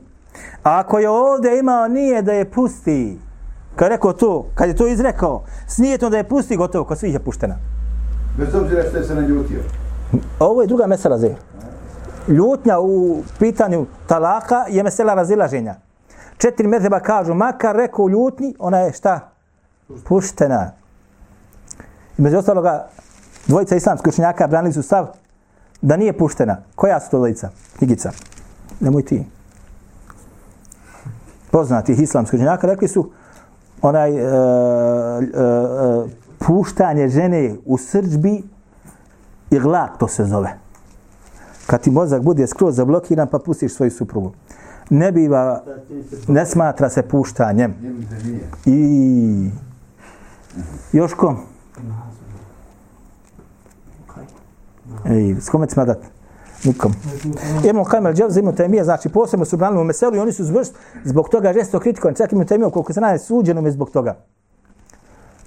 ako 0.62 0.98
je 0.98 1.10
ovdje 1.10 1.58
imao 1.58 1.88
nije 1.88 2.22
da 2.22 2.32
je 2.32 2.50
pusti, 2.50 3.18
kad 3.76 3.86
je 3.86 3.96
rekao 3.96 4.12
to, 4.12 4.46
kad 4.54 4.68
je 4.68 4.76
to 4.76 4.86
izrekao, 4.86 5.44
s 5.68 5.78
nijetom 5.78 6.10
da 6.10 6.16
je 6.16 6.28
pusti, 6.28 6.56
gotovo, 6.56 6.84
kod 6.84 6.98
svih 6.98 7.12
je 7.12 7.18
puštena. 7.18 7.56
Bez 8.38 8.54
obzira 8.54 8.82
što 8.88 8.96
je 8.96 9.04
se 9.04 9.14
naljutio. 9.14 9.60
Ovo 10.38 10.62
je 10.62 10.68
druga 10.68 10.86
mesela 10.86 11.18
zir. 11.18 11.34
Ljutnja 12.28 12.80
u 12.80 13.22
pitanju 13.38 13.86
talaka 14.06 14.64
je 14.68 14.82
mesela 14.82 15.14
razilaženja. 15.14 15.74
Četiri 16.38 16.68
mezheba 16.68 17.00
kažu, 17.00 17.34
makar 17.34 17.76
rekao 17.76 18.04
u 18.04 18.10
ljutnji, 18.10 18.54
ona 18.58 18.78
je 18.78 18.92
šta? 18.92 19.30
Puštena. 20.04 20.70
I 22.18 22.22
među 22.22 22.38
ostaloga, 22.38 22.88
dvojica 23.46 23.76
islamskih 23.76 24.12
učenjaka 24.12 24.46
branili 24.46 24.72
su 24.72 24.82
stav 24.82 25.06
da 25.82 25.96
nije 25.96 26.18
puštena. 26.18 26.56
Koja 26.74 27.00
su 27.00 27.10
to 27.10 27.16
dvojica? 27.16 27.50
Knjigica. 27.78 28.10
Nemoj 28.80 29.02
ti. 29.02 29.24
Poznatih 31.52 32.00
islamskih 32.00 32.38
učenjaka 32.38 32.66
rekli 32.66 32.88
su 32.88 33.10
onaj 33.82 34.10
e, 34.10 34.20
e, 34.20 34.26
e, 34.26 34.32
puštanje 36.38 37.08
žene 37.08 37.54
u 37.64 37.78
srđbi 37.78 38.42
i 39.50 39.58
glak 39.58 39.98
to 39.98 40.08
se 40.08 40.24
zove. 40.24 40.58
Kad 41.66 41.80
ti 41.80 41.90
mozak 41.90 42.22
bude 42.22 42.46
skroz 42.46 42.76
zablokiran 42.76 43.28
pa 43.28 43.38
pustiš 43.38 43.74
svoju 43.74 43.90
suprugu. 43.90 44.32
Ne 44.90 45.12
biva, 45.12 45.62
ne 46.28 46.46
smatra 46.46 46.88
se 46.88 47.02
puštanjem. 47.02 47.74
I 48.66 49.50
još 50.92 51.14
ko? 51.14 51.36
Ej, 55.06 55.36
s 55.40 55.48
kome 55.48 55.66
ćemo 55.66 55.86
dati? 55.86 56.06
Nikom. 56.64 56.92
Ibn 57.64 57.84
Kamel 57.84 58.14
Džavz, 58.14 58.36
Ibn 58.36 58.48
Taymije, 58.48 58.84
znači 58.84 59.08
posebno 59.08 59.44
su 59.44 59.56
branili 59.56 59.80
u 59.80 59.84
Meselu 59.84 60.16
i 60.16 60.18
oni 60.18 60.32
su 60.32 60.44
zvrst 60.44 60.74
zbog 61.04 61.28
toga 61.28 61.52
žesto 61.52 61.80
kritikovani. 61.80 62.16
Čak 62.16 62.32
Ibn 62.32 62.42
Taymije, 62.42 62.70
koliko 62.70 62.92
se 62.92 63.00
naje, 63.00 63.18
suđeno 63.18 63.60
mi 63.60 63.70
zbog 63.70 63.90
toga. 63.90 64.16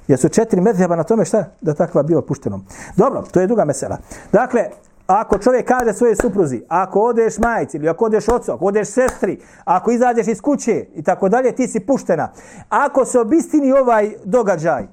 Jer 0.07 0.20
su 0.20 0.30
četiri 0.30 0.61
medheba 0.61 0.95
na 0.95 1.03
tome 1.03 1.26
šta 1.26 1.45
da 1.61 1.74
takva 1.74 2.03
bio 2.03 2.22
puštenom. 2.22 2.66
Dobro, 2.95 3.24
to 3.32 3.39
je 3.39 3.47
druga 3.47 3.66
mesela. 3.66 3.97
Dakle, 4.32 4.66
ako 5.07 5.38
čovjek 5.38 5.68
kaže 5.68 5.93
svoje 5.93 6.16
supruzi, 6.16 6.61
ako 6.68 6.99
odeš 6.99 7.38
majici 7.38 7.78
ili 7.78 7.89
ako 7.89 8.05
odeš 8.05 8.30
ocu, 8.30 8.51
ako 8.51 8.66
odeš 8.66 8.88
sestri, 8.88 9.39
ako 9.63 9.91
izađeš 9.91 10.28
iz 10.28 10.41
kuće 10.41 10.86
i 10.95 11.03
tako 11.03 11.30
dalje, 11.30 11.55
ti 11.55 11.68
si 11.68 11.80
puštena. 11.80 12.32
Ako 12.70 13.05
se 13.05 13.20
obistini 13.20 13.72
ovaj 13.72 14.11
događaj, 14.24 14.88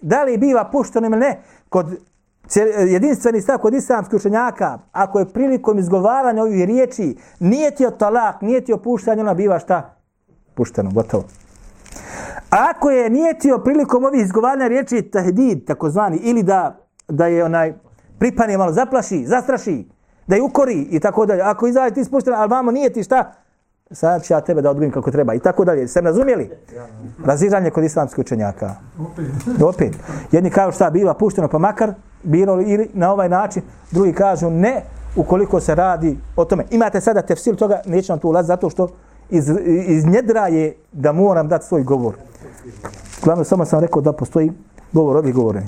da 0.00 0.24
li 0.24 0.38
biva 0.38 0.70
pušteno 0.72 1.06
ili 1.06 1.16
ne, 1.16 1.42
kod 1.68 1.96
E, 2.56 2.60
jedinstveni 2.88 3.40
stav 3.40 3.58
kod 3.58 3.74
islamskih 3.74 4.16
učenjaka, 4.16 4.78
ako 4.92 5.18
je 5.18 5.28
prilikom 5.28 5.78
izgovaranja 5.78 6.42
ovih 6.42 6.64
riječi, 6.64 7.16
nije 7.40 7.70
ti 7.70 7.84
talak, 7.98 8.42
nije 8.42 8.64
ti 8.64 8.72
opuštanje, 8.72 9.22
ona 9.22 9.34
biva 9.34 9.58
šta? 9.58 9.96
Pušteno, 10.54 10.90
gotovo. 10.94 11.24
Ako 12.50 12.90
je 12.90 13.10
nijetio 13.10 13.58
prilikom 13.58 14.04
ovih 14.04 14.22
izgovaranja 14.22 14.66
riječi 14.66 15.02
tahdid, 15.02 15.64
takozvani, 15.66 16.16
ili 16.16 16.42
da, 16.42 16.76
da 17.08 17.26
je 17.26 17.44
onaj 17.44 17.74
pripanje 18.18 18.58
malo 18.58 18.72
zaplaši, 18.72 19.24
zastraši, 19.26 19.88
da 20.26 20.36
je 20.36 20.42
ukori 20.42 20.88
i 20.90 21.00
tako 21.00 21.26
dalje. 21.26 21.42
Ako 21.42 21.66
izađe 21.66 21.94
ti 21.94 22.04
spuštena, 22.04 22.36
ali 22.40 22.50
vamo 22.50 22.70
nije 22.70 22.92
ti 22.92 23.02
šta, 23.02 23.32
sad 23.90 24.24
ću 24.24 24.32
ja 24.32 24.40
tebe 24.40 24.62
da 24.62 24.70
odgojim 24.70 24.92
kako 24.92 25.10
treba 25.10 25.34
i 25.34 25.38
tako 25.38 25.64
dalje. 25.64 25.88
Ste 25.88 26.02
me 26.02 26.10
razumjeli? 26.10 26.50
Razižanje 27.24 27.70
kod 27.70 27.84
islamskih 27.84 28.18
učenjaka. 28.18 28.74
Opet. 29.64 29.96
Jedni 30.32 30.50
kažu 30.50 30.72
šta 30.72 30.90
biva 30.90 31.14
pušteno 31.14 31.48
pa 31.48 31.58
makar 31.58 31.94
bilo 32.22 32.60
ili 32.60 32.90
na 32.94 33.12
ovaj 33.12 33.28
način, 33.28 33.62
drugi 33.90 34.12
kažu 34.12 34.50
ne 34.50 34.82
ukoliko 35.16 35.60
se 35.60 35.74
radi 35.74 36.18
o 36.36 36.44
tome. 36.44 36.64
Imate 36.70 37.00
sada 37.00 37.22
tefsir 37.22 37.56
toga, 37.56 37.80
neću 37.86 38.12
vam 38.12 38.18
tu 38.18 38.28
ulaziti 38.28 38.48
zato 38.48 38.70
što 38.70 38.88
iz, 39.30 39.50
iz 39.86 40.06
njedra 40.06 40.46
je 40.46 40.76
da 40.92 41.12
moram 41.12 41.48
dati 41.48 41.66
svoj 41.66 41.82
govor. 41.82 42.14
Glavno, 43.22 43.44
samo 43.44 43.64
sam 43.64 43.80
rekao 43.80 44.02
da 44.02 44.12
postoji 44.12 44.52
govor 44.92 45.16
ovih 45.16 45.34
govoreni. 45.34 45.66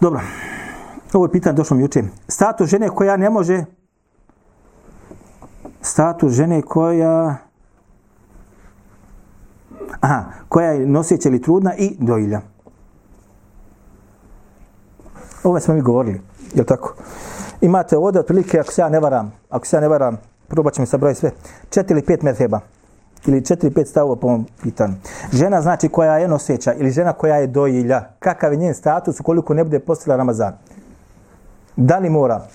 Dobro. 0.00 0.20
Ovo 1.12 1.24
je 1.24 1.32
pitanje 1.32 1.56
došlo 1.56 1.76
mi 1.76 1.82
juče. 1.82 2.02
Status 2.28 2.68
žene 2.68 2.88
koja 2.88 3.16
ne 3.16 3.30
može 3.30 3.64
status 5.96 6.32
žene 6.32 6.62
koja 6.62 7.36
aha, 10.00 10.24
koja 10.48 10.70
je 10.70 10.86
noseća 10.86 11.28
ili 11.28 11.42
trudna 11.42 11.74
i 11.76 11.96
dojilja. 11.98 12.40
Ove 15.44 15.60
smo 15.60 15.74
mi 15.74 15.80
govorili, 15.80 16.20
je 16.54 16.60
li 16.60 16.66
tako? 16.66 16.94
Imate 17.60 17.96
ovdje 17.96 18.20
otprilike, 18.20 18.60
ako 18.60 18.72
se 18.72 18.82
ja 18.82 18.88
ne 18.88 19.00
varam, 19.00 19.32
ako 19.50 19.66
se 19.66 19.76
ja 19.76 19.80
ne 19.80 19.88
varam, 19.88 20.16
probat 20.48 20.74
ćemo 20.74 20.86
sa 20.86 20.96
broj 20.96 21.14
sve, 21.14 21.30
četiri 21.70 21.94
ili 21.94 22.06
pet 22.06 22.22
metheba 22.22 22.60
ili 23.26 23.44
četiri, 23.44 23.70
pet 23.70 23.88
stavova 23.88 24.16
po 24.16 24.26
ovom 24.26 24.46
pitanju. 24.62 24.94
Žena 25.32 25.62
znači 25.62 25.88
koja 25.88 26.18
je 26.18 26.28
noseća 26.28 26.74
ili 26.74 26.90
žena 26.90 27.12
koja 27.12 27.36
je 27.36 27.46
dojilja, 27.46 28.04
kakav 28.18 28.52
je 28.52 28.58
njen 28.58 28.74
status 28.74 29.20
ukoliko 29.20 29.54
ne 29.54 29.64
bude 29.64 29.78
postila 29.78 30.16
Ramazan? 30.16 30.58
Da 31.76 31.98
li 31.98 32.10
mora 32.10 32.46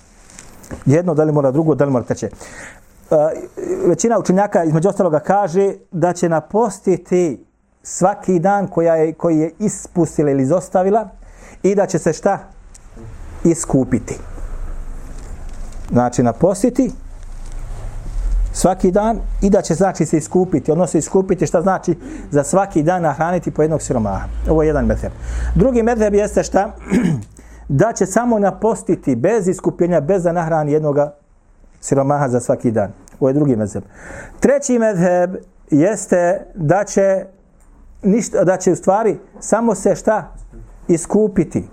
jedno, 0.85 1.13
da 1.13 1.23
li 1.23 1.31
mora 1.31 1.51
drugo, 1.51 1.75
da 1.75 1.85
li 1.85 1.91
mora 1.91 2.05
treće? 2.05 2.29
Eh, 3.11 3.17
većina 3.87 4.19
učenjaka 4.19 4.63
između 4.63 4.89
ostaloga 4.89 5.19
kaže 5.19 5.73
da 5.91 6.13
će 6.13 6.29
napostiti 6.29 7.45
svaki 7.83 8.39
dan 8.39 8.67
koja 8.67 8.95
je, 8.95 9.13
koji 9.13 9.37
je 9.37 9.51
ispustila 9.59 10.31
ili 10.31 10.43
izostavila 10.43 11.09
i 11.63 11.75
da 11.75 11.85
će 11.85 11.99
se 11.99 12.13
šta? 12.13 12.39
Iskupiti. 13.43 14.19
Znači 15.91 16.23
napostiti 16.23 16.91
svaki 18.53 18.91
dan 18.91 19.19
i 19.41 19.49
da 19.49 19.61
će 19.61 19.73
znači 19.73 20.05
se 20.05 20.17
iskupiti, 20.17 20.71
odnosno 20.71 20.97
iskupiti 20.97 21.47
šta 21.47 21.61
znači 21.61 21.97
za 22.31 22.43
svaki 22.43 22.83
dan 22.83 23.01
nahraniti 23.01 23.51
po 23.51 23.61
jednog 23.61 23.81
siromaha. 23.81 24.27
Ovo 24.49 24.63
je 24.63 24.67
jedan 24.67 24.85
medheb. 24.85 25.11
Drugi 25.55 25.83
medheb 25.83 26.13
jeste 26.13 26.43
šta? 26.43 26.71
da 27.81 27.93
će 27.93 28.05
samo 28.05 28.39
napostiti 28.39 29.15
bez 29.15 29.47
iskupljenja, 29.47 30.01
bez 30.01 30.23
da 30.23 30.31
nahrani 30.31 30.71
jednog 30.71 30.97
siromaha 31.81 32.29
za 32.29 32.39
svaki 32.39 32.71
dan. 32.71 33.00
Ovo 33.21 33.29
je 33.29 33.33
drugi 33.33 33.55
mezheb. 33.55 33.83
Treći 34.39 34.79
mezheb 34.79 35.35
jeste 35.69 36.45
da 36.55 36.83
će 36.83 37.25
ništa, 38.03 38.43
da 38.43 38.57
će 38.57 38.71
u 38.71 38.75
stvari 38.75 39.19
samo 39.39 39.75
se 39.75 39.95
šta? 39.95 40.35
Iskupiti. 40.87 41.63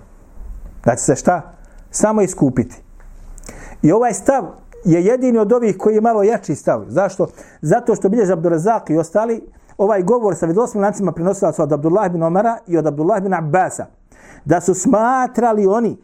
Da 0.85 0.97
će 0.97 1.03
se 1.03 1.17
šta? 1.17 1.55
Samo 1.91 2.23
iskupiti. 2.23 2.83
I 3.83 3.93
ovaj 3.93 4.15
stav 4.15 4.45
je 4.85 5.05
jedini 5.05 5.39
od 5.39 5.53
ovih 5.53 5.77
koji 5.79 5.95
je 5.95 6.01
malo 6.01 6.23
jači 6.23 6.55
stav. 6.55 6.85
Zašto? 6.89 7.29
Zato 7.63 7.95
što 7.95 8.09
bilježe 8.09 8.33
Abdurazak 8.33 8.91
i 8.91 8.97
ostali 8.97 9.43
ovaj 9.79 10.03
govor 10.03 10.37
sa 10.37 10.47
vidosnim 10.47 10.83
lancima 10.83 11.13
prenosila 11.13 11.53
su 11.53 11.63
od 11.63 11.73
Abdullah 11.73 12.13
bin 12.13 12.23
Omara 12.23 12.59
i 12.67 12.79
od 12.79 12.87
Abdullah 12.87 13.23
bin 13.23 13.35
Abbasa. 13.35 13.87
Da 14.45 14.61
su 14.61 14.75
smatrali 14.75 15.67
oni 15.67 15.97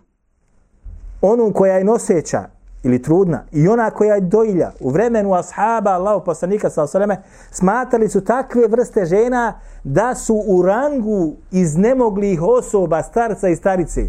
onu 1.22 1.52
koja 1.52 1.74
je 1.74 1.84
noseća 1.84 2.53
ili 2.84 3.02
trudna 3.02 3.44
i 3.52 3.68
ona 3.68 3.90
koja 3.90 4.14
je 4.14 4.20
dojilja 4.20 4.72
u 4.80 4.90
vremenu 4.90 5.34
ashaba 5.34 5.90
Allahu 5.90 6.24
poslanika 6.24 6.70
sa 6.70 6.82
osaleme 6.82 7.22
smatrali 7.50 8.08
su 8.08 8.20
takve 8.20 8.66
vrste 8.68 9.04
žena 9.04 9.52
da 9.84 10.14
su 10.14 10.42
u 10.46 10.62
rangu 10.62 11.32
iznemoglih 11.50 12.42
osoba 12.42 13.02
starca 13.02 13.48
i 13.48 13.56
starice. 13.56 14.04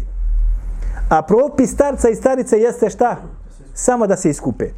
A 1.08 1.22
propis 1.22 1.72
starca 1.72 2.08
i 2.08 2.14
starice 2.14 2.58
jeste 2.58 2.90
šta? 2.90 3.16
Samo 3.74 4.06
da 4.06 4.16
se 4.16 4.30
iskupe. 4.30 4.70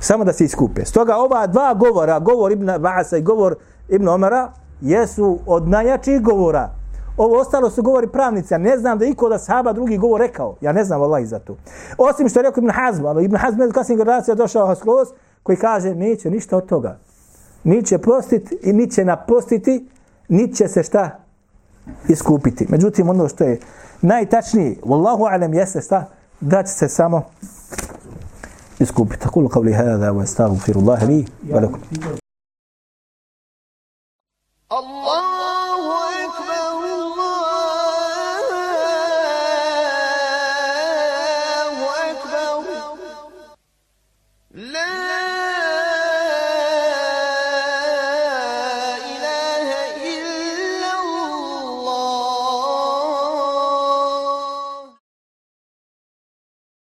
Samo 0.00 0.24
da 0.24 0.32
se 0.32 0.44
iskupe. 0.44 0.84
Stoga 0.84 1.16
ova 1.16 1.46
dva 1.46 1.74
govora, 1.74 2.18
govor 2.18 2.52
Ibn 2.52 2.66
Ba'asa 2.66 3.18
i 3.18 3.22
govor 3.22 3.54
Ibn 3.88 4.08
Omara, 4.08 4.52
jesu 4.80 5.38
od 5.46 5.68
najjačih 5.68 6.22
govora. 6.22 6.70
Ovo 7.16 7.40
ostalo 7.40 7.70
su 7.70 7.82
govori 7.82 8.06
pravnici. 8.06 8.54
Ja 8.54 8.58
ne 8.58 8.78
znam 8.78 8.98
da 8.98 9.04
iko 9.04 9.28
da 9.28 9.38
sahaba 9.38 9.72
drugi 9.72 9.98
govor 9.98 10.20
rekao. 10.20 10.56
Ja 10.60 10.72
ne 10.72 10.84
znam 10.84 11.02
Allah 11.02 11.26
za 11.26 11.38
to. 11.38 11.56
Osim 11.98 12.28
što 12.28 12.38
je 12.38 12.42
rekao 12.42 12.60
Ibn 12.60 12.70
Hazm. 12.70 13.06
Ali 13.06 13.24
Ibn 13.24 13.36
Hazm 13.36 13.60
je 13.60 13.72
kasnije 13.72 13.98
generacija 13.98 14.34
došao 14.34 14.74
skroz 14.74 15.08
koji 15.42 15.56
kaže 15.56 15.94
neće 15.94 16.30
ništa 16.30 16.56
od 16.56 16.66
toga. 16.66 16.98
Niće 17.64 17.98
postiti 17.98 18.58
i 18.62 18.72
niće 18.72 19.04
napostiti. 19.04 19.88
Niće 20.28 20.68
se 20.68 20.82
šta 20.82 21.18
iskupiti. 22.08 22.66
Međutim, 22.68 23.08
ono 23.08 23.28
što 23.28 23.44
je 23.44 23.60
najtačniji, 24.02 24.78
Wallahu 24.82 25.34
alem 25.34 25.54
jeste 25.54 25.80
šta, 25.80 26.04
da 26.40 26.62
će 26.62 26.72
se 26.72 26.88
samo 26.88 27.22
iskupiti. 28.78 29.22
Tako 29.22 29.40
li 29.40 29.48
kao 29.48 29.62
hada, 29.62 30.12
wa 30.12 30.22
astagfirullah 30.22 31.02
li, 31.08 31.26
velikom. 31.42 31.80
Allah! 34.68 35.25